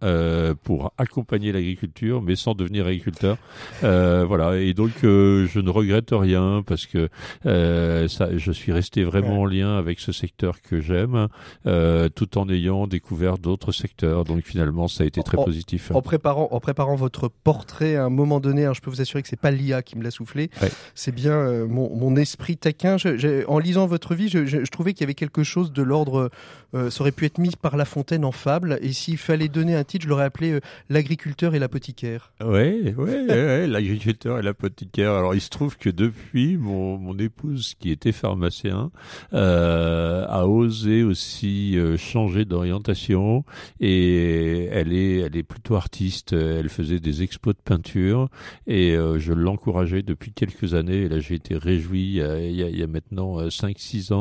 pour 0.63 0.93
accompagner 0.99 1.53
l'agriculture, 1.53 2.23
mais 2.23 2.37
sans 2.37 2.55
devenir 2.55 2.87
agriculteur. 2.87 3.39
voilà. 3.83 4.59
Et 4.59 4.75
donc 4.75 4.93
je 5.03 5.61
ne 5.61 5.71
regrette 5.71 6.11
rien 6.13 6.63
parce 6.67 6.87
que 6.87 7.09
euh, 7.47 8.09
ça, 8.09 8.37
je 8.37 8.53
suis 8.53 8.73
resté 8.73 9.05
vraiment 9.05 9.41
en 9.41 9.47
lien 9.47 9.77
avec 9.77 10.01
ce 10.01 10.13
secteur 10.13 10.61
que 10.63 10.81
j'aime, 10.81 11.29
euh, 11.67 12.09
tout 12.09 12.39
en 12.39 12.49
ayant 12.49 12.87
découvert 12.87 13.39
d'autres 13.39 13.73
secteurs. 13.73 14.25
Donc 14.25 14.43
finalement, 14.43 14.89
ça 14.89 15.05
a 15.05 15.07
été 15.07 15.23
très 15.23 15.37
positif. 15.37 15.91
En 15.93 16.03
préparant, 16.03 16.49
en 16.51 16.61
préparant 16.61 16.97
votre 16.97 17.29
portrait, 17.29 17.97
à 17.97 18.05
un 18.05 18.11
moment 18.11 18.41
donné, 18.41 18.71
je 18.75 18.81
peux 18.81 18.91
vous 18.91 19.01
assurer 19.01 19.23
que 19.23 19.29
c'est 19.29 19.41
pas 19.41 19.51
l'IA 19.51 19.83
qui 19.83 19.97
me 19.97 20.03
l'a 20.03 20.11
soufflé, 20.11 20.51
c'est 20.95 21.15
bien 21.15 21.33
euh, 21.33 21.67
mon, 21.67 21.95
mon, 21.95 22.17
esprit 22.17 22.57
taquin. 22.57 22.97
Je, 22.97 23.47
en 23.47 23.59
lisant 23.59 23.87
votre 23.87 24.15
vie, 24.15 24.24
je, 24.29 24.71
trouvais 24.71 24.93
qu'il 24.93 25.03
y 25.03 25.05
avait 25.05 25.15
quelque 25.15 25.43
chose 25.43 25.73
de 25.73 25.83
l'ordre, 25.83 26.31
euh, 26.75 26.91
ça 26.91 27.01
aurait 27.03 27.13
pu 27.13 27.25
être 27.25 27.39
mis 27.39 27.51
par 27.61 27.77
La 27.77 27.85
Fontaine 27.85 28.25
en 28.25 28.33
fable. 28.33 28.79
Et 28.83 28.93
s'il 28.93 29.19
fallait 29.19 29.49
donner 29.49 29.75
un 29.77 29.85
titre, 29.85 30.05
je 30.05 30.09
l'aurais 30.09 30.25
appelé 30.25 30.61
l'agriculteur 30.89 31.55
et 31.55 31.59
l'apothicaire. 31.59 32.33
Oui, 32.45 32.95
ouais, 32.97 33.67
l'agriculteur 33.67 34.39
et 34.39 34.43
l'apothicaire. 34.43 35.13
Alors 35.13 35.35
il 35.35 35.41
se 35.41 35.51
trouve 35.51 35.77
que 35.77 35.91
depuis, 35.91 36.57
mon, 36.57 37.19
épouse, 37.19 37.75
qui 37.79 37.91
était 37.91 38.13
pharmacien, 38.13 38.91
euh, 39.33 40.27
a 40.29 40.47
osé 40.47 41.03
aussi 41.03 41.79
euh, 41.79 41.97
changer 41.97 42.45
d'orientation 42.45 43.45
et 43.81 44.67
elle 44.73 44.93
est, 44.93 45.43
plutôt 45.43 45.77
artiste. 45.77 46.33
Elle 46.33 46.69
faisait 46.69 47.01
des 47.01 47.23
expos 47.23 47.55
de 47.55 47.61
peinture 47.61 48.29
et 48.67 48.97
euh, 48.97 49.19
je 49.19 49.33
l'encourageais 49.33 50.03
depuis 50.03 50.33
quelques 50.33 50.75
années. 50.75 51.03
Et 51.03 51.09
là, 51.09 51.21
j'ai 51.21 51.35
été 51.35 51.57
réjoui 51.57 52.17
il 52.17 52.77
y 52.79 52.83
a, 52.83 52.87
maintenant 52.87 53.39
5-6 53.47 54.13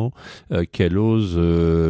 euh, 0.52 0.64
qu'elle 0.72 0.98
ose 0.98 1.40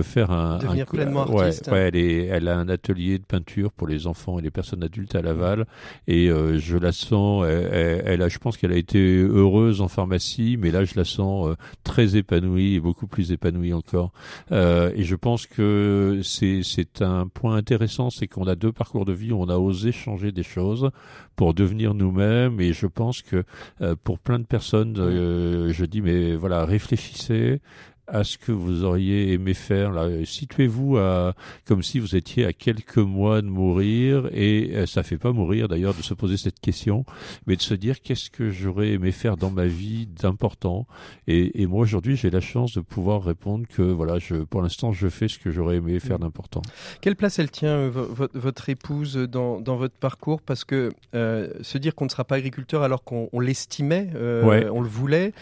faire 0.03 0.31
un 0.31 0.59
devenir 0.59 0.85
pleinement 0.85 1.29
ouais, 1.29 1.45
artiste. 1.45 1.69
ouais, 1.71 1.87
elle 1.87 1.95
est 1.95 2.25
elle 2.25 2.47
a 2.47 2.57
un 2.57 2.69
atelier 2.69 3.17
de 3.17 3.23
peinture 3.23 3.71
pour 3.71 3.87
les 3.87 4.07
enfants 4.07 4.39
et 4.39 4.41
les 4.41 4.51
personnes 4.51 4.83
adultes 4.83 5.15
à 5.15 5.21
Laval 5.21 5.65
et 6.07 6.27
je 6.27 6.77
la 6.77 6.91
sens 6.91 7.45
elle, 7.47 8.03
elle, 8.05 8.21
a 8.21 8.29
je 8.29 8.37
pense 8.37 8.57
qu'elle 8.57 8.71
a 8.71 8.77
été 8.77 9.21
heureuse 9.21 9.81
en 9.81 9.87
pharmacie 9.87 10.57
mais 10.59 10.71
là 10.71 10.85
je 10.85 10.93
la 10.95 11.05
sens 11.05 11.55
très 11.83 12.15
épanouie 12.15 12.75
et 12.75 12.79
beaucoup 12.79 13.07
plus 13.07 13.31
épanouie 13.31 13.73
encore 13.73 14.11
et 14.51 15.03
je 15.03 15.15
pense 15.15 15.45
que 15.45 16.21
c'est 16.23 16.61
c'est 16.63 17.01
un 17.01 17.27
point 17.27 17.55
intéressant 17.55 18.09
c'est 18.09 18.27
qu'on 18.27 18.47
a 18.47 18.55
deux 18.55 18.71
parcours 18.71 19.05
de 19.05 19.13
vie 19.13 19.31
où 19.31 19.41
on 19.41 19.49
a 19.49 19.57
osé 19.57 19.91
changer 19.91 20.31
des 20.31 20.43
choses 20.43 20.89
pour 21.35 21.53
devenir 21.53 21.93
nous-mêmes. 21.93 22.59
Et 22.59 22.73
je 22.73 22.87
pense 22.87 23.21
que 23.21 23.43
euh, 23.81 23.95
pour 24.03 24.19
plein 24.19 24.39
de 24.39 24.45
personnes, 24.45 24.95
euh, 24.97 25.71
je 25.71 25.85
dis 25.85 26.01
mais 26.01 26.35
voilà, 26.35 26.65
réfléchissez 26.65 27.61
à 28.07 28.23
ce 28.23 28.37
que 28.37 28.51
vous 28.51 28.83
auriez 28.83 29.33
aimé 29.33 29.53
faire 29.53 29.91
là 29.91 30.09
situez-vous 30.25 30.97
à 30.97 31.33
comme 31.65 31.83
si 31.83 31.99
vous 31.99 32.15
étiez 32.15 32.45
à 32.45 32.53
quelques 32.53 32.97
mois 32.97 33.41
de 33.41 33.47
mourir 33.47 34.29
et 34.31 34.71
euh, 34.73 34.85
ça 34.85 35.03
fait 35.03 35.17
pas 35.17 35.31
mourir 35.31 35.67
d'ailleurs 35.67 35.93
de 35.93 36.01
se 36.01 36.13
poser 36.13 36.37
cette 36.37 36.59
question 36.59 37.05
mais 37.47 37.55
de 37.55 37.61
se 37.61 37.73
dire 37.73 38.01
qu'est-ce 38.01 38.29
que 38.29 38.49
j'aurais 38.49 38.89
aimé 38.89 39.11
faire 39.11 39.37
dans 39.37 39.51
ma 39.51 39.65
vie 39.65 40.07
d'important 40.07 40.87
et, 41.27 41.61
et, 41.61 41.65
moi 41.65 41.81
aujourd'hui 41.81 42.15
j'ai 42.15 42.29
la 42.29 42.41
chance 42.41 42.73
de 42.73 42.81
pouvoir 42.81 43.23
répondre 43.23 43.65
que 43.67 43.81
voilà 43.81 44.19
je 44.19 44.35
pour 44.35 44.61
l'instant 44.61 44.91
je 44.91 45.07
fais 45.07 45.27
ce 45.27 45.39
que 45.39 45.51
j'aurais 45.51 45.77
aimé 45.77 45.99
faire 45.99 46.17
mmh. 46.17 46.23
d'important 46.23 46.61
quelle 47.01 47.15
place 47.15 47.39
elle 47.39 47.51
tient 47.51 47.77
euh, 47.77 47.89
votre, 47.89 48.37
votre 48.37 48.69
épouse 48.69 49.15
dans, 49.15 49.59
dans 49.59 49.75
votre 49.75 49.95
parcours? 49.95 50.41
Parce 50.41 50.63
que 50.63 50.89
euh, 51.15 51.49
se 51.61 51.77
dire 51.77 51.95
qu'on 51.95 52.05
ne 52.05 52.09
sera 52.09 52.23
pas 52.23 52.35
agriculteur 52.35 52.83
alors 52.83 53.03
qu'on 53.03 53.29
l'estimait 53.39 54.09
euh, 54.15 54.43
ouais. 54.43 54.69
on 54.69 54.81
le 54.81 54.87
voulait 54.87 55.33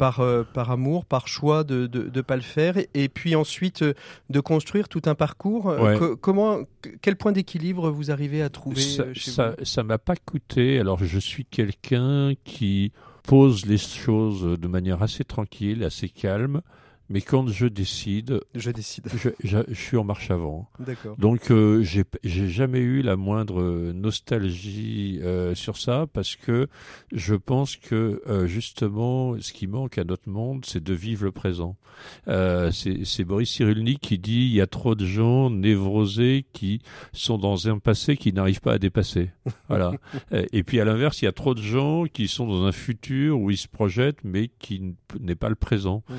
par, 0.00 0.20
euh, 0.20 0.44
par 0.44 0.70
amour, 0.70 1.04
par 1.04 1.28
choix 1.28 1.62
de 1.62 1.86
ne 1.92 2.20
pas 2.22 2.36
le 2.36 2.42
faire, 2.42 2.78
et, 2.94 3.10
puis 3.10 3.36
ensuite 3.36 3.82
euh, 3.82 3.92
de 4.30 4.40
construire 4.40 4.88
tout 4.88 5.02
un 5.04 5.14
parcours. 5.14 5.68
Euh, 5.68 6.16
comment, 6.18 6.60
quel 7.02 7.16
point 7.16 7.32
d'équilibre 7.32 7.90
vous 7.90 8.10
arrivez 8.10 8.40
à 8.40 8.48
trouver 8.48 8.80
ça 9.62 9.82
m'a 9.82 9.98
pas 9.98 10.16
coûté. 10.16 10.80
Alors 10.80 11.04
je 11.04 11.18
suis 11.18 11.44
quelqu'un 11.44 12.32
qui 12.44 12.92
pose 13.24 13.66
les 13.66 13.76
choses 13.76 14.58
de 14.58 14.68
manière 14.68 15.02
assez 15.02 15.22
tranquille, 15.22 15.84
assez 15.84 16.08
calme. 16.08 16.62
Mais 17.10 17.20
quand 17.20 17.48
je 17.48 17.66
décide, 17.66 18.40
je 18.54 18.70
décide. 18.70 19.08
Je, 19.12 19.30
je, 19.42 19.58
je 19.68 19.74
suis 19.74 19.96
en 19.96 20.04
marche 20.04 20.30
avant. 20.30 20.70
D'accord. 20.78 21.16
Donc 21.18 21.50
euh, 21.50 21.82
j'ai 21.82 22.04
j'ai 22.22 22.48
jamais 22.48 22.78
eu 22.78 23.02
la 23.02 23.16
moindre 23.16 23.92
nostalgie 23.92 25.18
euh, 25.22 25.54
sur 25.54 25.76
ça 25.76 26.06
parce 26.12 26.36
que 26.36 26.68
je 27.12 27.34
pense 27.34 27.76
que 27.76 28.22
euh, 28.28 28.46
justement 28.46 29.34
ce 29.40 29.52
qui 29.52 29.66
manque 29.66 29.98
à 29.98 30.04
notre 30.04 30.28
monde, 30.28 30.64
c'est 30.66 30.82
de 30.82 30.94
vivre 30.94 31.24
le 31.24 31.32
présent. 31.32 31.76
Euh, 32.28 32.70
c'est 32.70 33.24
Boris 33.24 33.50
Cyrulnik 33.50 34.00
qui 34.00 34.18
dit 34.18 34.42
il 34.42 34.54
y 34.54 34.60
a 34.60 34.66
trop 34.66 34.94
de 34.94 35.04
gens 35.04 35.50
névrosés 35.50 36.46
qui 36.52 36.80
sont 37.12 37.38
dans 37.38 37.68
un 37.68 37.78
passé 37.78 38.16
qui 38.16 38.32
n'arrivent 38.32 38.60
pas 38.60 38.74
à 38.74 38.78
dépasser. 38.78 39.30
Voilà. 39.68 39.92
Et 40.52 40.64
puis 40.64 40.80
à 40.80 40.84
l'inverse, 40.84 41.22
il 41.22 41.26
y 41.26 41.28
a 41.28 41.32
trop 41.32 41.54
de 41.54 41.62
gens 41.62 42.04
qui 42.12 42.26
sont 42.26 42.46
dans 42.46 42.64
un 42.64 42.72
futur 42.72 43.38
où 43.38 43.50
ils 43.50 43.56
se 43.56 43.68
projettent 43.68 44.24
mais 44.24 44.48
qui 44.58 44.94
n'est 45.20 45.36
pas 45.36 45.48
le 45.48 45.54
présent. 45.54 46.02
Mmh. 46.08 46.14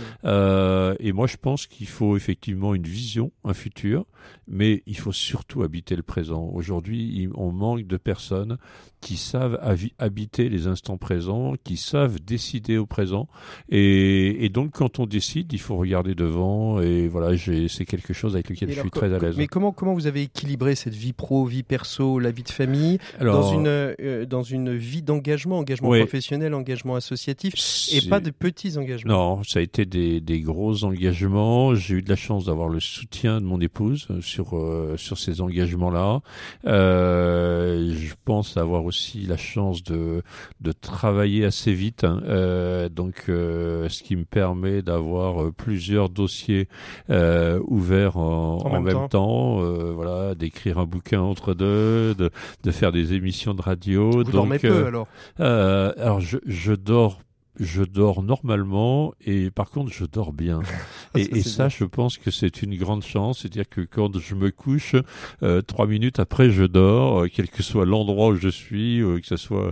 Euh, 0.82 0.96
et 1.00 1.12
moi, 1.12 1.28
je 1.28 1.38
pense 1.38 1.68
qu'il 1.68 1.88
faut 1.88 2.18
effectivement 2.18 2.74
une 2.74 2.84
vision, 2.84 3.32
un 3.44 3.54
futur, 3.54 4.06
mais 4.48 4.84
il 4.86 4.98
faut 4.98 5.12
surtout 5.12 5.64
habiter 5.64 5.96
le 5.96 6.04
présent. 6.04 6.50
Aujourd'hui, 6.54 7.30
on 7.36 7.52
manque 7.52 7.84
de 7.84 7.98
personnes 7.98 8.58
qui 9.02 9.18
savent 9.18 9.60
habiter 9.97 10.47
les 10.47 10.68
instants 10.68 10.97
présents, 10.97 11.56
qui 11.64 11.76
savent 11.76 12.20
décider 12.20 12.78
au 12.78 12.86
présent. 12.86 13.28
Et, 13.70 14.45
et, 14.45 14.49
donc, 14.49 14.72
quand 14.72 14.99
on 14.99 15.08
décide, 15.08 15.52
il 15.52 15.60
faut 15.60 15.76
regarder 15.76 16.14
devant. 16.14 16.80
Et 16.80 17.08
voilà, 17.08 17.36
c'est 17.68 17.86
quelque 17.86 18.14
chose 18.14 18.36
avec 18.36 18.49
lequel 18.49 18.70
et 18.70 18.74
je 18.74 18.80
alors, 18.80 18.86
suis 18.86 18.91
très 18.91 19.14
à 19.14 19.18
l'aise. 19.18 19.36
Mais 19.38 19.47
comment, 19.47 19.72
comment 19.72 19.93
vous 19.93 20.06
avez 20.06 20.22
équilibré 20.24 20.76
cette 20.76 20.93
vie 20.93 21.14
pro, 21.14 21.45
vie 21.45 21.64
perso, 21.64 22.20
la 22.20 22.32
vie 22.32 22.43
de 22.43 22.49
famille 22.49 22.99
alors, 23.20 23.41
dans, 23.41 23.54
une, 23.54 23.68
euh, 23.68 24.26
dans 24.26 24.43
une 24.43 24.76
vie 24.76 25.02
d'engagement, 25.02 25.58
engagement 25.58 25.89
oui. 25.89 25.99
professionnel, 25.99 26.54
engagement 26.54 26.95
associatif, 26.95 27.56
et 27.91 28.08
pas 28.08 28.20
de 28.20 28.30
petits 28.30 28.78
engagements? 28.78 29.38
Non, 29.38 29.43
ça 29.43 29.60
a 29.60 29.62
été 29.64 29.86
des, 29.86 30.22
des 30.22 30.41
gros 30.41 30.84
engagements. 30.84 31.74
J'ai 31.74 31.95
eu 31.95 32.02
de 32.04 32.10
la 32.10 32.16
chance 32.16 32.45
d'avoir 32.45 32.70
le 32.70 32.80
soutien 32.80 33.41
de 33.41 33.45
mon 33.45 33.60
épouse 33.60 34.08
sur, 34.22 34.56
euh, 34.56 34.95
sur 34.97 35.18
ces 35.18 35.41
engagements-là. 35.41 36.22
Euh, 36.68 37.95
je 37.97 38.14
pense 38.26 38.58
avoir 38.58 38.86
aussi 38.86 38.91
la 39.28 39.38
chance 39.38 39.84
de, 39.84 40.22
de 40.60 40.72
travailler 40.72 41.46
assez 41.46 41.74
vite, 41.74 42.04
hein. 42.04 42.22
euh, 42.26 42.89
donc 42.89 43.26
euh, 43.30 43.89
ce 43.89 44.04
qui 44.04 44.16
me 44.16 44.26
permet 44.26 44.82
d'avoir 44.82 45.52
plusieurs 45.54 46.10
dossiers 46.10 46.68
euh, 47.10 47.60
ouverts 47.68 48.18
en, 48.18 48.58
En 48.58 48.68
en 48.68 48.70
même 48.74 48.84
même, 48.84 48.94
temps. 48.94 49.08
temps, 49.08 49.62
euh, 49.62 49.92
voilà, 49.94 50.36
d'écrire 50.36 50.78
un 50.80 50.86
bouquin 50.86 51.22
entre 51.22 51.54
deux, 51.54 52.16
de, 52.16 52.30
de 52.64 52.72
faire 52.72 52.92
des 52.92 53.14
émissions 53.14 53.54
de 53.54 53.62
radio. 53.62 54.12
Vous 54.12 54.24
donc, 54.24 54.34
dormez 54.34 54.60
peu 54.60 54.68
euh, 54.68 54.86
alors 54.88 55.08
euh, 55.39 55.94
alors 55.98 56.20
je, 56.20 56.38
je 56.46 56.74
dors 56.74 57.20
je 57.62 57.84
dors 57.84 58.24
normalement 58.24 59.14
et 59.26 59.49
par 59.51 59.70
contre 59.70 59.91
je 59.93 60.03
dors 60.05 60.34
bien. 60.34 60.59
et, 61.16 61.24
Ça, 61.24 61.30
et 61.38 61.41
c'est 61.41 61.49
ça, 61.49 61.64
bien. 61.68 61.78
je 61.80 61.86
pense 61.86 62.18
que 62.18 62.32
c'est 62.32 62.62
une 62.62 62.76
grande 62.78 63.03
chance. 63.03 63.39
C'est-à-dire 63.39 63.70
que 63.70 63.82
quand 63.82 64.18
je 64.20 64.36
me 64.36 64.51
couche, 64.51 64.95
euh, 65.43 65.62
trois 65.62 65.88
minutes 65.88 66.20
après, 66.20 66.49
je 66.49 66.64
dors, 66.66 67.22
euh, 67.24 67.28
quel 67.34 67.49
que 67.49 67.64
soit 67.64 67.86
l'endroit 67.86 68.30
où 68.30 68.36
je 68.36 68.49
suis, 68.49 69.01
euh, 69.01 69.20
que 69.20 69.28
ce 69.28 69.38
soit 69.38 69.72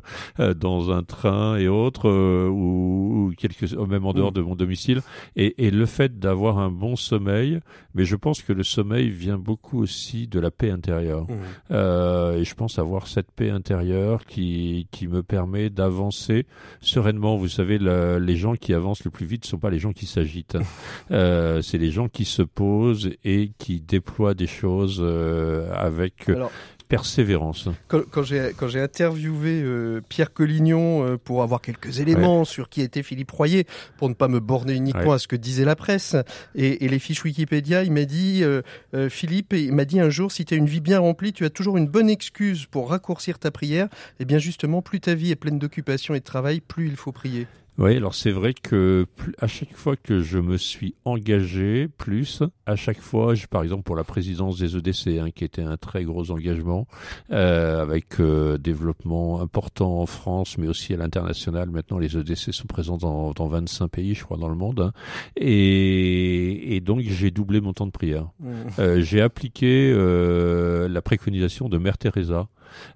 dans 0.56 0.92
un 0.92 1.04
train 1.04 1.58
et 1.58 1.68
autres, 1.68 2.10
ou, 2.10 3.28
ou 3.30 3.34
quelque, 3.38 3.76
même 3.86 4.06
en 4.06 4.14
dehors 4.14 4.30
Mm. 4.32 4.36
de 4.36 4.42
mon 4.42 4.56
domicile. 4.56 5.02
Et, 5.36 5.66
et 5.66 5.72
le 5.72 5.86
fait 5.88 6.20
d'avoir 6.20 6.60
un 6.60 6.70
bon 6.70 6.96
sommeil, 6.96 7.60
mais 7.96 8.06
je 8.06 8.16
pense 8.16 8.44
que 8.44 8.54
le 8.54 8.64
sommeil 8.64 9.10
vient 9.10 9.40
beaucoup 9.40 9.82
aussi 9.82 10.28
de 10.28 10.40
la 10.40 10.52
paix 10.52 10.70
intérieure. 10.70 11.24
Mmh. 11.24 11.36
Euh, 11.72 12.38
et 12.38 12.44
je 12.44 12.54
pense 12.54 12.78
avoir 12.78 13.08
cette 13.08 13.32
paix 13.32 13.50
intérieure 13.50 14.26
qui, 14.26 14.88
qui 14.92 15.08
me 15.08 15.24
permet 15.24 15.70
d'avancer 15.72 16.46
sereinement. 16.80 17.38
Vous 17.38 17.48
savez, 17.50 17.79
le- 17.80 18.20
les 18.20 18.36
gens 18.36 18.56
qui 18.56 18.74
avancent 18.74 19.04
le 19.04 19.12
plus 19.12 19.26
vite 19.26 19.44
ne 19.46 19.48
sont 19.50 19.58
pas 19.60 19.70
les 19.70 19.80
gens 19.80 19.94
qui 19.94 20.06
s'agitent. 20.06 20.58
Euh, 21.12 21.62
c'est 21.62 21.78
les 21.80 21.90
gens 21.92 22.08
qui 22.08 22.24
se 22.26 22.42
posent 22.44 23.10
et 23.24 23.52
qui 23.58 23.80
déploient 23.82 24.34
des 24.36 24.46
choses 24.48 25.00
euh, 25.02 25.72
avec 25.74 26.30
Alors, 26.30 26.52
persévérance. 26.88 27.68
quand, 27.88 28.02
quand 28.10 28.24
j'ai 28.24 28.80
interviewé 28.82 29.62
euh, 29.64 30.02
Pierre 30.08 30.34
Collignon 30.34 31.04
euh, 31.06 31.18
pour 31.18 31.42
avoir 31.44 31.62
quelques 31.62 32.00
éléments 32.00 32.46
sur 32.46 32.70
qui 32.70 32.82
était 32.82 33.04
Philippe 33.04 33.32
Royer, 33.32 33.66
pour 33.98 34.10
ne 34.10 34.14
pas 34.14 34.28
me 34.28 34.40
borner 34.40 34.74
uniquement 34.74 35.00
Ouais. 35.10 35.16
à 35.16 35.20
ce 35.20 35.28
que 35.28 35.36
disait 35.36 35.66
la 35.66 35.76
presse 35.76 36.16
et, 36.56 36.84
et 36.86 36.90
les 36.90 37.00
fiches 37.00 37.24
Wikipédia, 37.24 37.84
il 37.84 37.92
m'a 37.92 38.06
dit 38.06 38.44
euh, 38.44 38.62
euh, 38.94 39.10
Philippe, 39.10 39.54
il 39.54 39.74
m'a 39.74 39.86
dit 39.86 40.00
un 40.00 40.10
jour 40.10 40.32
si 40.32 40.46
tu 40.46 40.54
as 40.54 40.58
une 40.58 40.66
vie 40.68 40.82
bien 40.82 41.00
remplie, 41.00 41.32
tu 41.34 41.46
as 41.46 41.50
toujours 41.50 41.78
une 41.78 41.88
bonne 41.88 42.10
excuse 42.10 42.66
pour 42.66 42.90
raccourcir 42.90 43.40
ta 43.40 43.50
prière. 43.52 43.88
Et 44.20 44.26
bien 44.26 44.38
justement, 44.40 44.82
plus 44.82 45.00
ta 45.00 45.16
vie 45.16 45.32
est 45.32 45.36
pleine 45.36 45.58
d'occupation 45.60 46.14
et 46.16 46.20
de 46.20 46.24
travail, 46.26 46.60
plus 46.60 46.88
il 46.88 46.96
faut 46.98 47.12
prier. 47.12 47.48
Oui, 47.80 47.96
alors 47.96 48.14
c'est 48.14 48.32
vrai 48.32 48.54
que 48.54 49.06
à 49.40 49.48
chaque 49.48 49.74
fois 49.74 49.96
que 49.96 50.20
je 50.20 50.38
me 50.38 50.58
suis 50.58 50.96
engagé 51.06 51.88
plus, 51.88 52.44
à 52.66 52.76
chaque 52.76 53.00
fois, 53.00 53.36
je, 53.36 53.48
par 53.48 53.64
exemple 53.64 53.84
pour 53.84 53.96
la 53.96 54.04
présidence 54.04 54.60
des 54.60 54.76
EDC, 54.76 55.18
hein, 55.18 55.30
qui 55.34 55.46
était 55.46 55.62
un 55.62 55.78
très 55.78 56.04
gros 56.04 56.30
engagement, 56.30 56.88
euh, 57.32 57.82
avec 57.82 58.20
euh, 58.20 58.58
développement 58.58 59.40
important 59.40 60.02
en 60.02 60.06
France, 60.06 60.58
mais 60.58 60.68
aussi 60.68 60.94
à 60.94 60.98
l'international. 60.98 61.70
Maintenant, 61.70 62.00
les 62.00 62.18
EDC 62.18 62.52
sont 62.54 62.68
présents 62.68 62.98
dans, 62.98 63.32
dans 63.32 63.48
25 63.48 63.88
pays, 63.88 64.14
je 64.14 64.26
crois, 64.26 64.36
dans 64.36 64.50
le 64.50 64.56
monde. 64.56 64.82
hein. 64.82 64.92
Et, 65.38 66.76
et 66.76 66.82
donc, 66.82 67.00
j'ai 67.00 67.32
doublé 67.32 67.62
mon 67.62 67.72
temps 67.72 67.86
de 67.86 67.92
prière. 67.92 68.28
Euh, 68.80 69.00
j'ai 69.02 69.22
appliqué 69.22 69.90
euh, 69.96 70.90
la 70.90 71.02
préconisation 71.02 71.70
de 71.70 71.78
Mère 71.78 71.98
Teresa. 71.98 72.50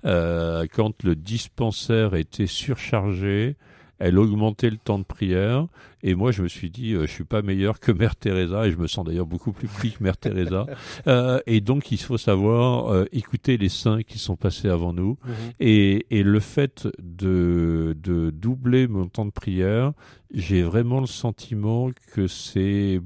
Euh, 0.05 0.65
quand 0.73 1.03
le 1.03 1.15
dispensaire 1.15 2.15
était 2.15 2.47
surchargé, 2.47 3.55
elle 3.99 4.17
augmentait 4.17 4.69
le 4.69 4.77
temps 4.77 4.99
de 4.99 5.03
prière. 5.03 5.67
Et 6.01 6.15
moi, 6.15 6.31
je 6.31 6.41
me 6.43 6.47
suis 6.47 6.69
dit, 6.69 6.93
euh, 6.93 7.05
je 7.07 7.11
suis 7.11 7.23
pas 7.23 7.41
meilleur 7.41 7.79
que 7.79 7.91
Mère 7.91 8.15
Teresa, 8.15 8.67
et 8.67 8.71
je 8.71 8.77
me 8.77 8.87
sens 8.87 9.05
d'ailleurs 9.05 9.25
beaucoup 9.25 9.53
plus 9.53 9.67
pris 9.67 9.91
que 9.91 10.03
Mère 10.03 10.17
Teresa. 10.17 10.65
Euh, 11.07 11.39
et 11.47 11.59
donc, 11.59 11.91
il 11.91 11.97
faut 11.97 12.17
savoir 12.17 12.91
euh, 12.91 13.05
écouter 13.11 13.57
les 13.57 13.69
saints 13.69 14.03
qui 14.03 14.19
sont 14.19 14.35
passés 14.35 14.69
avant 14.69 14.93
nous. 14.93 15.17
Et, 15.59 16.05
et 16.11 16.23
le 16.23 16.39
fait 16.39 16.87
de, 17.01 17.95
de 18.01 18.29
doubler 18.29 18.87
mon 18.87 19.07
temps 19.07 19.25
de 19.25 19.31
prière, 19.31 19.91
j'ai 20.33 20.61
vraiment 20.61 20.99
le 20.99 21.07
sentiment 21.07 21.89
que 22.13 22.27
c'est 22.27 23.01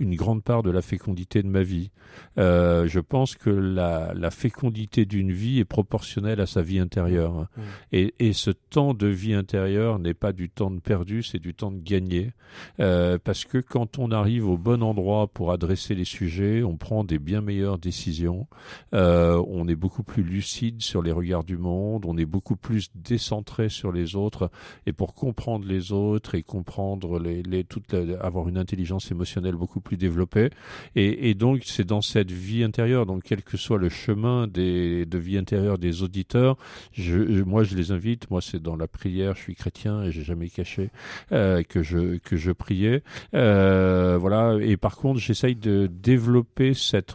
une 0.00 0.14
grande 0.16 0.42
part 0.42 0.62
de 0.62 0.70
la 0.70 0.82
fécondité 0.82 1.42
de 1.42 1.48
ma 1.48 1.62
vie. 1.62 1.90
Euh, 2.38 2.86
je 2.86 3.00
pense 3.00 3.34
que 3.34 3.50
la, 3.50 4.12
la 4.14 4.30
fécondité 4.30 5.04
d'une 5.04 5.32
vie 5.32 5.58
est 5.58 5.64
proportionnelle 5.64 6.40
à 6.40 6.46
sa 6.46 6.62
vie 6.62 6.78
intérieure. 6.78 7.34
Mmh. 7.34 7.62
Et, 7.92 8.14
et, 8.18 8.32
ce 8.32 8.50
temps 8.50 8.94
de 8.94 9.06
vie 9.06 9.34
intérieure 9.34 9.98
n'est 9.98 10.14
pas 10.14 10.32
du 10.32 10.48
temps 10.48 10.70
de 10.70 10.80
perdu, 10.80 11.22
c'est 11.22 11.38
du 11.38 11.54
temps 11.54 11.70
de 11.70 11.80
gagné. 11.80 12.32
Euh, 12.80 13.18
parce 13.22 13.44
que 13.44 13.58
quand 13.58 13.98
on 13.98 14.10
arrive 14.10 14.48
au 14.48 14.56
bon 14.56 14.82
endroit 14.82 15.28
pour 15.28 15.52
adresser 15.52 15.94
les 15.94 16.04
sujets, 16.04 16.62
on 16.62 16.76
prend 16.76 17.04
des 17.04 17.18
bien 17.18 17.40
meilleures 17.40 17.78
décisions. 17.78 18.46
Euh, 18.94 19.42
on 19.48 19.68
est 19.68 19.76
beaucoup 19.76 20.02
plus 20.02 20.22
lucide 20.22 20.82
sur 20.82 21.02
les 21.02 21.12
regards 21.12 21.44
du 21.44 21.56
monde, 21.56 22.04
on 22.06 22.16
est 22.16 22.24
beaucoup 22.24 22.56
plus 22.56 22.90
décentré 22.94 23.68
sur 23.68 23.92
les 23.92 24.16
autres. 24.16 24.50
Et 24.86 24.92
pour 24.92 25.14
comprendre 25.14 25.66
les 25.66 25.92
autres 25.92 26.34
et 26.34 26.42
comprendre 26.42 27.18
les, 27.18 27.42
les 27.42 27.64
toute 27.64 27.94
avoir 28.20 28.48
une 28.48 28.58
intelligence 28.58 29.10
émotionnelle 29.10 29.54
beaucoup 29.54 29.80
plus 29.84 29.96
développée. 29.96 30.50
Et, 30.96 31.34
donc 31.34 31.62
c'est 31.64 31.84
dans 31.84 32.00
cette 32.00 32.30
vie 32.30 32.64
intérieure, 32.64 33.06
donc 33.06 33.22
quel 33.24 33.42
que 33.42 33.56
soit 33.56 33.78
le 33.78 33.88
chemin 33.88 34.46
de 34.46 35.18
vie 35.18 35.38
intérieure 35.38 35.78
des 35.78 36.02
auditeurs, 36.02 36.56
je, 36.92 37.42
moi 37.42 37.62
je 37.62 37.76
les 37.76 37.92
invite. 37.92 38.30
Moi 38.30 38.40
c'est 38.40 38.60
dans 38.60 38.76
la 38.76 38.88
prière, 38.88 39.34
je 39.36 39.42
suis 39.42 39.54
chrétien 39.54 40.02
et 40.02 40.12
j'ai 40.12 40.22
jamais 40.22 40.48
caché 40.48 40.90
euh, 41.32 41.62
que 41.62 41.82
je 41.82 42.18
que 42.18 42.36
je 42.36 42.52
priais. 42.52 43.02
Euh, 43.34 44.16
voilà. 44.18 44.58
Et 44.60 44.76
par 44.76 44.96
contre, 44.96 45.20
j'essaye 45.20 45.54
de 45.54 45.86
développer 45.86 46.74
cette 46.74 47.14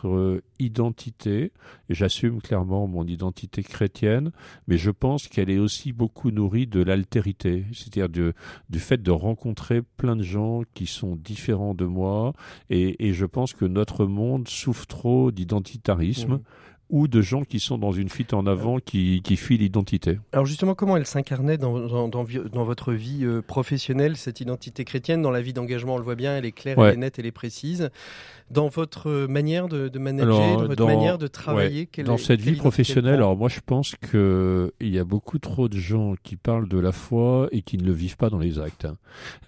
identité. 0.60 1.52
J'assume 1.90 2.42
clairement 2.42 2.88
mon 2.88 3.06
identité 3.06 3.64
chrétienne, 3.64 4.32
mais 4.68 4.78
je 4.78 4.92
pense 4.92 5.28
qu'elle 5.28 5.50
est 5.50 5.58
aussi 5.58 5.94
beaucoup 5.94 6.32
nourrie 6.32 6.68
de 6.68 6.82
l'altérité, 6.82 7.66
c'est-à-dire 7.74 8.34
du 8.70 8.80
fait 8.80 9.02
de 9.02 9.12
rencontrer 9.12 9.82
plein 9.82 10.16
de 10.16 10.24
gens 10.24 10.62
qui 10.74 10.86
sont 10.86 11.16
différents 11.16 11.74
de 11.74 11.86
moi, 11.86 12.34
et, 12.70 13.08
et 13.08 13.14
je 13.14 13.26
pense 13.26 13.54
que 13.54 13.66
notre 13.66 14.06
monde 14.06 14.48
souffre 14.48 14.86
trop 14.86 15.32
d'identitarisme. 15.32 16.36
Mmh 16.36 16.44
ou 16.90 17.08
de 17.08 17.22
gens 17.22 17.44
qui 17.44 17.60
sont 17.60 17.78
dans 17.78 17.92
une 17.92 18.10
fuite 18.10 18.34
en 18.34 18.48
avant 18.48 18.80
qui, 18.80 19.22
qui 19.24 19.36
fuient 19.36 19.58
l'identité. 19.58 20.20
Alors 20.32 20.46
justement, 20.46 20.74
comment 20.74 20.98
elle 20.98 21.06
s'incarnait 21.06 21.58
dans, 21.58 21.80
dans, 21.80 22.08
dans, 22.08 22.64
votre 22.64 22.94
vie 22.94 23.24
euh, 23.24 23.42
professionnelle, 23.42 24.18
cette 24.18 24.42
identité 24.42 24.86
chrétienne? 24.86 25.22
Dans 25.22 25.32
la 25.32 25.42
vie 25.42 25.54
d'engagement, 25.54 25.96
on 25.96 25.98
le 25.98 26.04
voit 26.04 26.16
bien, 26.16 26.36
elle 26.36 26.46
est 26.46 26.52
claire, 26.52 26.80
elle 26.80 26.94
est 26.96 26.98
nette, 26.98 27.20
elle 27.20 27.28
est 27.28 27.32
précise. 27.32 27.90
Dans 28.50 28.68
votre 28.68 29.28
manière 29.28 29.68
de, 29.68 29.90
de 29.90 30.00
manager, 30.00 30.58
dans 30.58 30.66
votre 30.66 30.86
manière 30.86 31.20
de 31.20 31.28
travailler 31.28 31.88
Dans 32.04 32.18
cette 32.18 32.42
vie 32.42 32.56
professionnelle, 32.56 33.16
alors 33.16 33.38
moi 33.38 33.50
je 33.50 33.60
pense 33.64 33.96
qu'il 33.96 34.72
y 34.82 34.98
a 34.98 35.04
beaucoup 35.04 35.38
trop 35.38 35.70
de 35.70 35.78
gens 35.78 36.16
qui 36.24 36.36
parlent 36.36 36.68
de 36.68 36.80
la 36.80 36.92
foi 36.92 37.48
et 37.52 37.62
qui 37.62 37.78
ne 37.78 37.84
le 37.84 37.92
vivent 37.92 38.18
pas 38.18 38.32
dans 38.32 38.40
les 38.40 38.58
actes. 38.58 38.86
Hein. 38.86 38.98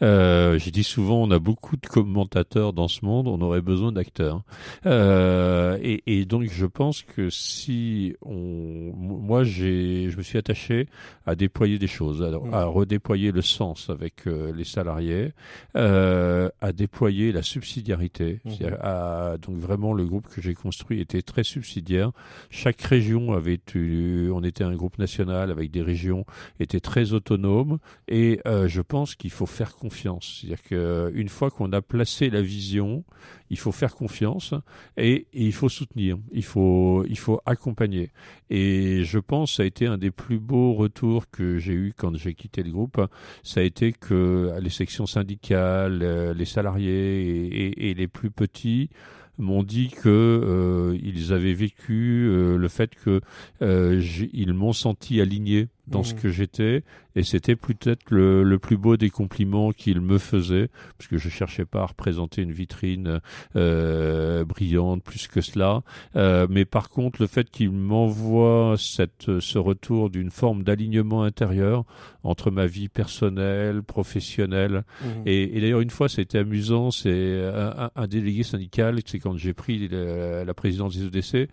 Euh, 0.04 0.60
J'ai 0.60 0.70
dit 0.70 0.84
souvent, 0.84 1.24
on 1.24 1.32
a 1.32 1.40
beaucoup 1.40 1.78
de 1.78 1.88
commentateurs 1.88 2.74
dans 2.74 2.88
ce 2.88 3.04
monde, 3.04 3.28
on 3.28 3.42
aurait 3.42 3.62
besoin 3.62 3.92
d'acteurs. 3.92 4.44
Euh, 4.86 5.80
et, 5.82 6.04
et 6.06 6.26
donc 6.26 6.44
je 6.44 6.68
pense 6.68 7.02
que 7.02 7.31
si 7.32 8.16
on, 8.22 8.94
moi 8.96 9.44
j'ai, 9.44 10.10
je 10.10 10.18
me 10.18 10.22
suis 10.22 10.38
attaché 10.38 10.88
à 11.26 11.36
déployer 11.36 11.80
des 11.80 11.88
choses, 11.88 12.22
à, 12.22 12.30
mm. 12.30 12.70
redéployer 12.70 13.32
le 13.32 13.42
sens 13.42 13.90
avec 13.90 14.28
euh, 14.28 14.54
les 14.54 14.64
salariés, 14.64 15.34
euh, 15.76 16.50
à 16.62 16.72
déployer 16.74 17.32
la 17.32 17.42
subsidiarité. 17.42 18.42
Mm-hmm. 18.46 19.38
donc 19.40 19.58
vraiment 19.58 19.94
le 19.94 20.06
groupe 20.06 20.28
que 20.28 20.42
j'ai 20.42 20.54
construit 20.54 21.00
était 21.00 21.22
très 21.22 21.44
subsidiaire. 21.44 22.12
Chaque 22.50 22.82
région 22.82 23.34
avait 23.34 23.60
eu, 23.76 24.30
on 24.32 24.44
était 24.44 24.64
un 24.64 24.76
groupe 24.76 24.98
national 24.98 25.52
avec 25.52 25.72
des 25.72 25.82
régions 25.82 26.26
étaient 26.60 26.80
très 26.80 27.14
autonomes 27.14 27.78
et 28.08 28.40
euh, 28.48 28.68
je 28.68 28.82
pense 28.82 29.16
qu'il 29.16 29.32
faut 29.32 29.46
faire 29.46 29.76
confiance. 29.76 30.42
C'est-à-dire 30.42 30.62
qu'une 30.64 31.30
fois 31.30 31.50
qu'on 31.50 31.72
a 31.72 31.82
placé 31.82 32.30
la 32.30 32.42
vision, 32.42 33.04
il 33.52 33.60
faut 33.60 33.74
faire 33.74 33.96
confiance 33.96 34.54
et, 34.98 35.28
il 35.34 35.52
faut 35.52 35.68
soutenir. 35.68 36.18
Il 36.32 36.44
faut, 36.44 37.04
il 37.08 37.20
faut 37.20 37.42
accompagner. 37.46 38.12
Et 38.50 39.04
je 39.04 39.20
pense 39.20 39.58
ça 39.58 39.64
a 39.64 39.66
été 39.66 39.86
un 39.88 39.98
des 39.98 40.10
plus 40.10 40.40
beaux 40.40 40.74
retours 40.74 41.30
que 41.30 41.58
j'ai 41.58 41.74
eu 41.74 41.94
quand 41.96 42.16
j'ai 42.16 42.34
quitté 42.34 42.64
le 42.64 42.72
groupe. 42.72 43.00
Ça 43.44 43.60
a 43.60 43.64
été 43.64 43.92
que 43.92 44.58
les 44.60 44.70
sections 44.70 45.06
syndicales, 45.06 46.00
euh, 46.02 46.34
les 46.34 46.46
salariés 46.46 47.90
et, 47.90 47.94
les 47.94 48.08
plus 48.08 48.32
petits 48.32 48.90
m'ont 49.38 49.64
dit 49.64 49.90
que 49.90 50.08
euh, 50.08 50.98
ils 51.04 51.34
avaient 51.34 51.54
vécu 51.54 52.28
euh, 52.30 52.58
le 52.58 52.68
fait 52.70 52.96
que 52.96 53.20
ils 53.62 54.54
m'ont 54.54 54.74
senti 54.74 55.20
aligné 55.20 55.68
dans 55.92 56.04
ce 56.04 56.14
mmh. 56.14 56.18
que 56.18 56.30
j'étais 56.30 56.84
et 57.16 57.24
c'était 57.24 57.56
peut-être 57.56 58.10
le, 58.10 58.44
le, 58.44 58.58
plus 58.58 58.78
beau 58.78 58.96
des 58.96 59.10
compliments 59.10 59.72
qu'il 59.72 60.00
me 60.00 60.18
faisait 60.18 60.70
parce 60.98 61.08
que 61.10 61.18
je 61.18 61.30
cherchais 61.30 61.66
pas 61.66 61.82
à 61.82 61.86
représenter 61.88 62.42
une 62.42 62.54
vitrine 62.54 63.20
euh, 63.56 64.46
brillante 64.46 65.04
plus 65.04 65.28
que 65.28 65.42
cela 65.42 65.84
euh, 66.16 66.48
mais 66.50 66.66
par 66.66 66.90
contre 66.90 67.22
le 67.22 67.28
fait 67.28 67.50
qu'il 67.50 67.72
m'envoie 67.72 68.76
cette 68.78 69.40
ce 69.40 69.58
retour 69.58 70.10
d'une 70.10 70.32
forme 70.32 70.64
d'alignement 70.64 71.24
intérieur 71.24 71.84
entre 72.24 72.52
ma 72.52 72.66
vie 72.66 72.88
personnelle 72.88 73.84
professionnelle 73.84 74.84
mmh. 75.02 75.06
et, 75.26 75.58
et 75.58 75.62
d'ailleurs 75.62 75.82
une 75.82 75.90
fois 75.90 76.08
c'était 76.08 76.40
amusant 76.40 76.92
c'est 76.92 77.44
un, 77.44 77.92
un, 77.96 78.08
délégué 78.08 78.44
syndical 78.44 79.00
c'est 79.06 79.20
quand 79.20 79.36
j'ai 79.36 79.54
pris 79.54 79.88
la, 79.90 80.46
la 80.46 80.54
présidence 80.54 80.96
des 80.98 81.08
EDC 81.08 81.50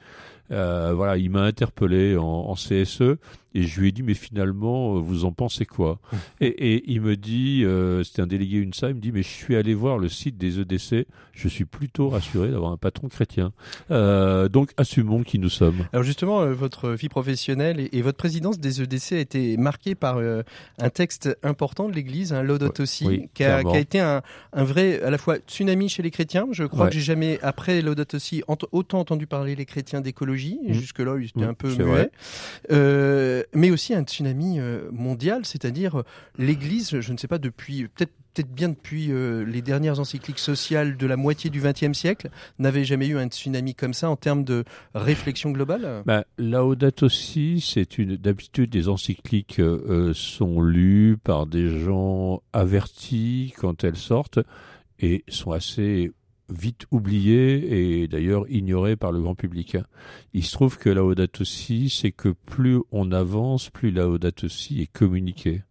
euh, 0.51 0.93
voilà, 0.95 1.17
il 1.17 1.31
m'a 1.31 1.43
interpellé 1.43 2.17
en, 2.17 2.25
en, 2.25 2.55
CSE 2.55 3.19
et 3.55 3.63
je 3.63 3.81
lui 3.81 3.89
ai 3.89 3.93
dit 3.93 4.03
mais 4.03 4.15
finalement 4.15 4.97
euh, 4.97 5.01
vous 5.01 5.25
en 5.25 5.33
pensez 5.33 5.67
quoi? 5.67 5.99
Et, 6.41 6.47
et, 6.47 6.93
il 6.93 7.01
me 7.01 7.17
dit, 7.17 7.65
euh, 7.65 8.05
c'était 8.05 8.23
un 8.23 8.27
délégué 8.27 8.59
UNSA, 8.59 8.91
il 8.91 8.95
me 8.95 9.01
dit 9.01 9.11
mais 9.11 9.23
je 9.23 9.29
suis 9.29 9.57
allé 9.57 9.75
voir 9.75 9.99
le 9.99 10.09
site 10.09 10.39
des 10.39 10.61
EDC, 10.61 11.07
je 11.33 11.49
suis 11.49 11.65
plutôt 11.65 12.09
rassuré 12.09 12.51
d'avoir 12.51 12.71
un 12.71 12.77
patron 12.77 13.09
chrétien. 13.09 13.53
Euh, 13.91 14.49
donc 14.49 14.73
assumons 14.77 15.25
qui 15.25 15.41
nous 15.41 15.49
sommes. 15.49 15.87
Alors 15.93 16.05
justement, 16.05 16.47
votre 16.47 16.91
vie 16.91 17.09
professionnelle 17.09 17.81
et, 17.81 17.89
et, 17.93 18.03
votre 18.03 18.19
présidence 18.19 18.61
des 18.61 18.83
EDC 18.83 19.13
a 19.13 19.19
été 19.19 19.57
marquée 19.57 19.95
par 19.97 20.19
un 20.19 20.91
texte 20.91 21.37
important 21.43 21.89
de 21.89 21.95
l'Église, 21.95 22.33
un 22.33 22.43
Laudato 22.43 22.87
Si, 22.87 23.29
qui, 23.35 23.45
a, 23.45 23.65
qui, 23.65 23.77
a, 23.77 23.79
été 23.79 23.99
un, 23.99 24.23
un, 24.53 24.65
vrai 24.65 25.03
à 25.03 25.11
la 25.11 25.19
fois 25.19 25.39
tsunami 25.39 25.89
chez 25.89 26.03
les 26.03 26.13
chrétiens. 26.13 26.47
Je 26.53 26.65
crois 26.65 26.85
ouais. 26.85 26.91
que 26.91 26.95
j'ai 26.95 27.01
jamais 27.01 27.41
après 27.43 27.83
Laudato 27.83 28.19
Si 28.19 28.45
autant 28.47 29.01
entendu 29.01 29.27
parler 29.27 29.57
les 29.57 29.67
chrétiens 29.67 30.01
d'écologie 30.01 30.38
Mmh. 30.39 30.73
Jusque-là, 30.73 31.17
il 31.19 31.27
était 31.27 31.41
mmh, 31.41 31.49
un 31.49 31.55
peu 31.55 31.75
muet. 31.75 32.11
Euh, 32.71 33.43
mais 33.55 33.71
aussi 33.71 33.95
un 33.95 34.03
tsunami 34.03 34.59
euh, 34.59 34.89
mondial, 34.93 35.45
c'est-à-dire 35.45 36.01
euh, 36.01 36.05
l'Église, 36.39 37.01
je 37.01 37.13
ne 37.13 37.19
sais 37.19 37.29
pas, 37.29 37.39
depuis 37.39 37.89
peut-être 37.89 38.13
peut-être 38.39 38.55
bien 38.55 38.69
depuis 38.69 39.11
euh, 39.11 39.45
les 39.45 39.63
dernières 39.63 39.99
encycliques 39.99 40.39
sociales 40.39 40.97
de 40.97 41.07
la 41.07 41.17
moitié 41.17 41.51
du 41.51 41.61
XXe 41.61 41.93
siècle, 41.93 42.31
n'avait 42.59 42.85
jamais 42.85 43.09
eu 43.09 43.19
un 43.19 43.27
tsunami 43.27 43.75
comme 43.75 43.95
ça 43.95 44.11
en 44.11 44.17
termes 44.17 44.45
de 44.45 44.65
réflexion 44.95 45.51
globale? 45.51 46.03
Bah, 46.07 46.25
Laudato 46.39 47.09
Si, 47.09 47.61
c'est 47.61 47.99
une 47.99 48.17
d'habitude 48.17 48.71
des 48.71 48.89
encycliques 48.89 49.59
euh, 49.59 50.13
sont 50.15 50.61
lues 50.61 51.17
par 51.23 51.47
des 51.47 51.81
gens 51.81 52.43
avertis 52.53 53.55
quand 53.59 53.83
elles 53.83 53.97
sortent 53.97 54.41
et 55.01 55.25
sont 55.29 55.53
assez 55.53 56.13
vite 56.49 56.87
oublié 56.91 58.03
et 58.03 58.09
d'ailleurs 58.09 58.45
ignoré 58.49 58.97
par 58.97 59.13
le 59.13 59.21
grand 59.21 59.35
public. 59.35 59.77
Il 60.33 60.45
se 60.45 60.53
trouve 60.53 60.79
que 60.79 60.89
Laudato 60.89 61.45
Si, 61.45 61.91
c'est 61.91 62.13
que 62.13 62.29
plus 62.29 62.81
on 62.91 63.13
avance, 63.13 63.71
plus 63.71 63.91
Laudato 63.91 64.49
Si 64.49 64.81
est 64.81 64.93
communiqué. 64.93 65.63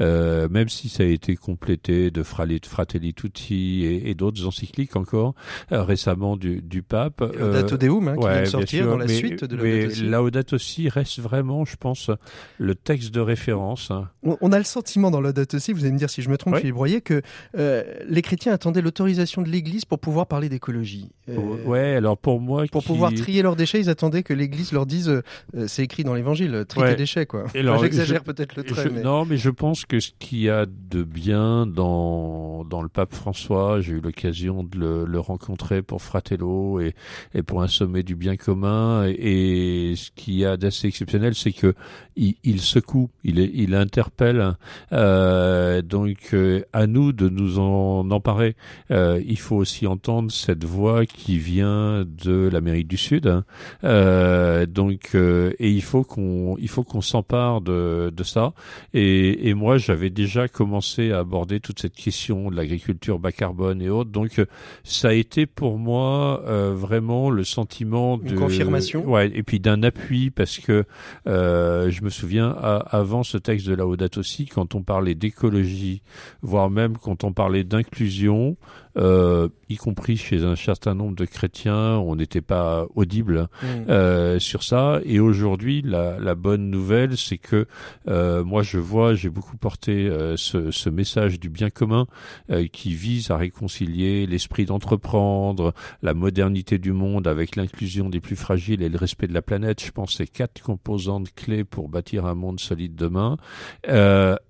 Euh, 0.00 0.48
même 0.48 0.68
si 0.68 0.88
ça 0.88 1.02
a 1.02 1.06
été 1.06 1.36
complété 1.36 2.10
de 2.10 2.22
Fratelli 2.22 3.14
Tutti 3.14 3.84
et, 3.84 4.10
et 4.10 4.14
d'autres 4.14 4.46
encycliques 4.46 4.96
encore 4.96 5.34
euh, 5.72 5.82
récemment 5.82 6.36
du, 6.36 6.62
du 6.62 6.82
pape. 6.82 7.20
Laudato 7.20 7.76
Deum, 7.76 8.08
hein, 8.08 8.16
qui 8.16 8.24
ouais, 8.24 8.32
vient 8.32 8.42
de 8.42 8.46
sortir 8.46 8.82
sûr, 8.84 8.90
dans 8.90 8.96
la 8.96 9.06
mais, 9.06 9.14
suite 9.14 9.44
de 9.44 9.56
Laudato 9.56 9.94
Si. 9.94 10.02
Laudato 10.02 10.58
Si 10.58 10.88
reste 10.88 11.20
vraiment, 11.20 11.64
je 11.64 11.76
pense, 11.76 12.10
le 12.58 12.74
texte 12.74 13.12
de 13.12 13.20
référence. 13.20 13.92
On, 14.22 14.36
on 14.40 14.52
a 14.52 14.58
le 14.58 14.64
sentiment 14.64 15.10
dans 15.10 15.20
Laudato 15.20 15.58
Si, 15.58 15.72
vous 15.72 15.84
allez 15.84 15.92
me 15.92 15.98
dire 15.98 16.10
si 16.10 16.22
je 16.22 16.30
me 16.30 16.36
trompe, 16.36 16.54
ouais. 16.54 16.60
Philippe 16.60 16.74
Broyer, 16.74 17.00
que 17.00 17.22
euh, 17.56 17.82
les 18.08 18.22
chrétiens 18.22 18.52
attendaient 18.52 18.82
l'autorisation 18.82 19.42
de 19.42 19.48
l'Église 19.48 19.84
pour 19.84 19.98
pouvoir 19.98 20.26
parler 20.26 20.48
d'écologie. 20.48 21.10
Euh, 21.28 21.36
ouais, 21.64 21.94
alors 21.94 22.18
pour 22.18 22.40
moi, 22.40 22.64
pour 22.70 22.82
qui... 22.82 22.88
pouvoir 22.88 23.12
trier 23.14 23.42
leurs 23.42 23.56
déchets, 23.56 23.80
ils 23.80 23.90
attendaient 23.90 24.22
que 24.22 24.34
l'Église 24.34 24.72
leur 24.72 24.86
dise, 24.86 25.08
euh, 25.08 25.22
c'est 25.66 25.82
écrit 25.82 26.04
dans 26.04 26.14
l'Évangile, 26.14 26.64
trier 26.68 26.86
ouais. 26.86 26.92
tes 26.92 26.98
déchets, 26.98 27.26
quoi. 27.26 27.44
Enfin, 27.44 27.78
J'exagère 27.80 28.22
peut-être 28.22 28.56
le 28.56 28.64
trait. 28.64 28.84
Je, 28.84 28.88
mais... 28.88 29.02
Non, 29.02 29.24
mais 29.24 29.36
je 29.36 29.50
pense 29.60 29.84
que 29.84 30.00
ce 30.00 30.12
qu'il 30.18 30.38
y 30.38 30.48
a 30.48 30.64
de 30.64 31.02
bien 31.02 31.66
dans, 31.66 32.64
dans 32.64 32.80
le 32.80 32.88
pape 32.88 33.14
François, 33.14 33.82
j'ai 33.82 33.92
eu 33.92 34.00
l'occasion 34.00 34.64
de 34.64 34.78
le, 34.78 35.04
le, 35.04 35.20
rencontrer 35.20 35.82
pour 35.82 36.00
Fratello 36.00 36.80
et, 36.80 36.94
et 37.34 37.42
pour 37.42 37.60
un 37.60 37.68
sommet 37.68 38.02
du 38.02 38.14
bien 38.16 38.36
commun. 38.36 39.06
Et, 39.06 39.90
et 39.90 39.96
ce 39.96 40.10
qu'il 40.12 40.36
y 40.36 40.46
a 40.46 40.56
d'assez 40.56 40.88
exceptionnel, 40.88 41.34
c'est 41.34 41.52
que 41.52 41.74
il, 42.16 42.36
il, 42.42 42.62
secoue, 42.62 43.10
il, 43.22 43.38
il 43.38 43.74
interpelle. 43.74 44.56
Euh, 44.92 45.82
donc 45.82 46.30
euh, 46.32 46.62
à 46.72 46.86
nous 46.86 47.12
de 47.12 47.28
nous 47.28 47.58
en 47.58 48.10
emparer. 48.10 48.56
Euh, 48.90 49.22
il 49.26 49.38
faut 49.38 49.56
aussi 49.56 49.86
entendre 49.86 50.32
cette 50.32 50.64
voix 50.64 51.04
qui 51.04 51.36
vient 51.36 52.06
de 52.06 52.48
l'Amérique 52.50 52.88
du 52.88 52.96
Sud. 52.96 53.26
Hein. 53.26 53.44
Euh, 53.84 54.64
donc 54.64 55.14
et 55.14 55.70
il 55.70 55.82
faut 55.82 56.02
qu'on 56.02 56.56
il 56.58 56.68
faut 56.68 56.82
qu'on 56.82 57.02
s'empare 57.02 57.60
de, 57.60 58.10
de 58.14 58.24
ça 58.24 58.54
et, 58.94 59.49
et 59.49 59.49
moi, 59.54 59.78
j'avais 59.78 60.10
déjà 60.10 60.48
commencé 60.48 61.12
à 61.12 61.18
aborder 61.18 61.60
toute 61.60 61.80
cette 61.80 61.94
question 61.94 62.50
de 62.50 62.56
l'agriculture 62.56 63.18
bas 63.18 63.32
carbone 63.32 63.80
et 63.82 63.88
autres. 63.88 64.10
Donc, 64.10 64.40
ça 64.84 65.08
a 65.08 65.12
été 65.12 65.46
pour 65.46 65.78
moi 65.78 66.42
vraiment 66.74 67.30
le 67.30 67.44
sentiment 67.44 68.18
de 68.18 68.34
confirmation? 68.34 69.04
Ouais, 69.08 69.30
et 69.34 69.42
puis 69.42 69.60
d'un 69.60 69.82
appui 69.82 70.30
parce 70.30 70.58
que 70.58 70.84
je 71.26 72.02
me 72.02 72.10
souviens 72.10 72.50
avant 72.50 73.22
ce 73.22 73.38
texte 73.38 73.66
de 73.66 73.74
la 73.74 73.86
Audate 73.86 74.18
aussi, 74.18 74.46
quand 74.46 74.74
on 74.74 74.82
parlait 74.82 75.14
d'écologie, 75.14 76.02
voire 76.42 76.70
même 76.70 76.96
quand 76.96 77.24
on 77.24 77.32
parlait 77.32 77.64
d'inclusion, 77.64 78.56
euh, 78.96 79.48
y 79.68 79.76
compris 79.76 80.16
chez 80.16 80.44
un 80.44 80.56
certain 80.56 80.94
nombre 80.94 81.14
de 81.14 81.24
chrétiens, 81.24 81.98
on 81.98 82.16
n'était 82.16 82.40
pas 82.40 82.86
audible 82.94 83.48
mmh. 83.62 83.66
euh, 83.88 84.38
sur 84.38 84.62
ça. 84.62 85.00
Et 85.04 85.20
aujourd'hui, 85.20 85.82
la, 85.82 86.18
la, 86.18 86.34
bonne 86.34 86.70
nouvelle, 86.70 87.16
c'est 87.16 87.38
que 87.38 87.66
euh, 88.08 88.44
moi, 88.44 88.62
je 88.62 88.78
vois, 88.78 89.14
j'ai 89.14 89.30
beaucoup 89.30 89.56
porté 89.56 90.08
euh, 90.08 90.36
ce, 90.36 90.70
ce, 90.70 90.90
message 90.90 91.38
du 91.38 91.48
bien 91.48 91.70
commun 91.70 92.06
euh, 92.50 92.66
qui 92.66 92.94
vise 92.94 93.30
à 93.30 93.36
réconcilier 93.36 94.26
l'esprit 94.26 94.64
d'entreprendre, 94.64 95.72
la 96.02 96.14
modernité 96.14 96.78
du 96.78 96.92
monde 96.92 97.28
avec 97.28 97.54
l'inclusion 97.54 98.08
des 98.08 98.20
plus 98.20 98.36
fragiles 98.36 98.82
et 98.82 98.88
le 98.88 98.98
respect 98.98 99.28
de 99.28 99.34
la 99.34 99.42
planète. 99.42 99.84
Je 99.84 99.92
pense 99.92 100.10
que 100.10 100.16
c'est 100.16 100.26
quatre 100.26 100.60
composantes 100.60 101.32
clés 101.34 101.64
pour 101.64 101.88
bâtir 101.88 102.26
un 102.26 102.34
monde 102.34 102.58
solide 102.58 102.96
demain. 102.96 103.36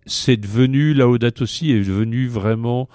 c'est 0.07 0.37
devenu, 0.37 0.95
la 0.95 1.09
Audate 1.09 1.43
aussi 1.43 1.73
est 1.73 1.79
devenu 1.81 2.27
vraiment 2.27 2.89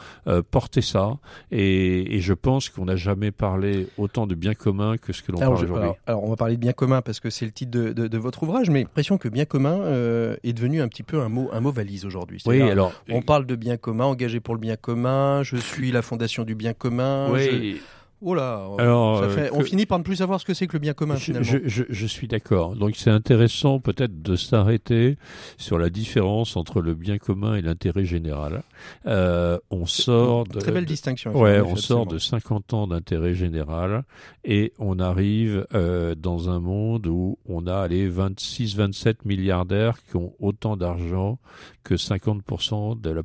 porter 0.50 0.82
ça. 0.82 1.18
Et, 1.52 2.16
et 2.16 2.20
je 2.20 2.34
pense 2.34 2.70
qu'on 2.70 2.86
n'a 2.86 2.96
jamais 2.96 3.32
parlé 3.32 3.88
autant 3.98 4.28
de 4.28 4.36
bien 4.36 4.54
commun 4.54 4.98
que 4.98 5.14
ce 5.14 5.22
que 5.24 5.32
l'on 5.32 5.40
parle 5.40 5.54
aujourd'hui. 5.54 5.90
Alors, 6.08 6.24
on 6.24 6.30
va 6.30 6.36
parler 6.36 6.56
de 6.56 6.62
bien 6.62 6.74
commun 6.74 7.02
parce 7.02 7.20
que 7.20 7.30
c'est 7.30 7.46
le 7.46 7.52
titre 7.52 7.72
de, 7.72 7.94
de, 7.94 8.08
de, 8.08 8.18
votre 8.18 8.44
ouvrage, 8.44 8.70
mais 8.70 8.82
l'impression 8.82 9.18
que 9.18 9.30
bien 9.30 9.46
commun 9.46 9.80
euh, 9.82 10.36
est 10.44 10.54
devenu 10.54 10.82
un 10.82 10.88
petit 10.88 11.04
peu 11.04 11.22
un 11.22 11.30
mot, 11.30 11.50
un 11.54 11.60
mot 11.60 11.72
valise 11.72 12.06
aujourd'hui. 12.06 12.42
Oui, 12.46 12.62
alors 12.62 12.94
on 13.10 13.22
parle 13.22 13.46
de 13.46 13.56
bien 13.56 13.78
commun, 13.78 14.06
engagé 14.06 14.40
pour 14.40 14.56
le 14.56 14.60
bien 14.60 14.76
commun. 14.76 15.44
Je 15.44 15.58
suis 15.58 15.92
la 15.92 16.02
fondation 16.02 16.44
du 16.44 16.56
bien 16.56 16.74
commun. 16.74 17.30
Oui. 17.32 17.82
Oh 18.28 18.34
là, 18.34 18.68
Alors, 18.80 19.24
ça 19.24 19.30
fait, 19.30 19.52
on 19.54 19.62
finit 19.62 19.86
par 19.86 20.00
ne 20.00 20.04
plus 20.04 20.16
savoir 20.16 20.40
ce 20.40 20.46
que 20.46 20.56
c'est 20.56 20.66
que 20.66 20.74
le 20.74 20.80
bien 20.80 20.94
commun 20.94 21.16
finalement. 21.18 21.48
Je, 21.48 21.60
je, 21.64 21.84
je 21.88 22.08
suis 22.08 22.28
d'accord. 22.28 22.76
Donc 22.76 22.96
c'est 22.96 23.12
intéressant 23.12 23.80
peut-être 23.80 24.24
de 24.24 24.36
s'arrêter 24.36 25.20
sur 25.58 25.78
la 25.78 25.92
différence 25.92 26.58
entre 26.58 26.82
le 26.82 26.96
bien 26.96 27.20
commun 27.20 27.54
et 27.54 27.62
l'intérêt 27.62 28.04
général. 28.04 28.64
Euh, 29.06 29.60
on 29.70 29.86
sort 29.86 30.46
de 30.46 30.60
très 30.60 30.72
belle 30.72 30.86
distinction. 30.86 31.38
Ouais, 31.38 31.62
on 31.62 31.76
sort 31.76 32.08
de 32.08 32.18
50 32.18 32.74
ans 32.74 32.88
d'intérêt 32.88 33.36
général 33.36 34.04
et 34.44 34.74
on 34.80 34.98
arrive 34.98 35.68
euh, 35.76 36.16
dans 36.16 36.50
un 36.50 36.60
monde 36.60 37.06
où 37.06 37.38
on 37.48 37.68
a 37.68 37.88
les 37.88 38.10
26-27 38.10 39.18
milliardaires 39.26 39.98
qui 40.10 40.16
ont 40.16 40.34
autant 40.40 40.78
d'argent 40.78 41.38
que 41.84 41.94
50% 41.94 43.00
de 43.00 43.10
la, 43.12 43.22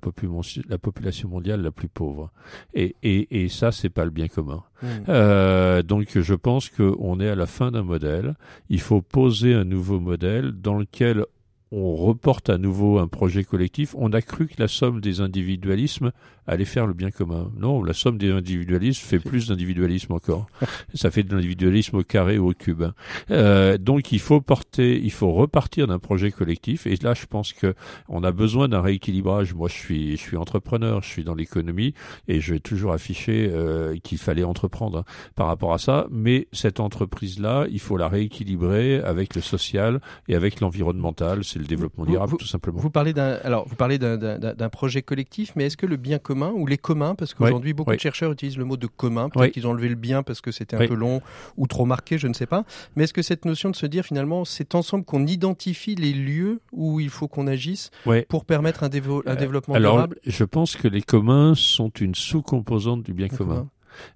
la, 0.69 0.79
population 0.79 1.29
mondiale 1.31 1.63
la 1.63 1.71
plus 1.71 1.89
pauvre. 1.89 2.31
Et, 2.75 2.95
et, 3.03 3.43
et 3.45 3.49
ça, 3.49 3.73
c'est 3.73 3.89
pas 3.89 4.05
le 4.05 4.11
bien 4.11 4.29
commun. 4.29 4.63
Mmh. 4.83 4.87
Euh, 5.09 5.83
donc 5.83 6.19
je 6.19 6.35
pense 6.35 6.69
qu'on 6.69 7.21
est 7.21 7.29
à 7.29 7.35
la 7.35 7.47
fin 7.47 7.71
d'un 7.71 7.83
modèle. 7.83 8.35
Il 8.69 8.81
faut 8.81 9.03
poser 9.03 9.55
un 9.55 9.65
nouveau 9.65 10.01
modèle 10.01 10.53
dans 10.53 10.79
lequel 10.79 11.25
on 11.73 11.95
reporte 11.95 12.51
à 12.51 12.59
nouveau 12.59 12.99
un 12.99 13.07
projet 13.07 13.45
collectif. 13.45 13.95
On 13.97 14.13
a 14.13 14.23
cru 14.23 14.47
que 14.47 14.55
la 14.59 14.69
somme 14.69 15.01
des 15.01 15.21
individualismes 15.21 16.11
allait 16.51 16.65
faire 16.65 16.87
le 16.87 16.95
bien 16.95 17.13
commun. 17.13 17.53
Non, 17.57 17.83
la 17.85 17.93
somme 17.93 18.19
des 18.19 18.33
individualismes 18.33 19.07
fait 19.07 19.21
plus 19.21 19.49
d'individualisme 19.49 20.13
encore. 20.13 20.49
Ça 20.95 21.13
fait 21.13 21.23
de 21.23 21.33
l'individualisme 21.33 21.99
au 21.99 22.03
carré 22.03 22.39
ou 22.39 22.51
au 22.51 22.55
cube. 22.55 22.83
Euh, 23.31 23.79
donc 23.79 24.11
il 24.11 24.19
faut 24.19 24.41
porter, 24.41 25.01
il 25.01 25.13
faut 25.13 25.31
repartir 25.31 25.87
d'un 25.87 26.01
projet 26.01 26.33
collectif. 26.33 26.89
Et 26.89 26.97
là, 27.03 27.15
je 27.15 27.27
pense 27.27 27.53
que 27.53 27.75
on 28.09 28.25
a 28.25 28.33
besoin 28.33 28.67
d'un 28.67 28.81
rééquilibrage. 28.81 29.55
Moi, 29.55 29.69
je 29.69 29.75
suis, 29.75 30.17
je 30.17 30.23
suis 30.23 30.37
entrepreneur, 30.37 31.03
je 31.03 31.09
suis 31.09 31.23
dans 31.23 31.37
l'économie 31.37 31.95
et 32.27 32.41
je 32.41 32.55
vais 32.55 32.61
toujours 32.61 32.93
afficher 32.93 33.49
euh, 33.53 33.97
qu'il 34.03 34.19
fallait 34.19 34.43
entreprendre 34.43 34.99
hein, 34.99 35.05
par 35.37 35.47
rapport 35.47 35.73
à 35.73 35.79
ça. 35.79 36.09
Mais 36.11 36.49
cette 36.53 36.81
entreprise-là, 36.81 37.67
il 37.71 37.79
faut 37.79 37.97
la 37.97 38.09
rééquilibrer 38.09 39.01
avec 39.01 39.37
le 39.37 39.41
social 39.41 40.01
et 40.27 40.35
avec 40.35 40.59
l'environnemental. 40.59 41.45
C'est 41.45 41.61
le 41.61 41.67
développement 41.67 42.07
durable, 42.07 42.37
tout 42.39 42.47
simplement. 42.47 42.81
Vous 42.81 42.91
parlez 42.91 43.13
d'un, 43.13 43.39
alors 43.45 43.69
vous 43.69 43.77
parlez 43.77 43.99
d'un 43.99 44.69
projet 44.69 45.03
collectif, 45.03 45.53
mais 45.55 45.67
est-ce 45.67 45.77
que 45.77 45.87
le 45.87 45.97
bien 45.97 46.19
commun 46.19 46.40
ou 46.49 46.67
les 46.67 46.79
communs, 46.79 47.15
parce 47.15 47.35
qu'aujourd'hui 47.35 47.73
beaucoup 47.73 47.95
de 47.95 48.01
chercheurs 48.01 48.33
utilisent 48.33 48.59
le 48.59 48.65
mot 48.65 48.77
de 48.77 48.87
commun, 48.87 49.29
peut-être 49.29 49.53
qu'ils 49.53 49.67
ont 49.67 49.71
enlevé 49.71 49.89
le 49.89 49.95
bien 49.95 50.23
parce 50.23 50.41
que 50.41 50.51
c'était 50.51 50.77
un 50.77 50.87
peu 50.87 50.95
long 50.95 51.21
ou 51.57 51.67
trop 51.67 51.85
marqué, 51.85 52.19
je 52.19 52.27
ne 52.27 52.35
sais 52.35 52.47
pas. 52.47 52.65
Mais 52.97 53.05
est-ce 53.05 53.13
que 53.13 53.23
cette 53.23 53.45
notion 53.45 53.71
de 53.71 53.77
se 53.77 53.87
dire 53.87 54.05
finalement, 54.05 54.45
c'est 54.45 54.75
ensemble 54.75 55.05
qu'on 55.05 55.27
identifie 55.27 55.95
les 55.95 56.13
lieux 56.13 56.61
où 56.73 57.01
il 57.01 57.11
faut 57.11 57.29
qu'on 57.29 57.47
agisse 57.47 57.91
pour 58.29 58.45
permettre 58.45 58.83
un, 58.83 58.91
un 58.91 59.35
développement 59.37 59.75
alors, 59.75 59.95
durable? 59.95 60.17
Je 60.27 60.45
pense 60.45 60.77
que 60.77 60.89
les 60.89 61.03
communs 61.03 61.55
sont 61.55 61.91
une 61.91 62.15
sous-composante 62.15 63.03
du 63.03 63.13
bien 63.13 63.29
commun. 63.29 63.69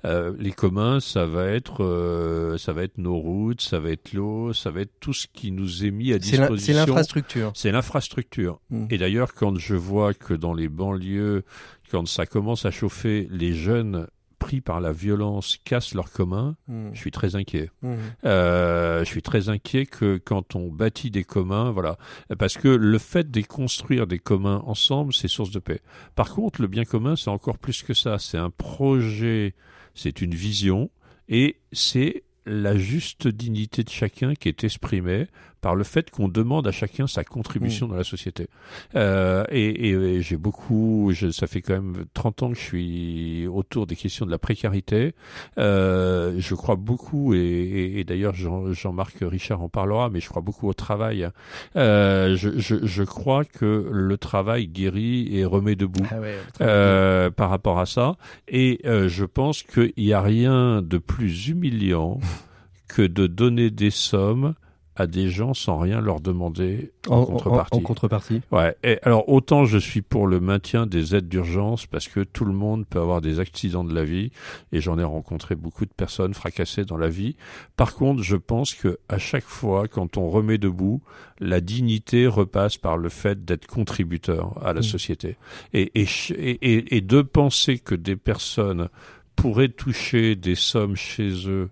Euh, 0.04 0.32
les 0.38 0.52
communs, 0.52 1.00
ça 1.00 1.26
va 1.26 1.46
être, 1.46 1.84
euh, 1.84 2.56
ça 2.58 2.72
va 2.72 2.82
être 2.82 2.98
nos 2.98 3.16
routes, 3.16 3.60
ça 3.60 3.80
va 3.80 3.90
être 3.90 4.12
l'eau, 4.12 4.52
ça 4.52 4.70
va 4.70 4.82
être 4.82 4.92
tout 5.00 5.12
ce 5.12 5.26
qui 5.32 5.50
nous 5.50 5.84
est 5.84 5.90
mis 5.90 6.12
à 6.12 6.18
disposition. 6.18 6.72
C'est 6.72 6.72
l'infrastructure. 6.72 7.52
C'est 7.54 7.72
l'infrastructure. 7.72 8.60
Hmm. 8.70 8.86
Et 8.90 8.98
d'ailleurs, 8.98 9.34
quand 9.34 9.58
je 9.58 9.74
vois 9.74 10.14
que 10.14 10.34
dans 10.34 10.54
les 10.54 10.68
banlieues, 10.68 11.44
quand 11.90 12.06
ça 12.06 12.26
commence 12.26 12.66
à 12.66 12.70
chauffer, 12.70 13.28
les 13.30 13.54
jeunes 13.54 14.06
pris 14.44 14.60
par 14.60 14.80
la 14.80 14.92
violence 14.92 15.58
cassent 15.64 15.94
leurs 15.94 16.10
communs, 16.10 16.54
hmm. 16.68 16.90
je 16.92 16.98
suis 16.98 17.10
très 17.10 17.34
inquiet. 17.34 17.70
Hmm. 17.80 17.94
Euh, 18.24 19.00
je 19.00 19.04
suis 19.06 19.22
très 19.22 19.48
inquiet 19.48 19.86
que 19.86 20.20
quand 20.22 20.54
on 20.54 20.68
bâtit 20.68 21.10
des 21.10 21.24
communs, 21.24 21.70
voilà, 21.70 21.96
parce 22.38 22.58
que 22.58 22.68
le 22.68 22.98
fait 22.98 23.30
de 23.30 23.40
construire 23.40 24.06
des 24.06 24.18
communs 24.18 24.62
ensemble, 24.66 25.14
c'est 25.14 25.28
source 25.28 25.50
de 25.50 25.60
paix. 25.60 25.80
Par 26.14 26.34
contre, 26.34 26.60
le 26.60 26.68
bien 26.68 26.84
commun, 26.84 27.16
c'est 27.16 27.30
encore 27.30 27.56
plus 27.56 27.82
que 27.82 27.94
ça. 27.94 28.18
C'est 28.18 28.36
un 28.36 28.50
projet, 28.50 29.54
c'est 29.94 30.20
une 30.20 30.34
vision, 30.34 30.90
et 31.28 31.56
c'est 31.72 32.24
la 32.46 32.76
juste 32.76 33.28
dignité 33.28 33.82
de 33.82 33.88
chacun 33.88 34.34
qui 34.34 34.48
est 34.48 34.64
exprimée 34.64 35.28
par 35.64 35.74
le 35.74 35.82
fait 35.82 36.10
qu'on 36.10 36.28
demande 36.28 36.66
à 36.66 36.72
chacun 36.72 37.06
sa 37.06 37.24
contribution 37.24 37.86
mm. 37.86 37.90
dans 37.90 37.96
la 37.96 38.04
société. 38.04 38.48
Euh, 38.96 39.44
et, 39.48 39.88
et, 39.88 40.20
j'ai 40.20 40.36
beaucoup, 40.36 41.10
je, 41.14 41.30
ça 41.30 41.46
fait 41.46 41.62
quand 41.62 41.72
même 41.72 42.04
30 42.12 42.42
ans 42.42 42.48
que 42.50 42.58
je 42.58 42.62
suis 42.62 43.46
autour 43.46 43.86
des 43.86 43.96
questions 43.96 44.26
de 44.26 44.30
la 44.30 44.36
précarité. 44.36 45.14
Euh, 45.56 46.34
je 46.36 46.54
crois 46.54 46.76
beaucoup, 46.76 47.32
et, 47.32 47.94
et 47.96 48.04
d'ailleurs 48.04 48.34
Jean-Marc 48.34 49.16
Richard 49.22 49.62
en 49.62 49.70
parlera, 49.70 50.10
mais 50.10 50.20
je 50.20 50.28
crois 50.28 50.42
beaucoup 50.42 50.68
au 50.68 50.74
travail. 50.74 51.30
Euh, 51.76 52.36
je, 52.36 52.58
je, 52.58 52.84
je, 52.84 53.02
crois 53.02 53.46
que 53.46 53.88
le 53.90 54.18
travail 54.18 54.66
guérit 54.68 55.34
et 55.34 55.46
remet 55.46 55.76
debout 55.76 56.06
ah 56.10 56.16
euh, 56.60 57.30
par 57.30 57.48
rapport 57.48 57.78
à 57.78 57.86
ça. 57.86 58.16
Et 58.48 58.80
euh, 58.84 59.08
je 59.08 59.24
pense 59.24 59.62
qu'il 59.62 59.94
n'y 59.96 60.12
a 60.12 60.20
rien 60.20 60.82
de 60.82 60.98
plus 60.98 61.48
humiliant 61.48 62.20
que 62.86 63.00
de 63.00 63.26
donner 63.26 63.70
des 63.70 63.90
sommes 63.90 64.54
à 64.96 65.06
des 65.06 65.28
gens 65.28 65.54
sans 65.54 65.78
rien 65.78 66.00
leur 66.00 66.20
demander 66.20 66.92
en, 67.08 67.24
contrepartie. 67.24 67.76
En, 67.76 67.80
contrepartie. 67.80 68.42
Ouais. 68.52 68.76
Et 68.84 68.98
alors 69.02 69.28
autant 69.28 69.64
je 69.64 69.78
suis 69.78 70.02
pour 70.02 70.26
le 70.26 70.40
maintien 70.40 70.86
des 70.86 71.14
aides 71.14 71.28
d'urgence 71.28 71.86
parce 71.86 72.08
que 72.08 72.20
tout 72.20 72.44
le 72.44 72.52
monde 72.52 72.86
peut 72.86 73.00
avoir 73.00 73.20
des 73.20 73.40
accidents 73.40 73.84
de 73.84 73.94
la 73.94 74.04
vie 74.04 74.30
et 74.72 74.80
j'en 74.80 74.98
ai 74.98 75.04
rencontré 75.04 75.56
beaucoup 75.56 75.84
de 75.84 75.92
personnes 75.92 76.34
fracassées 76.34 76.84
dans 76.84 76.96
la 76.96 77.08
vie. 77.08 77.36
Par 77.76 77.94
contre, 77.94 78.22
je 78.22 78.36
pense 78.36 78.74
que 78.74 78.98
à 79.08 79.18
chaque 79.18 79.44
fois 79.44 79.88
quand 79.88 80.16
on 80.16 80.28
remet 80.28 80.58
debout, 80.58 81.02
la 81.40 81.60
dignité 81.60 82.26
repasse 82.26 82.76
par 82.76 82.96
le 82.96 83.08
fait 83.08 83.44
d'être 83.44 83.66
contributeur 83.66 84.64
à 84.64 84.72
la 84.72 84.80
mmh. 84.80 84.84
société 84.84 85.36
et, 85.72 85.90
et, 86.00 86.06
et, 86.30 86.96
et 86.96 87.00
de 87.00 87.22
penser 87.22 87.78
que 87.78 87.94
des 87.94 88.16
personnes 88.16 88.88
pourraient 89.34 89.68
toucher 89.68 90.36
des 90.36 90.54
sommes 90.54 90.96
chez 90.96 91.48
eux 91.48 91.70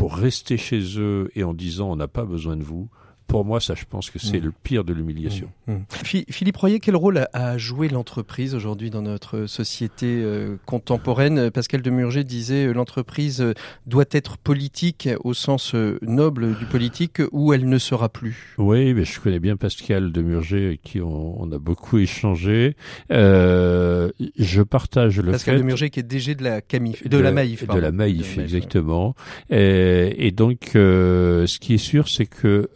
pour 0.00 0.16
rester 0.16 0.56
chez 0.56 0.80
eux 0.96 1.30
et 1.34 1.44
en 1.44 1.52
disant 1.52 1.90
on 1.90 1.96
n'a 1.96 2.08
pas 2.08 2.24
besoin 2.24 2.56
de 2.56 2.62
vous, 2.62 2.88
pour 3.30 3.44
moi, 3.44 3.60
ça, 3.60 3.74
je 3.76 3.84
pense 3.88 4.10
que 4.10 4.18
c'est 4.18 4.40
mm. 4.40 4.44
le 4.44 4.52
pire 4.62 4.84
de 4.84 4.92
l'humiliation. 4.92 5.48
Mm. 5.68 5.72
Mm. 5.72 5.84
Philippe 6.30 6.56
Royer, 6.56 6.80
quel 6.80 6.96
rôle 6.96 7.28
a 7.32 7.58
joué 7.58 7.88
l'entreprise 7.88 8.56
aujourd'hui 8.56 8.90
dans 8.90 9.02
notre 9.02 9.46
société 9.46 10.20
euh, 10.22 10.56
contemporaine? 10.66 11.50
Pascal 11.52 11.80
Demurger 11.80 12.24
disait 12.24 12.66
euh, 12.66 12.72
l'entreprise 12.72 13.40
euh, 13.40 13.54
doit 13.86 14.06
être 14.10 14.36
politique 14.36 15.08
au 15.22 15.32
sens 15.32 15.74
noble 16.02 16.58
du 16.58 16.64
politique 16.66 17.22
ou 17.30 17.52
elle 17.52 17.68
ne 17.68 17.78
sera 17.78 18.08
plus? 18.08 18.54
Oui, 18.58 18.94
mais 18.94 19.04
je 19.04 19.20
connais 19.20 19.38
bien 19.38 19.56
Pascal 19.56 20.10
Demurger 20.10 20.66
avec 20.66 20.82
qui 20.82 21.00
on, 21.00 21.52
a 21.52 21.58
beaucoup 21.58 21.98
échangé. 21.98 22.74
je 23.10 24.62
partage 24.62 25.20
le 25.20 25.30
Pascal 25.30 25.58
Demurger 25.58 25.90
qui 25.90 26.00
est 26.00 26.04
DG 26.04 26.34
de 26.34 26.42
la 26.42 26.60
Camif, 26.60 27.06
de, 27.06 27.16
la 27.16 27.30
Maïf. 27.30 27.66
De 27.66 27.78
la 27.78 27.92
Maïf, 27.92 28.38
exactement. 28.38 29.14
Et, 29.50 30.26
et 30.26 30.32
donc, 30.32 30.70
ce 30.74 31.58
qui 31.60 31.74
est 31.74 31.78
sûr, 31.78 32.08
c'est 32.08 32.26
que 32.26 32.68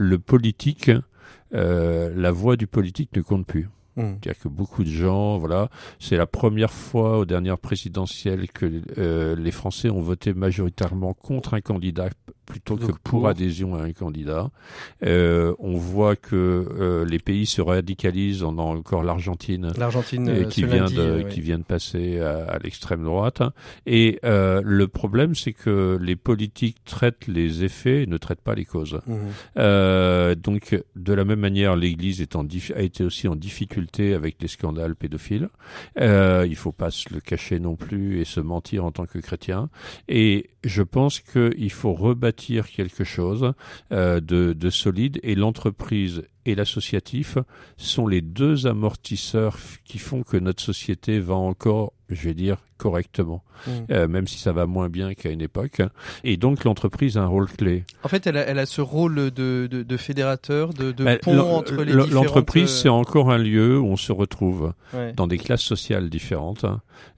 le 0.00 0.18
politique, 0.18 0.90
euh, 1.52 2.10
la 2.16 2.32
voix 2.32 2.56
du 2.56 2.66
politique 2.66 3.14
ne 3.14 3.20
compte 3.20 3.46
plus. 3.46 3.68
Hmm. 3.96 4.14
C'est-à-dire 4.22 4.42
que 4.42 4.48
beaucoup 4.48 4.84
de 4.84 4.88
gens, 4.88 5.38
voilà, 5.38 5.68
c'est 5.98 6.16
la 6.16 6.26
première 6.26 6.72
fois 6.72 7.18
aux 7.18 7.24
dernières 7.24 7.58
présidentielles 7.58 8.48
que 8.52 8.82
euh, 8.98 9.34
les 9.34 9.50
Français 9.50 9.90
ont 9.90 10.00
voté 10.00 10.32
majoritairement 10.32 11.12
contre 11.12 11.54
un 11.54 11.60
candidat 11.60 12.08
plutôt 12.46 12.76
que 12.76 12.92
pour, 13.04 13.28
adhésion 13.28 13.76
à 13.76 13.82
un 13.82 13.92
candidat. 13.92 14.50
Euh, 15.04 15.54
on 15.60 15.76
voit 15.76 16.16
que 16.16 16.34
euh, 16.34 17.04
les 17.04 17.20
pays 17.20 17.46
se 17.46 17.60
radicalisent. 17.60 18.42
On 18.42 18.58
a 18.58 18.62
encore 18.62 19.04
l'Argentine, 19.04 19.72
l'Argentine 19.76 20.48
qui 20.48 20.64
vient 20.64 20.86
de 20.86 21.22
qui 21.30 21.40
vient 21.40 21.58
de 21.58 21.64
passer 21.64 22.18
à, 22.18 22.58
l'extrême 22.62 23.04
droite. 23.04 23.42
Et 23.86 24.18
le 24.22 24.84
problème, 24.86 25.34
c'est 25.34 25.52
que 25.52 25.98
les 26.00 26.16
politiques 26.16 26.78
traitent 26.84 27.28
les 27.28 27.62
effets 27.64 28.02
et 28.02 28.06
ne 28.06 28.16
traitent 28.16 28.40
pas 28.40 28.54
les 28.54 28.64
causes. 28.64 29.00
Mmh. 29.06 30.34
donc, 30.34 30.82
de 30.96 31.12
la 31.12 31.24
même 31.24 31.40
manière, 31.40 31.76
l'Église 31.76 32.20
est 32.20 32.36
en 32.36 32.44
a 32.74 32.82
été 32.82 33.04
aussi 33.04 33.28
en 33.28 33.36
difficulté 33.36 33.79
avec 33.98 34.36
les 34.40 34.48
scandales 34.48 34.94
pédophiles. 34.94 35.48
Euh, 35.98 36.46
il 36.48 36.56
faut 36.56 36.72
pas 36.72 36.90
se 36.90 37.12
le 37.12 37.20
cacher 37.20 37.60
non 37.60 37.76
plus 37.76 38.20
et 38.20 38.24
se 38.24 38.40
mentir 38.40 38.84
en 38.84 38.92
tant 38.92 39.06
que 39.06 39.18
chrétien. 39.18 39.70
Et 40.08 40.50
je 40.64 40.82
pense 40.82 41.20
qu'il 41.20 41.72
faut 41.72 41.92
rebâtir 41.92 42.68
quelque 42.68 43.04
chose 43.04 43.52
euh, 43.92 44.20
de, 44.20 44.52
de 44.52 44.70
solide 44.70 45.18
et 45.22 45.34
l'entreprise 45.34 46.22
et 46.46 46.54
l'associatif 46.54 47.38
sont 47.76 48.06
les 48.06 48.20
deux 48.20 48.66
amortisseurs 48.66 49.58
qui 49.84 49.98
font 49.98 50.22
que 50.22 50.36
notre 50.36 50.62
société 50.62 51.20
va 51.20 51.34
encore, 51.34 51.92
je 52.08 52.28
vais 52.28 52.34
dire, 52.34 52.56
correctement, 52.78 53.44
mmh. 53.66 53.70
euh, 53.90 54.08
même 54.08 54.26
si 54.26 54.38
ça 54.38 54.52
va 54.52 54.64
moins 54.64 54.88
bien 54.88 55.12
qu'à 55.12 55.30
une 55.30 55.42
époque. 55.42 55.82
Et 56.24 56.38
donc 56.38 56.64
l'entreprise 56.64 57.18
a 57.18 57.22
un 57.22 57.26
rôle 57.26 57.46
clé. 57.46 57.84
En 58.02 58.08
fait, 58.08 58.26
elle 58.26 58.38
a, 58.38 58.46
elle 58.46 58.58
a 58.58 58.64
ce 58.64 58.80
rôle 58.80 59.16
de, 59.30 59.68
de, 59.70 59.82
de 59.82 59.96
fédérateur, 59.98 60.72
de, 60.72 60.90
de 60.90 61.18
pont 61.18 61.38
entre 61.38 61.74
les 61.82 61.92
différentes... 61.92 62.10
L'entreprise, 62.10 62.70
euh, 62.70 62.82
c'est 62.82 62.88
encore 62.88 63.30
un 63.30 63.36
lieu 63.36 63.78
où 63.78 63.84
on 63.84 63.96
se 63.96 64.12
retrouve 64.12 64.72
dans 65.14 65.26
des 65.26 65.36
classes 65.36 65.62
sociales 65.62 66.08
différentes. 66.08 66.64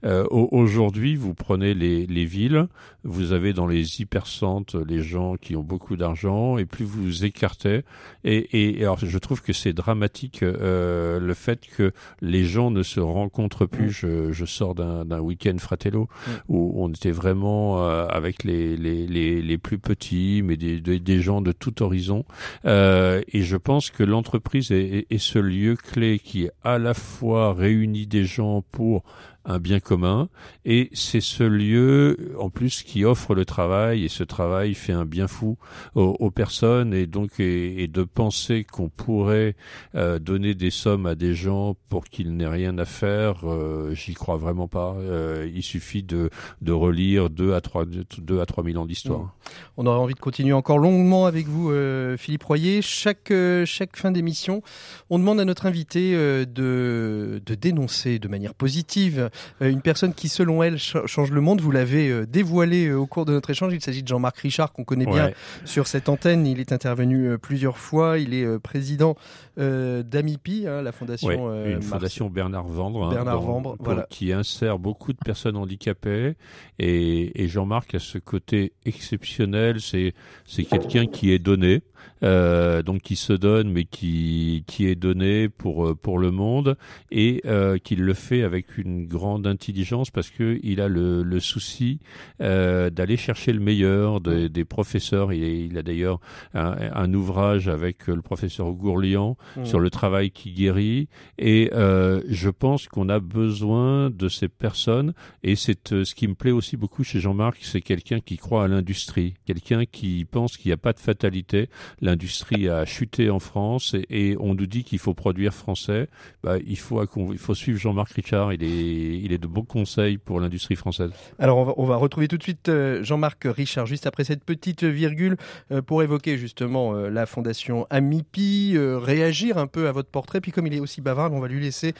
Euh, 0.05 0.25
Aujourd'hui, 0.29 1.15
vous 1.15 1.33
prenez 1.33 1.73
les, 1.73 2.05
les 2.07 2.25
villes, 2.25 2.67
vous 3.05 3.31
avez 3.31 3.53
dans 3.53 3.67
les 3.67 4.01
hypercentres 4.01 4.77
les 4.85 5.01
gens 5.01 5.37
qui 5.37 5.55
ont 5.55 5.63
beaucoup 5.63 5.95
d'argent, 5.95 6.57
et 6.57 6.65
plus 6.65 6.83
vous 6.83 7.03
vous 7.03 7.25
écartez, 7.25 7.83
et, 8.25 8.77
et 8.77 8.81
alors 8.81 8.97
je 9.13 9.19
trouve 9.19 9.43
que 9.43 9.53
c'est 9.53 9.73
dramatique 9.73 10.41
euh, 10.41 11.19
le 11.19 11.33
fait 11.35 11.67
que 11.77 11.91
les 12.21 12.45
gens 12.45 12.71
ne 12.71 12.81
se 12.81 12.99
rencontrent 12.99 13.67
plus. 13.67 13.91
Je, 13.91 14.31
je 14.31 14.45
sors 14.45 14.73
d'un 14.73 15.19
week-end 15.19 15.55
Fratello 15.59 16.07
où 16.49 16.73
on 16.83 16.89
était 16.89 17.11
vraiment 17.11 17.83
euh, 17.83 18.07
avec 18.07 18.43
les, 18.43 18.75
les, 18.75 19.05
les, 19.05 19.43
les, 19.43 19.57
plus 19.59 19.77
petits, 19.77 20.41
mais 20.43 20.57
des, 20.57 20.79
des, 20.79 21.21
gens 21.21 21.41
de 21.41 21.51
tout 21.51 21.83
horizon. 21.83 22.25
Euh, 22.65 23.21
et 23.31 23.43
je 23.43 23.55
pense 23.55 23.91
que 23.91 24.01
l'entreprise 24.01 24.71
est, 24.71 25.05
est, 25.11 25.17
ce 25.19 25.37
lieu 25.37 25.75
clé 25.75 26.17
qui 26.17 26.49
à 26.63 26.79
la 26.79 26.95
fois 26.95 27.53
réunit 27.53 28.07
des 28.07 28.25
gens 28.25 28.63
pour 28.71 29.03
un 29.45 29.59
bien 29.59 29.79
commun. 29.79 30.29
Et 30.65 30.89
c'est 30.93 31.21
ce 31.21 31.43
lieu 31.43 32.35
en 32.39 32.49
plus 32.49 32.83
qui 32.83 33.05
offre 33.05 33.35
le 33.35 33.45
travail. 33.45 34.05
Et 34.05 34.09
ce 34.09 34.23
travail 34.23 34.73
fait 34.73 34.93
un 34.93 35.05
bien 35.05 35.27
fou 35.27 35.57
aux, 35.95 36.31
personnes. 36.31 36.93
Et 36.93 37.05
donc 37.05 37.39
et, 37.39 37.87
de 37.87 38.03
penser 38.03 38.63
qu'on 38.63 38.89
pourrait 38.89 39.55
euh, 39.95 40.19
donner 40.19 40.53
des 40.53 40.69
sommes 40.69 41.05
à 41.05 41.15
des 41.15 41.33
gens 41.33 41.75
pour 41.89 42.05
qu'ils 42.05 42.35
n'aient 42.35 42.47
rien 42.47 42.77
à 42.77 42.85
faire 42.85 43.41
euh, 43.43 43.93
j'y 43.93 44.13
crois 44.13 44.37
vraiment 44.37 44.67
pas. 44.67 44.95
Euh, 44.97 45.49
il 45.53 45.63
suffit 45.63 46.03
de, 46.03 46.29
de 46.61 46.71
relire 46.71 47.29
deux 47.29 47.53
à 47.53 47.61
trois 47.61 47.85
deux 47.85 48.39
à 48.39 48.45
trois 48.45 48.63
mille 48.63 48.77
ans 48.77 48.85
d'histoire. 48.85 49.19
Mmh. 49.19 49.31
on 49.77 49.85
aurait 49.85 49.99
envie 49.99 50.13
de 50.13 50.19
continuer 50.19 50.53
encore 50.53 50.79
longuement 50.79 51.25
avec 51.25 51.47
vous 51.47 51.71
Philippe 52.17 52.43
Royer. 52.43 52.81
Chaque 52.81 53.33
chaque 53.65 53.97
fin 53.97 54.11
d'émission 54.11 54.61
on 55.09 55.19
demande 55.19 55.39
à 55.39 55.45
notre 55.45 55.65
invité 55.65 56.13
de 56.13 57.41
de 57.45 57.55
dénoncer 57.55 58.19
de 58.19 58.27
manière 58.27 58.53
positive 58.53 59.19
euh, 59.19 59.29
une 59.61 59.81
personne 59.81 60.13
qui, 60.13 60.29
selon 60.29 60.63
elle, 60.63 60.77
change 60.77 61.31
le 61.31 61.41
monde. 61.41 61.61
Vous 61.61 61.71
l'avez 61.71 62.09
euh, 62.09 62.25
dévoilé 62.25 62.87
euh, 62.87 62.95
au 62.95 63.05
cours 63.05 63.25
de 63.25 63.33
notre 63.33 63.49
échange. 63.49 63.73
Il 63.73 63.81
s'agit 63.81 64.03
de 64.03 64.07
Jean-Marc 64.07 64.37
Richard, 64.39 64.71
qu'on 64.73 64.83
connaît 64.83 65.05
bien 65.05 65.31
sur 65.65 65.87
cette 65.87 66.09
antenne. 66.09 66.45
Il 66.45 66.59
est 66.59 66.71
intervenu 66.71 67.37
plusieurs 67.37 67.77
fois. 67.77 68.17
Il 68.17 68.33
est 68.33 68.59
président 68.59 69.15
d'Amipi, 69.57 70.65
hein, 70.67 70.81
la 70.81 70.91
fondation, 70.91 71.53
une 71.65 71.81
fondation 71.81 72.29
Bernard 72.29 72.67
Vendre, 72.67 73.05
hein, 73.05 73.09
Bernard 73.13 73.41
Vendre, 73.41 73.75
voilà. 73.79 74.07
qui 74.09 74.33
insère 74.33 74.79
beaucoup 74.79 75.13
de 75.13 75.19
personnes 75.23 75.57
handicapées. 75.57 76.35
Et, 76.79 77.43
et 77.43 77.47
Jean-Marc 77.47 77.95
a 77.95 77.99
ce 77.99 78.17
côté 78.17 78.73
exceptionnel. 78.85 79.77
C'est 79.79 80.63
quelqu'un 80.63 81.05
qui 81.05 81.31
est 81.31 81.39
donné. 81.39 81.83
Euh, 82.23 82.83
donc 82.83 83.01
qui 83.01 83.17
se 83.17 83.33
donne 83.33 83.69
mais 83.69 83.83
qui 83.83 84.63
qui 84.65 84.87
est 84.87 84.95
donné 84.95 85.49
pour 85.49 85.89
euh, 85.89 85.95
pour 85.95 86.17
le 86.19 86.31
monde 86.31 86.77
et 87.11 87.41
euh, 87.45 87.77
qui 87.77 87.97
le 87.97 88.13
fait 88.13 88.43
avec 88.43 88.77
une 88.77 89.05
grande 89.05 89.45
intelligence 89.45 90.09
parce 90.09 90.29
que 90.29 90.57
il 90.63 90.79
a 90.79 90.87
le, 90.87 91.21
le 91.21 91.39
souci 91.41 91.99
euh, 92.41 92.89
d'aller 92.89 93.17
chercher 93.17 93.51
le 93.51 93.59
meilleur 93.59 94.21
des, 94.21 94.47
des 94.47 94.65
professeurs. 94.65 95.33
Il, 95.33 95.43
il 95.43 95.77
a 95.77 95.83
d'ailleurs 95.83 96.19
un, 96.53 96.75
un, 96.93 97.13
ouvrage 97.13 97.67
avec 97.67 98.07
le 98.07 98.21
professeur 98.21 98.71
Gourlian 98.71 99.37
mmh. 99.57 99.65
sur 99.65 99.79
le 99.79 99.89
travail 99.89 100.31
qui 100.31 100.51
guérit 100.51 101.09
et 101.37 101.69
euh, 101.73 102.21
je 102.27 102.49
pense 102.49 102.87
qu'on 102.87 103.09
a 103.09 103.19
besoin 103.19 104.09
de 104.09 104.29
ces 104.29 104.47
personnes 104.47 105.13
et 105.43 105.55
c'est 105.55 105.91
euh, 105.91 106.05
ce 106.05 106.15
qui 106.15 106.27
me 106.27 106.35
plaît 106.35 106.51
aussi 106.51 106.77
beaucoup 106.77 107.03
chez 107.03 107.19
Jean-Marc, 107.19 107.59
c'est 107.61 107.81
quelqu'un 107.81 108.19
qui 108.19 108.37
croit 108.37 108.63
à 108.63 108.67
l'industrie, 108.67 109.35
quelqu'un 109.45 109.85
qui 109.85 110.25
pense 110.25 110.57
qu'il 110.57 110.69
n'y 110.69 110.73
a 110.73 110.77
pas 110.77 110.93
de 110.93 110.99
fatalité 110.99 111.69
l'industrie 112.01 112.69
a 112.69 112.85
chuté 112.85 113.29
en 113.29 113.39
France 113.39 113.95
et, 114.09 114.35
on 114.39 114.55
nous 114.55 114.65
dit 114.65 114.83
qu'il 114.83 114.99
faut 114.99 115.13
produire 115.13 115.53
français. 115.53 116.07
Bah, 116.43 116.55
il 116.65 116.77
faut 116.77 117.03
il 117.31 117.37
faut 117.37 117.53
suivre 117.53 117.79
Jean-Marc 117.79 118.11
Richard. 118.13 118.53
Il 118.53 118.63
est 118.63 119.19
il 119.19 119.31
est 119.31 119.37
de 119.37 119.47
bons 119.47 119.63
conseils 119.63 120.17
pour 120.17 120.39
l'industrie 120.39 120.75
française. 120.75 121.11
Alors 121.39 121.57
on 121.57 121.63
va, 121.63 121.73
on 121.77 121.85
va 121.85 121.95
retrouver 121.95 122.27
tout 122.27 122.37
de 122.37 122.43
suite 122.43 122.69
euh, 122.69 123.03
Jean-Marc 123.03 123.43
Richard 123.45 123.85
juste 123.85 124.07
après 124.07 124.23
cette 124.23 124.43
petite 124.43 124.83
virgule 124.83 125.37
euh, 125.71 125.81
pour 125.81 126.03
évoquer 126.03 126.37
justement 126.37 126.95
euh, 126.95 127.09
la 127.09 127.25
fondation 127.25 127.87
Amipi, 127.89 128.75
réagir 128.77 129.57
un 129.57 129.67
peu 129.67 129.87
à 129.87 129.91
votre 129.91 130.09
portrait. 130.09 130.41
Puis 130.41 130.51
comme 130.51 130.67
il 130.67 130.73
est 130.73 130.79
aussi 130.79 131.01
bavard, 131.01 131.31
on 131.33 131.39
va 131.39 131.47
lui 131.47 131.61
laisser 131.61 131.93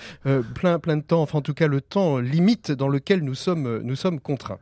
plein 0.56 0.80
plein 0.80 0.98
de 0.98 1.04
temps. 1.04 1.22
Enfin 1.22 1.40
en 1.40 1.42
tout 1.42 1.54
cas 1.54 1.68
le 1.68 1.82
temps 1.82 2.18
limite 2.18 2.72
dans 2.72 2.88
lequel 2.88 3.22
nous 3.22 3.36
sommes 3.36 3.82
nous 3.84 3.96
sommes 3.96 4.20
contraints. 4.20 4.60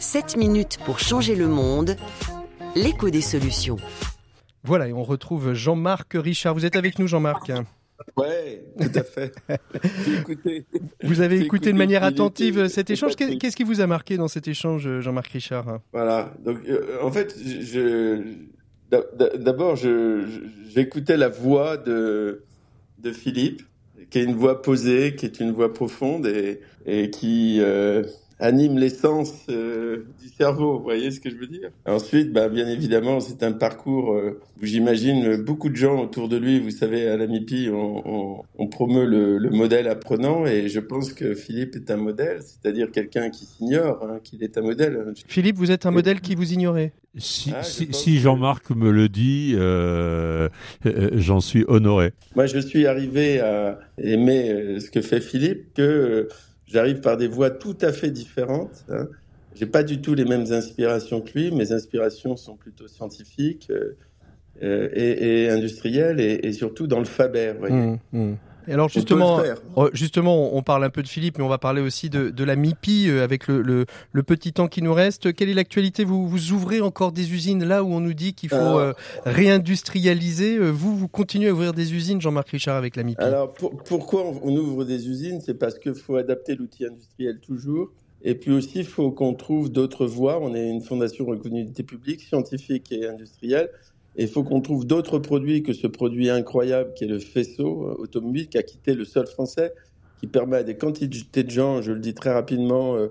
7 0.00 0.36
minutes 0.36 0.78
pour 0.84 0.98
changer 0.98 1.34
le 1.34 1.48
monde 1.48 1.96
l'écho 2.74 3.10
des 3.10 3.20
solutions. 3.20 3.76
Voilà, 4.62 4.88
et 4.88 4.92
on 4.92 5.02
retrouve 5.02 5.52
Jean-Marc 5.52 6.12
Richard. 6.14 6.54
Vous 6.54 6.64
êtes 6.64 6.76
avec 6.76 6.98
nous, 6.98 7.06
Jean-Marc? 7.06 7.52
Oui, 8.16 8.24
tout 8.80 8.98
à 8.98 9.02
fait. 9.02 9.32
Vous 11.02 11.20
avez 11.20 11.40
écouté, 11.40 11.72
de 11.72 11.78
manière 11.78 12.02
attentive 12.02 12.68
cet 12.68 12.90
échange. 12.90 13.14
Qu'est-ce 13.16 13.56
qui 13.56 13.62
vous 13.62 13.80
a 13.80 13.86
marqué 13.86 14.16
dans 14.16 14.28
cet 14.28 14.48
échange, 14.48 15.00
Jean-Marc 15.00 15.28
Richard? 15.28 15.80
Voilà. 15.92 16.34
Donc, 16.44 16.58
euh, 16.68 16.98
en 17.02 17.12
fait, 17.12 17.36
d'abord, 19.38 19.76
j'écoutais 19.76 21.16
la 21.16 21.28
voix 21.28 21.76
de, 21.76 22.44
de 22.98 23.12
Philippe, 23.12 23.62
qui 24.10 24.18
est 24.18 24.24
une 24.24 24.34
voix 24.34 24.60
posée, 24.62 25.14
qui 25.14 25.26
est 25.26 25.40
une 25.40 25.52
voix 25.52 25.72
profonde 25.72 26.26
et, 26.26 26.60
et 26.86 27.10
qui, 27.10 27.58
euh, 27.60 28.02
anime 28.44 28.78
l'essence 28.78 29.46
euh, 29.48 30.06
du 30.20 30.28
cerveau, 30.28 30.76
vous 30.76 30.84
voyez 30.84 31.10
ce 31.10 31.18
que 31.18 31.30
je 31.30 31.36
veux 31.36 31.46
dire? 31.46 31.70
Ensuite, 31.86 32.32
bah, 32.32 32.48
bien 32.48 32.68
évidemment, 32.68 33.20
c'est 33.20 33.42
un 33.42 33.52
parcours 33.52 34.12
euh, 34.12 34.40
où 34.60 34.66
j'imagine 34.66 35.36
beaucoup 35.36 35.70
de 35.70 35.76
gens 35.76 36.00
autour 36.02 36.28
de 36.28 36.36
lui, 36.36 36.60
vous 36.60 36.70
savez, 36.70 37.08
à 37.08 37.16
la 37.16 37.26
MIPI, 37.26 37.70
on, 37.72 38.42
on, 38.58 38.66
promeut 38.66 39.06
le, 39.06 39.38
le, 39.38 39.50
modèle 39.50 39.88
apprenant 39.88 40.46
et 40.46 40.68
je 40.68 40.80
pense 40.80 41.12
que 41.12 41.34
Philippe 41.34 41.76
est 41.76 41.90
un 41.90 41.96
modèle, 41.96 42.40
c'est-à-dire 42.42 42.90
quelqu'un 42.90 43.30
qui 43.30 43.46
s'ignore, 43.46 44.02
hein, 44.02 44.18
qu'il 44.22 44.42
est 44.42 44.58
un 44.58 44.62
modèle. 44.62 45.12
Philippe, 45.26 45.56
vous 45.56 45.70
êtes 45.70 45.86
un 45.86 45.90
modèle 45.90 46.20
qui 46.20 46.34
vous 46.34 46.52
ignorez 46.52 46.92
Si, 47.16 47.52
ah, 47.54 47.62
si, 47.62 48.18
Jean-Marc 48.18 48.70
me 48.70 48.90
le 48.90 49.08
dit, 49.08 49.54
euh, 49.56 50.48
euh, 50.86 51.10
j'en 51.14 51.40
suis 51.40 51.64
honoré. 51.68 52.12
Moi, 52.34 52.46
je 52.46 52.58
suis 52.58 52.86
arrivé 52.86 53.40
à 53.40 53.78
aimer 53.96 54.80
ce 54.80 54.90
que 54.90 55.00
fait 55.00 55.20
Philippe 55.20 55.72
que 55.74 56.28
J'arrive 56.66 57.00
par 57.00 57.16
des 57.16 57.28
voies 57.28 57.50
tout 57.50 57.76
à 57.80 57.92
fait 57.92 58.10
différentes. 58.10 58.84
Hein. 58.88 59.08
J'ai 59.54 59.66
pas 59.66 59.82
du 59.82 60.00
tout 60.00 60.14
les 60.14 60.24
mêmes 60.24 60.46
inspirations 60.50 61.20
que 61.20 61.32
lui. 61.38 61.50
Mes 61.50 61.72
inspirations 61.72 62.36
sont 62.36 62.56
plutôt 62.56 62.88
scientifiques 62.88 63.70
euh, 63.70 63.96
euh 64.62 64.88
et, 64.92 65.48
industrielles 65.48 66.20
et, 66.20 66.52
surtout 66.52 66.86
dans 66.86 66.98
le 66.98 67.04
Faber. 67.04 67.54
Mmh, 67.60 67.98
mmh. 68.12 68.34
Et 68.68 68.72
alors 68.72 68.88
justement, 68.88 69.42
oh, 69.76 69.88
justement, 69.92 70.54
on 70.56 70.62
parle 70.62 70.84
un 70.84 70.90
peu 70.90 71.02
de 71.02 71.08
Philippe, 71.08 71.38
mais 71.38 71.44
on 71.44 71.48
va 71.48 71.58
parler 71.58 71.82
aussi 71.82 72.10
de, 72.10 72.30
de 72.30 72.44
la 72.44 72.56
MIPI 72.56 73.08
euh, 73.08 73.24
avec 73.24 73.46
le, 73.46 73.62
le, 73.62 73.86
le, 74.12 74.22
petit 74.22 74.52
temps 74.52 74.68
qui 74.68 74.82
nous 74.82 74.94
reste. 74.94 75.34
Quelle 75.34 75.48
est 75.48 75.54
l'actualité? 75.54 76.04
Vous, 76.04 76.26
vous 76.26 76.52
ouvrez 76.52 76.80
encore 76.80 77.12
des 77.12 77.32
usines 77.32 77.64
là 77.64 77.84
où 77.84 77.92
on 77.92 78.00
nous 78.00 78.14
dit 78.14 78.34
qu'il 78.34 78.48
faut 78.48 78.56
euh, 78.56 78.94
réindustrialiser. 79.26 80.56
Euh, 80.56 80.70
vous, 80.70 80.96
vous 80.96 81.08
continuez 81.08 81.48
à 81.48 81.52
ouvrir 81.52 81.72
des 81.72 81.92
usines, 81.94 82.20
Jean-Marc 82.20 82.50
Richard, 82.50 82.76
avec 82.76 82.96
la 82.96 83.02
MIPI. 83.02 83.22
Alors 83.22 83.52
pourquoi 83.52 84.24
on 84.42 84.56
ouvre 84.56 84.84
des 84.84 85.08
usines? 85.08 85.40
C'est 85.40 85.54
parce 85.54 85.78
qu'il 85.78 85.94
faut 85.94 86.16
adapter 86.16 86.54
l'outil 86.54 86.86
industriel 86.86 87.40
toujours. 87.40 87.90
Et 88.26 88.34
puis 88.34 88.52
aussi, 88.52 88.78
il 88.78 88.86
faut 88.86 89.10
qu'on 89.10 89.34
trouve 89.34 89.70
d'autres 89.70 90.06
voies. 90.06 90.38
On 90.40 90.54
est 90.54 90.70
une 90.70 90.80
fondation 90.80 91.26
reconnue 91.26 91.64
d'utilité 91.64 91.82
publique, 91.82 92.22
scientifique 92.22 92.90
et 92.90 93.06
industrielle 93.06 93.68
il 94.16 94.28
faut 94.28 94.44
qu'on 94.44 94.60
trouve 94.60 94.86
d'autres 94.86 95.18
produits 95.18 95.62
que 95.62 95.72
ce 95.72 95.86
produit 95.86 96.30
incroyable 96.30 96.92
qui 96.94 97.04
est 97.04 97.08
le 97.08 97.18
faisceau 97.18 97.88
euh, 97.88 97.94
automobile 97.98 98.48
qui 98.48 98.58
a 98.58 98.62
quitté 98.62 98.94
le 98.94 99.04
sol 99.04 99.26
français, 99.26 99.72
qui 100.20 100.26
permet 100.26 100.58
à 100.58 100.62
des 100.62 100.76
quantités 100.76 101.42
de 101.42 101.50
gens, 101.50 101.82
je 101.82 101.92
le 101.92 101.98
dis 101.98 102.14
très 102.14 102.32
rapidement, 102.32 102.96
euh, 102.96 103.08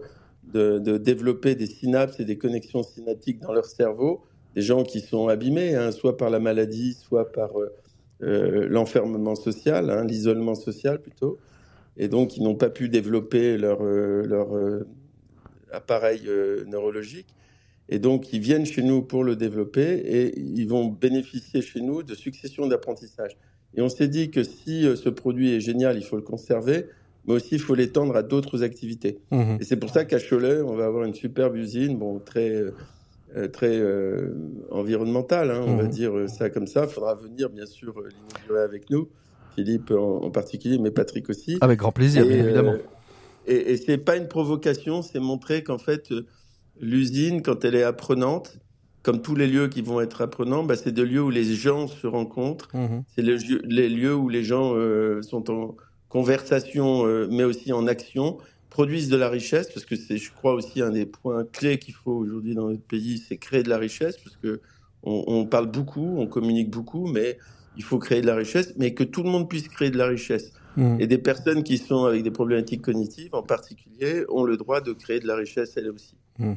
de, 0.54 0.98
développer 0.98 1.56
des 1.56 1.66
synapses 1.66 2.20
et 2.20 2.26
des 2.26 2.38
connexions 2.38 2.84
synaptiques 2.84 3.40
dans 3.40 3.54
leur 3.54 3.66
cerveau, 3.66 4.22
des 4.56 4.62
gens 4.62 4.84
qui 4.84 5.02
sont 5.02 5.28
abîmés, 5.28 5.76
hein, 5.76 5.92
soit 5.92 6.16
par 6.16 6.30
la 6.30 6.40
maladie, 6.40 6.94
soit 6.94 7.32
par 7.32 7.50
l'enfermement 8.20 9.36
social, 9.36 9.90
hein, 9.90 10.06
l'isolement 10.06 10.56
social 10.56 11.02
plutôt, 11.02 11.40
et 11.98 12.08
donc 12.08 12.30
qui 12.30 12.42
n'ont 12.42 12.56
pas 12.56 12.70
pu 12.70 12.88
développer 12.88 13.58
leur, 13.58 13.84
leur 13.84 14.50
appareil 15.72 16.30
neurologique. 16.68 17.34
Et 17.90 18.00
donc, 18.00 18.32
ils 18.34 18.40
viennent 18.40 18.66
chez 18.66 18.82
nous 18.82 19.02
pour 19.02 19.24
le 19.24 19.36
développer 19.36 19.82
et 19.82 20.40
ils 20.40 20.68
vont 20.68 20.88
bénéficier 20.88 21.62
chez 21.62 21.82
nous 21.82 22.04
de 22.04 22.16
successions 22.16 22.68
d'apprentissage. 22.68 23.38
Et 23.76 23.82
on 23.82 23.90
s'est 23.90 24.08
dit 24.08 24.32
que 24.32 24.44
si 24.44 24.84
ce 24.96 25.10
produit 25.10 25.54
est 25.54 25.60
génial, 25.60 25.98
il 25.98 26.04
faut 26.04 26.16
le 26.16 26.22
conserver 26.22 26.86
mais 27.26 27.34
aussi 27.34 27.56
il 27.56 27.62
faut 27.62 27.76
l'étendre 27.76 28.16
à 28.16 28.24
d'autres 28.24 28.64
activités. 28.64 29.20
Mmh. 29.32 29.58
Et 29.60 29.64
c'est 29.64 29.78
pour 29.78 29.90
ça 29.90 30.06
qu'à 30.06 30.20
Cholet, 30.20 30.62
on 30.62 30.76
va 30.76 30.86
avoir 30.86 31.06
une 31.06 31.14
superbe 31.14 31.56
usine, 31.56 31.98
bon, 31.98 32.20
très, 32.20 32.64
euh, 33.36 33.48
très 33.48 33.78
euh, 33.78 34.34
environnementale, 34.72 35.52
hein, 35.52 35.64
on 35.66 35.76
va 35.76 35.84
mmh. 35.84 35.90
dire 35.90 36.30
ça 36.30 36.50
comme 36.50 36.68
ça. 36.68 36.84
Il 36.84 36.90
faudra 36.90 37.16
venir, 37.16 37.50
bien 37.50 37.66
sûr, 37.66 37.98
euh, 37.98 38.10
l'inaugurer 38.10 38.64
avec 38.64 38.90
nous, 38.90 39.08
Philippe 39.56 39.92
en, 39.92 40.30
particulier, 40.32 40.78
mais 40.80 40.92
Patrick 40.92 41.30
aussi. 41.30 41.58
Avec 41.62 41.80
grand 41.80 41.92
plaisir, 41.92 42.26
bien 42.26 42.44
évidemment. 42.44 42.76
et, 43.48 43.72
et 43.72 43.78
c'est 43.78 43.98
pas 43.98 44.18
une 44.18 44.28
provocation, 44.28 45.02
c'est 45.02 45.20
montrer 45.20 45.64
qu'en 45.64 45.78
fait, 45.78 46.12
l'usine, 46.80 47.42
quand 47.42 47.66
elle 47.66 47.76
est 47.76 47.84
apprenante, 47.84 48.60
comme 49.02 49.22
tous 49.22 49.36
les 49.36 49.48
lieux 49.48 49.68
qui 49.68 49.82
vont 49.82 50.00
être 50.02 50.22
apprenants, 50.22 50.64
bah, 50.64 50.76
c'est 50.76 50.94
des 50.94 51.06
lieux 51.06 51.22
où 51.22 51.30
les 51.30 51.44
gens 51.44 51.88
se 51.88 52.08
rencontrent. 52.08 52.70
Mmh. 52.74 53.04
C'est 53.14 53.22
les, 53.22 53.38
les, 53.66 53.90
lieux 53.90 54.16
où 54.16 54.30
les 54.30 54.44
gens 54.44 54.74
sont 55.22 55.52
en 55.52 55.76
conversation, 56.14 57.08
euh, 57.08 57.28
mais 57.32 57.44
aussi 57.44 57.74
en 57.74 57.88
action, 57.88 58.38
produisent 58.70 59.10
de 59.10 59.18
la 59.18 59.30
richesse, 59.30 59.72
parce 59.74 59.84
que 59.84 59.96
c'est, 59.96 60.18
je 60.18 60.32
crois, 60.32 60.54
aussi 60.54 60.80
un 60.80 60.92
des 60.92 61.08
points 61.08 61.44
clés 61.44 61.80
qu'il 61.80 61.96
faut 61.96 62.12
aujourd'hui 62.12 62.54
dans 62.54 62.70
notre 62.70 62.84
pays, 62.84 63.18
c'est 63.18 63.38
créer 63.38 63.64
de 63.64 63.70
la 63.70 63.80
richesse, 63.80 64.18
parce 64.18 64.36
que 64.38 64.62
on, 65.06 65.46
parle 65.46 65.70
beaucoup, 65.70 66.16
on 66.18 66.28
communique 66.28 66.70
beaucoup, 66.70 67.08
mais 67.08 67.38
il 67.76 67.84
faut 67.84 67.98
créer 67.98 68.22
de 68.22 68.28
la 68.28 68.36
richesse, 68.36 68.74
mais 68.78 68.94
que 68.94 69.04
tout 69.04 69.22
le 69.22 69.30
monde 69.30 69.50
puisse 69.50 69.68
créer 69.68 69.90
de 69.90 69.98
la 69.98 70.06
richesse. 70.06 70.54
Mmh. 70.78 71.02
Et 71.02 71.08
des 71.08 71.18
personnes 71.18 71.64
qui 71.64 71.78
sont 71.78 72.06
avec 72.06 72.24
des 72.24 72.32
problématiques 72.32 72.84
cognitives, 72.84 73.36
en 73.36 73.44
particulier, 73.44 74.24
ont 74.30 74.44
le 74.44 74.56
droit 74.56 74.80
de 74.80 74.94
créer 74.94 75.20
de 75.20 75.28
la 75.28 75.36
richesse 75.36 75.74
elles 75.76 75.90
aussi. 75.90 76.16
Mmh. 76.40 76.54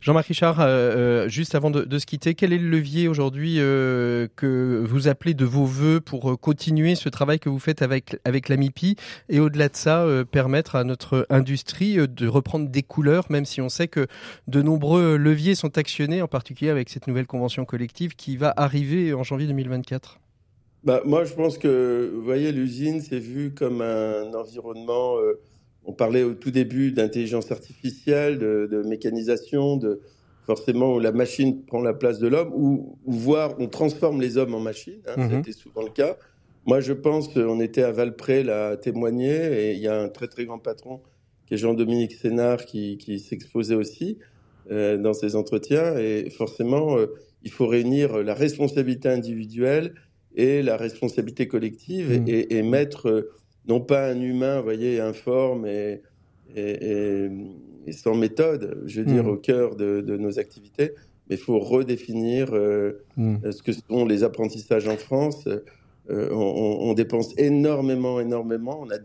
Jean-Marc 0.00 0.26
Richard, 0.26 0.60
euh, 0.60 0.66
euh, 0.66 1.28
juste 1.28 1.54
avant 1.54 1.70
de, 1.70 1.98
se 1.98 2.06
quitter, 2.06 2.34
quel 2.34 2.52
est 2.52 2.58
le 2.58 2.68
levier 2.68 3.06
aujourd'hui 3.06 3.56
euh, 3.58 4.26
que 4.34 4.84
vous 4.84 5.06
appelez 5.06 5.32
de 5.32 5.44
vos 5.44 5.64
voeux 5.64 6.00
pour 6.00 6.40
continuer 6.40 6.96
ce 6.96 7.08
travail 7.08 7.38
que 7.38 7.48
vous 7.48 7.60
faites 7.60 7.82
avec, 7.82 8.16
avec 8.24 8.48
la 8.48 8.56
MIPI 8.56 8.96
et 9.28 9.38
au-delà 9.38 9.68
de 9.68 9.76
ça, 9.76 10.04
permettre 10.30 10.74
à 10.74 10.82
notre 10.82 11.26
industrie 11.30 11.96
de 11.96 12.26
reprendre 12.26 12.68
des 12.68 12.82
couleurs, 12.82 13.26
même 13.30 13.44
si 13.44 13.60
on 13.60 13.68
sait 13.68 13.86
que 13.86 14.08
de 14.48 14.60
nombreux 14.60 15.16
leviers 15.16 15.54
sont 15.54 15.78
actionnés, 15.78 16.20
en 16.20 16.28
particulier 16.28 16.70
avec 16.70 16.88
cette 16.88 17.06
nouvelle 17.06 17.26
convention 17.26 17.64
collective 17.64 18.16
qui 18.16 18.36
va 18.36 18.52
arriver 18.56 19.14
en 19.14 19.22
janvier 19.22 19.46
2024 19.46 20.18
bah, 20.82 21.02
Moi, 21.04 21.24
je 21.24 21.34
pense 21.34 21.58
que, 21.58 22.12
voyez, 22.24 22.50
l'usine, 22.50 23.00
c'est 23.00 23.20
vu 23.20 23.54
comme 23.54 23.82
un 23.82 24.34
environnement 24.34 25.16
on 25.84 25.92
parlait 25.92 26.22
au 26.22 26.34
tout 26.34 26.50
début 26.50 26.92
d'intelligence 26.92 27.50
artificielle, 27.50 28.38
de, 28.38 28.82
mécanisation, 28.86 29.76
de 29.76 30.00
forcément 30.46 30.94
où 30.94 31.00
la 31.00 31.12
machine 31.12 31.64
prend 31.64 31.80
la 31.80 31.94
place 31.94 32.18
de 32.18 32.28
l'homme, 32.28 32.52
ou, 32.54 32.98
voir 33.06 33.54
on 33.58 33.68
transforme 33.68 34.20
les 34.20 34.36
hommes 34.36 34.54
en 34.54 34.60
machines. 34.60 35.02
Hein, 35.08 35.28
C'était 35.28 35.50
mhm. 35.50 35.56
souvent 35.56 35.82
le 35.82 35.90
cas. 35.90 36.16
Moi, 36.64 36.80
je 36.80 36.92
pense, 36.92 37.34
on 37.36 37.60
était 37.60 37.82
à 37.82 37.90
Valpré 37.90 38.44
là 38.44 38.76
témoigner, 38.76 39.34
et 39.34 39.72
il 39.72 39.80
y 39.80 39.88
a 39.88 40.00
un 40.00 40.08
très 40.08 40.28
très 40.28 40.44
grand 40.44 40.58
patron 40.58 41.00
qui 41.46 41.54
est 41.54 41.56
Jean-Dominique 41.56 42.12
Sénard 42.12 42.64
qui, 42.64 43.18
s'exposait 43.18 43.74
aussi 43.74 44.18
euh, 44.70 44.96
dans 44.96 45.12
ses 45.12 45.34
entretiens. 45.34 45.96
Et 45.98 46.30
forcément, 46.30 46.96
euh, 46.96 47.06
il 47.42 47.50
faut 47.50 47.66
réunir 47.66 48.18
la 48.18 48.34
responsabilité 48.34 49.08
individuelle 49.08 49.94
et 50.36 50.62
la 50.62 50.76
responsabilité 50.76 51.48
collective 51.48 52.20
mhm. 52.20 52.24
et, 52.28 52.62
mettre 52.62 53.28
non 53.68 53.80
pas 53.80 54.08
un 54.08 54.20
humain, 54.20 54.58
vous 54.58 54.64
voyez, 54.64 55.00
informe 55.00 55.66
et, 55.66 56.02
et, 56.56 57.28
sans 57.90 58.14
méthode, 58.14 58.82
je 58.86 59.00
veux 59.00 59.06
dire, 59.06 59.24
hmm. 59.24 59.30
au 59.30 59.36
cœur 59.36 59.76
de, 59.76 60.16
nos 60.16 60.38
activités, 60.38 60.92
mais 61.28 61.36
il 61.36 61.38
faut 61.38 61.58
redéfinir 61.58 62.48
euh, 62.52 63.04
hmm. 63.16 63.50
ce 63.50 63.62
que 63.62 63.72
sont 63.72 64.04
les 64.04 64.24
apprentissages 64.24 64.88
en 64.88 64.96
France. 64.96 65.48
Euh, 66.10 66.30
on, 66.32 66.92
dépense 66.94 67.32
énormément, 67.38 68.20
énormément. 68.20 68.80
On 68.82 68.90
a 68.90 68.98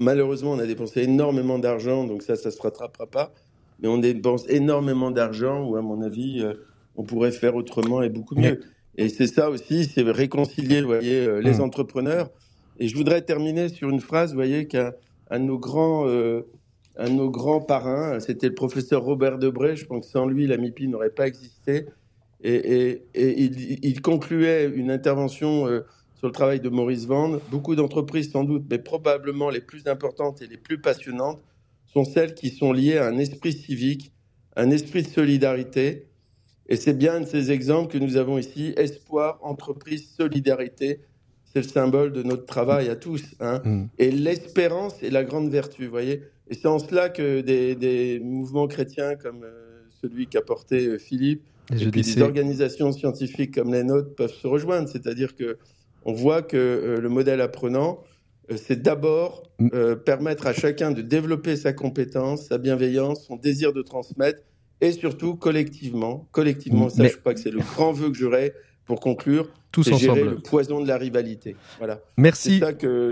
Malheureusement, 0.00 0.52
on 0.52 0.60
a 0.60 0.66
dépensé 0.66 1.02
énormément 1.02 1.58
d'argent, 1.58 2.04
donc 2.04 2.22
ça, 2.22 2.36
ça 2.36 2.52
se 2.52 2.62
rattrapera 2.62 3.06
pas. 3.06 3.32
Mais 3.80 3.88
on 3.88 3.98
dépense 3.98 4.48
énormément 4.48 5.10
d'argent, 5.10 5.68
où 5.68 5.74
à 5.74 5.82
mon 5.82 6.02
avis, 6.02 6.40
euh, 6.40 6.54
on 6.94 7.02
pourrait 7.02 7.32
faire 7.32 7.56
autrement 7.56 8.02
et 8.02 8.08
beaucoup 8.08 8.36
mieux. 8.36 8.60
Et 8.96 9.08
c'est 9.08 9.26
ça 9.26 9.50
aussi, 9.50 9.84
c'est 9.84 10.02
réconcilier, 10.02 10.82
vous 10.82 10.88
voyez, 10.88 11.40
les 11.40 11.58
hmm. 11.58 11.62
entrepreneurs 11.62 12.30
et 12.78 12.88
je 12.88 12.96
voudrais 12.96 13.22
terminer 13.22 13.68
sur 13.68 13.90
une 13.90 14.00
phrase, 14.00 14.30
vous 14.30 14.36
voyez, 14.36 14.66
qu'un 14.66 14.92
de 15.30 15.38
nos 15.38 15.58
grands, 15.58 16.06
euh, 16.06 16.42
nos 17.08 17.30
grands 17.30 17.60
parrains, 17.60 18.20
c'était 18.20 18.48
le 18.48 18.54
professeur 18.54 19.02
Robert 19.02 19.38
Debré. 19.38 19.76
Je 19.76 19.84
pense 19.84 20.06
que 20.06 20.12
sans 20.12 20.26
lui, 20.26 20.46
la 20.46 20.56
MIPI 20.56 20.88
n'aurait 20.88 21.10
pas 21.10 21.26
existé. 21.26 21.86
Et, 22.42 23.02
il, 23.14 24.00
concluait 24.00 24.70
une 24.72 24.92
intervention 24.92 25.66
euh, 25.66 25.80
sur 26.14 26.28
le 26.28 26.32
travail 26.32 26.60
de 26.60 26.68
Maurice 26.68 27.06
Vande. 27.06 27.40
Beaucoup 27.50 27.74
d'entreprises, 27.74 28.30
sans 28.30 28.44
doute, 28.44 28.64
mais 28.70 28.78
probablement 28.78 29.50
les 29.50 29.60
plus 29.60 29.88
importantes 29.88 30.40
et 30.40 30.46
les 30.46 30.56
plus 30.56 30.80
passionnantes, 30.80 31.42
sont 31.86 32.04
celles 32.04 32.34
qui 32.34 32.50
sont 32.50 32.72
liées 32.72 32.98
à 32.98 33.06
un 33.08 33.18
esprit 33.18 33.52
civique, 33.52 34.12
un 34.54 34.70
esprit 34.70 35.02
de 35.02 35.08
solidarité. 35.08 36.06
Et 36.68 36.76
c'est 36.76 36.96
bien 36.96 37.20
de 37.20 37.26
ces 37.26 37.50
exemples 37.50 37.92
que 37.92 37.98
nous 37.98 38.16
avons 38.16 38.38
ici, 38.38 38.72
espoir, 38.76 39.38
entreprise, 39.42 40.14
solidarité 40.16 41.00
c'est 41.52 41.62
le 41.62 41.68
symbole 41.68 42.12
de 42.12 42.22
notre 42.22 42.46
travail 42.46 42.88
à 42.88 42.96
tous. 42.96 43.24
Hein. 43.40 43.60
Mm. 43.64 43.84
Et 43.98 44.10
l'espérance 44.10 45.02
est 45.02 45.10
la 45.10 45.24
grande 45.24 45.50
vertu, 45.50 45.84
vous 45.84 45.90
voyez. 45.90 46.22
Et 46.48 46.54
c'est 46.54 46.68
en 46.68 46.78
cela 46.78 47.08
que 47.08 47.40
des, 47.40 48.20
mouvements 48.22 48.68
chrétiens 48.68 49.16
comme 49.16 49.44
euh, 49.44 49.82
celui 50.02 50.26
qu'a 50.26 50.42
porté 50.42 50.86
euh, 50.86 50.98
Philippe, 50.98 51.42
et, 51.72 51.86
puis 51.90 52.02
des 52.02 52.22
organisations 52.22 52.92
scientifiques 52.92 53.54
comme 53.54 53.72
les 53.72 53.84
nôtres 53.84 54.14
peuvent 54.14 54.32
se 54.32 54.46
rejoindre. 54.46 54.88
C'est-à-dire 54.88 55.34
que 55.34 55.58
on 56.04 56.12
voit 56.12 56.42
que 56.42 56.56
euh, 56.56 57.00
le 57.00 57.08
modèle 57.08 57.40
apprenant, 57.40 58.00
c'est 58.56 58.80
d'abord 58.80 59.42
mm. 59.58 59.96
permettre 60.04 60.46
à 60.46 60.52
chacun 60.52 60.90
de 60.90 61.02
développer 61.02 61.56
sa 61.56 61.72
compétence, 61.72 62.46
sa 62.46 62.58
bienveillance, 62.58 63.26
son 63.26 63.36
désir 63.36 63.72
de 63.72 63.82
transmettre, 63.82 64.40
et 64.80 64.92
surtout 64.92 65.34
collectivement. 65.34 66.28
Collectivement, 66.32 66.88
ça, 66.88 67.06
je 67.06 67.16
crois 67.16 67.34
que 67.34 67.40
c'est 67.40 67.50
le 67.50 67.60
grand 67.60 67.92
vœu 67.92 68.10
que 68.10 68.16
j'aurais 68.16 68.54
pour 68.86 69.00
conclure, 69.00 69.50
tous 69.72 69.92
ensemble. 69.92 70.20
le 70.20 70.38
poison 70.38 70.80
de 70.80 70.88
la 70.88 70.96
rivalité. 70.96 71.56
Voilà. 71.78 72.00
Merci. 72.16 72.62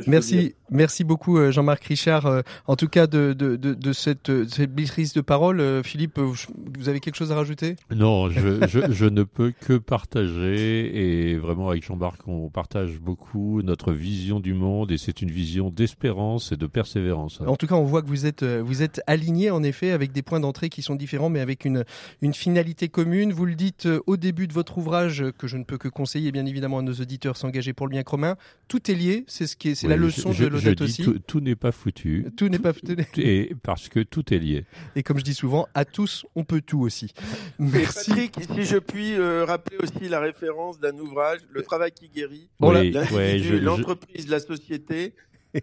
merci, 0.06 0.54
merci 0.70 1.04
beaucoup 1.04 1.38
euh, 1.38 1.50
Jean-Marc 1.50 1.84
Richard. 1.84 2.26
Euh, 2.26 2.42
en 2.66 2.76
tout 2.76 2.88
cas 2.88 3.06
de, 3.06 3.34
de, 3.34 3.56
de, 3.56 3.92
cette, 3.92 4.48
cette 4.48 4.74
prise 4.74 5.12
de 5.12 5.20
parole, 5.20 5.60
euh, 5.60 5.82
Philippe, 5.82 6.18
vous 6.18 6.88
avez 6.88 7.00
quelque 7.00 7.16
chose 7.16 7.32
à 7.32 7.34
rajouter? 7.34 7.76
Non, 7.94 8.30
je, 8.30 8.66
je, 8.66 8.90
je, 8.90 9.04
ne 9.04 9.22
peux 9.22 9.52
que 9.58 9.74
partager 9.74 11.30
et 11.30 11.36
vraiment 11.36 11.68
avec 11.68 11.84
Jean-Marc, 11.84 12.26
on 12.26 12.48
partage 12.48 13.00
beaucoup 13.00 13.60
notre 13.62 13.92
vision 13.92 14.40
du 14.40 14.54
monde 14.54 14.90
et 14.90 14.98
c'est 14.98 15.22
une 15.22 15.30
vision 15.30 15.70
d'espérance 15.70 16.52
et 16.52 16.56
de 16.56 16.66
persévérance. 16.66 17.40
En 17.46 17.56
tout 17.56 17.66
cas, 17.66 17.74
on 17.74 17.84
voit 17.84 18.02
que 18.02 18.08
vous 18.08 18.26
êtes 18.26 18.44
vous 18.44 18.82
êtes 18.82 19.00
aligné 19.06 19.50
en 19.50 19.62
effet 19.62 19.90
avec 19.90 20.12
des 20.12 20.22
points 20.22 20.40
d'entrée 20.40 20.68
qui 20.68 20.82
sont 20.82 20.94
différents, 20.94 21.28
mais 21.28 21.40
avec 21.40 21.64
une 21.64 21.84
une 22.22 22.34
finalité 22.34 22.88
commune. 22.88 23.32
Vous 23.32 23.44
le 23.44 23.54
dites 23.54 23.88
au 24.06 24.16
début 24.16 24.46
de 24.46 24.52
votre 24.52 24.78
ouvrage 24.78 25.24
que 25.38 25.46
je 25.46 25.56
ne 25.58 25.64
peux 25.64 25.78
que 25.78 25.88
conseiller 25.88 26.32
bien 26.32 26.45
évidemment 26.46 26.78
à 26.78 26.82
nos 26.82 26.94
auditeurs 26.94 27.36
s'engager 27.36 27.72
pour 27.72 27.86
le 27.86 27.90
bien 27.90 28.02
commun. 28.02 28.36
Tout 28.68 28.90
est 28.90 28.94
lié, 28.94 29.24
c'est 29.28 29.46
ce 29.46 29.56
qui 29.56 29.70
est, 29.70 29.74
c'est 29.74 29.88
la 29.88 29.96
leçon 29.96 30.30
de 30.30 30.46
l'audace 30.46 30.80
aussi. 30.80 31.04
Tout, 31.26 31.40
n'est 31.40 31.56
pas 31.56 31.72
foutu. 31.72 32.26
Tout 32.36 32.48
n'est 32.48 32.58
pas 32.58 32.72
foutu. 32.72 32.96
Et 33.16 33.54
parce 33.62 33.88
que 33.88 34.00
tout 34.00 34.32
est 34.32 34.38
lié. 34.38 34.64
Et 34.94 35.02
comme 35.02 35.18
je 35.18 35.24
dis 35.24 35.34
souvent, 35.34 35.68
à 35.74 35.84
tous, 35.84 36.26
on 36.34 36.44
peut 36.44 36.60
tout 36.60 36.80
aussi. 36.80 37.12
Merci. 37.58 38.10
Patrick, 38.10 38.38
si 38.54 38.64
je 38.64 38.78
puis 38.78 39.14
euh, 39.14 39.44
rappeler 39.44 39.78
aussi 39.78 40.08
la 40.08 40.20
référence 40.20 40.78
d'un 40.78 40.96
ouvrage, 40.98 41.40
Le 41.50 41.62
travail 41.62 41.92
qui 41.92 42.08
guérit, 42.08 42.48
l'entreprise, 42.60 44.28
la 44.28 44.40
société, 44.40 45.14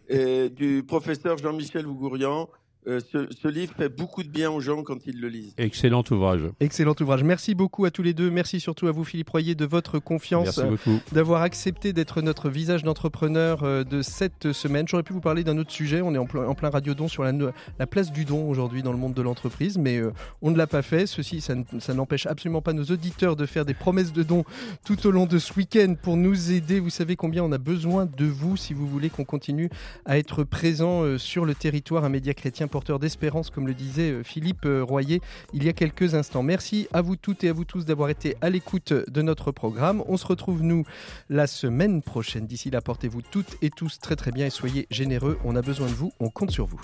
du 0.10 0.84
professeur 0.88 1.38
Jean-Michel 1.38 1.86
Ougourian 1.88 2.50
euh, 2.88 3.00
ce, 3.12 3.48
livre 3.48 3.74
fait 3.78 3.90
beaucoup 3.90 4.24
de 4.24 4.28
bien 4.28 4.52
aux 4.52 4.60
gens 4.60 4.84
quand 4.84 5.06
ils 5.06 5.20
le 5.20 5.30
lisent. 5.30 5.54
Excellent 5.58 6.04
ouvrage. 6.12 6.42
Excellent 6.60 6.96
ouvrage. 7.00 7.24
Merci 7.24 7.56
beaucoup 7.56 7.86
à 7.86 7.92
tous 7.92 8.04
les 8.04 8.14
deux. 8.14 8.30
Merci 8.30 8.60
surtout 8.60 8.88
à 8.88 8.92
vous, 8.92 9.04
Philippe 9.04 9.30
Royer, 9.30 9.56
de 9.56 9.66
votre 9.66 10.00
confiance, 10.00 10.58
euh, 10.60 10.76
d'avoir 11.12 11.44
accepté 11.44 11.94
d'être 11.94 12.22
notre 12.22 12.50
visage 12.50 12.84
d'entrepreneur 12.84 13.64
euh, 13.64 13.84
de 13.84 14.02
cette 14.02 14.52
semaine. 14.52 14.88
J'aurais 14.88 15.04
pu 15.04 15.14
vous 15.14 15.22
parler 15.22 15.44
d'un 15.44 15.58
autre 15.58 15.72
sujet. 15.72 16.02
On 16.02 16.14
est 16.14 16.18
en, 16.18 16.26
plein, 16.26 16.46
en 16.46 16.56
plein 16.56 16.70
radio 16.70 16.94
don 16.94 17.08
sur 17.08 17.24
la, 17.24 17.32
la 17.80 17.88
place 17.88 18.12
du 18.12 18.26
don 18.26 18.50
aujourd'hui 18.50 18.84
dans 18.84 18.92
le 18.92 18.98
monde 18.98 19.14
de 19.14 19.22
l'entreprise, 19.22 19.78
mais 19.78 20.02
on 20.42 20.52
ne 20.52 20.58
l'a 20.58 20.68
pas 20.68 20.82
fait. 20.82 21.08
Ceci, 21.08 21.40
ça, 21.40 21.54
ça 21.80 21.94
n'empêche 21.94 22.26
absolument 22.26 22.62
pas 22.62 22.74
nos 22.74 22.86
auditeurs 22.86 23.36
de 23.36 23.46
faire 23.46 23.66
des 23.66 23.74
promesses 23.74 24.12
de 24.12 24.24
dons 24.24 24.44
tout 24.86 25.08
au 25.08 25.12
long 25.12 25.26
de 25.26 25.38
ce 25.38 25.54
week-end 25.54 25.96
pour 26.02 26.18
nous 26.18 26.52
aider. 26.52 26.80
Vous 26.80 26.90
savez 26.90 27.16
combien 27.16 27.44
on 27.44 27.52
a 27.52 27.58
besoin 27.58 28.06
de 28.06 28.26
vous 28.26 28.58
si 28.58 28.74
vous 28.74 28.88
voulez 28.88 29.10
qu'on 29.10 29.26
continue 29.26 29.70
à 30.06 30.18
être 30.18 30.44
présent 30.44 31.18
sur 31.18 31.46
le 31.46 31.56
territoire. 31.56 32.04
Un 32.04 32.10
média 32.10 32.34
chrétien 32.34 32.68
porteur 32.74 32.98
d'espérance, 32.98 33.52
comme 33.52 33.68
le 33.68 33.76
disait 33.76 34.24
Philippe 34.24 34.66
Royer 34.66 35.22
il 35.54 35.64
y 35.64 35.70
a 35.70 35.74
quelques 35.74 36.16
instants. 36.16 36.42
Merci 36.42 36.88
à 36.92 37.04
vous 37.04 37.16
toutes 37.16 37.44
et 37.44 37.50
à 37.50 37.54
vous 37.54 37.66
tous 37.66 37.86
d'avoir 37.86 38.10
été 38.10 38.36
à 38.42 38.50
l'écoute 38.50 38.94
de 38.94 39.22
notre 39.22 39.52
programme. 39.52 40.04
On 40.08 40.18
se 40.18 40.26
retrouve, 40.26 40.64
nous, 40.64 40.84
la 41.30 41.46
semaine 41.46 42.02
prochaine. 42.02 42.48
D'ici 42.48 42.72
là, 42.72 42.82
portez-vous 42.82 43.22
toutes 43.22 43.58
et 43.62 43.70
tous 43.70 44.00
très 44.00 44.16
très 44.16 44.32
bien 44.32 44.48
et 44.48 44.50
soyez 44.50 44.88
généreux. 44.90 45.38
On 45.46 45.56
a 45.56 45.62
besoin 45.62 45.88
de 45.88 45.94
vous, 45.94 46.14
on 46.20 46.32
compte 46.32 46.50
sur 46.50 46.66
vous. 46.66 46.82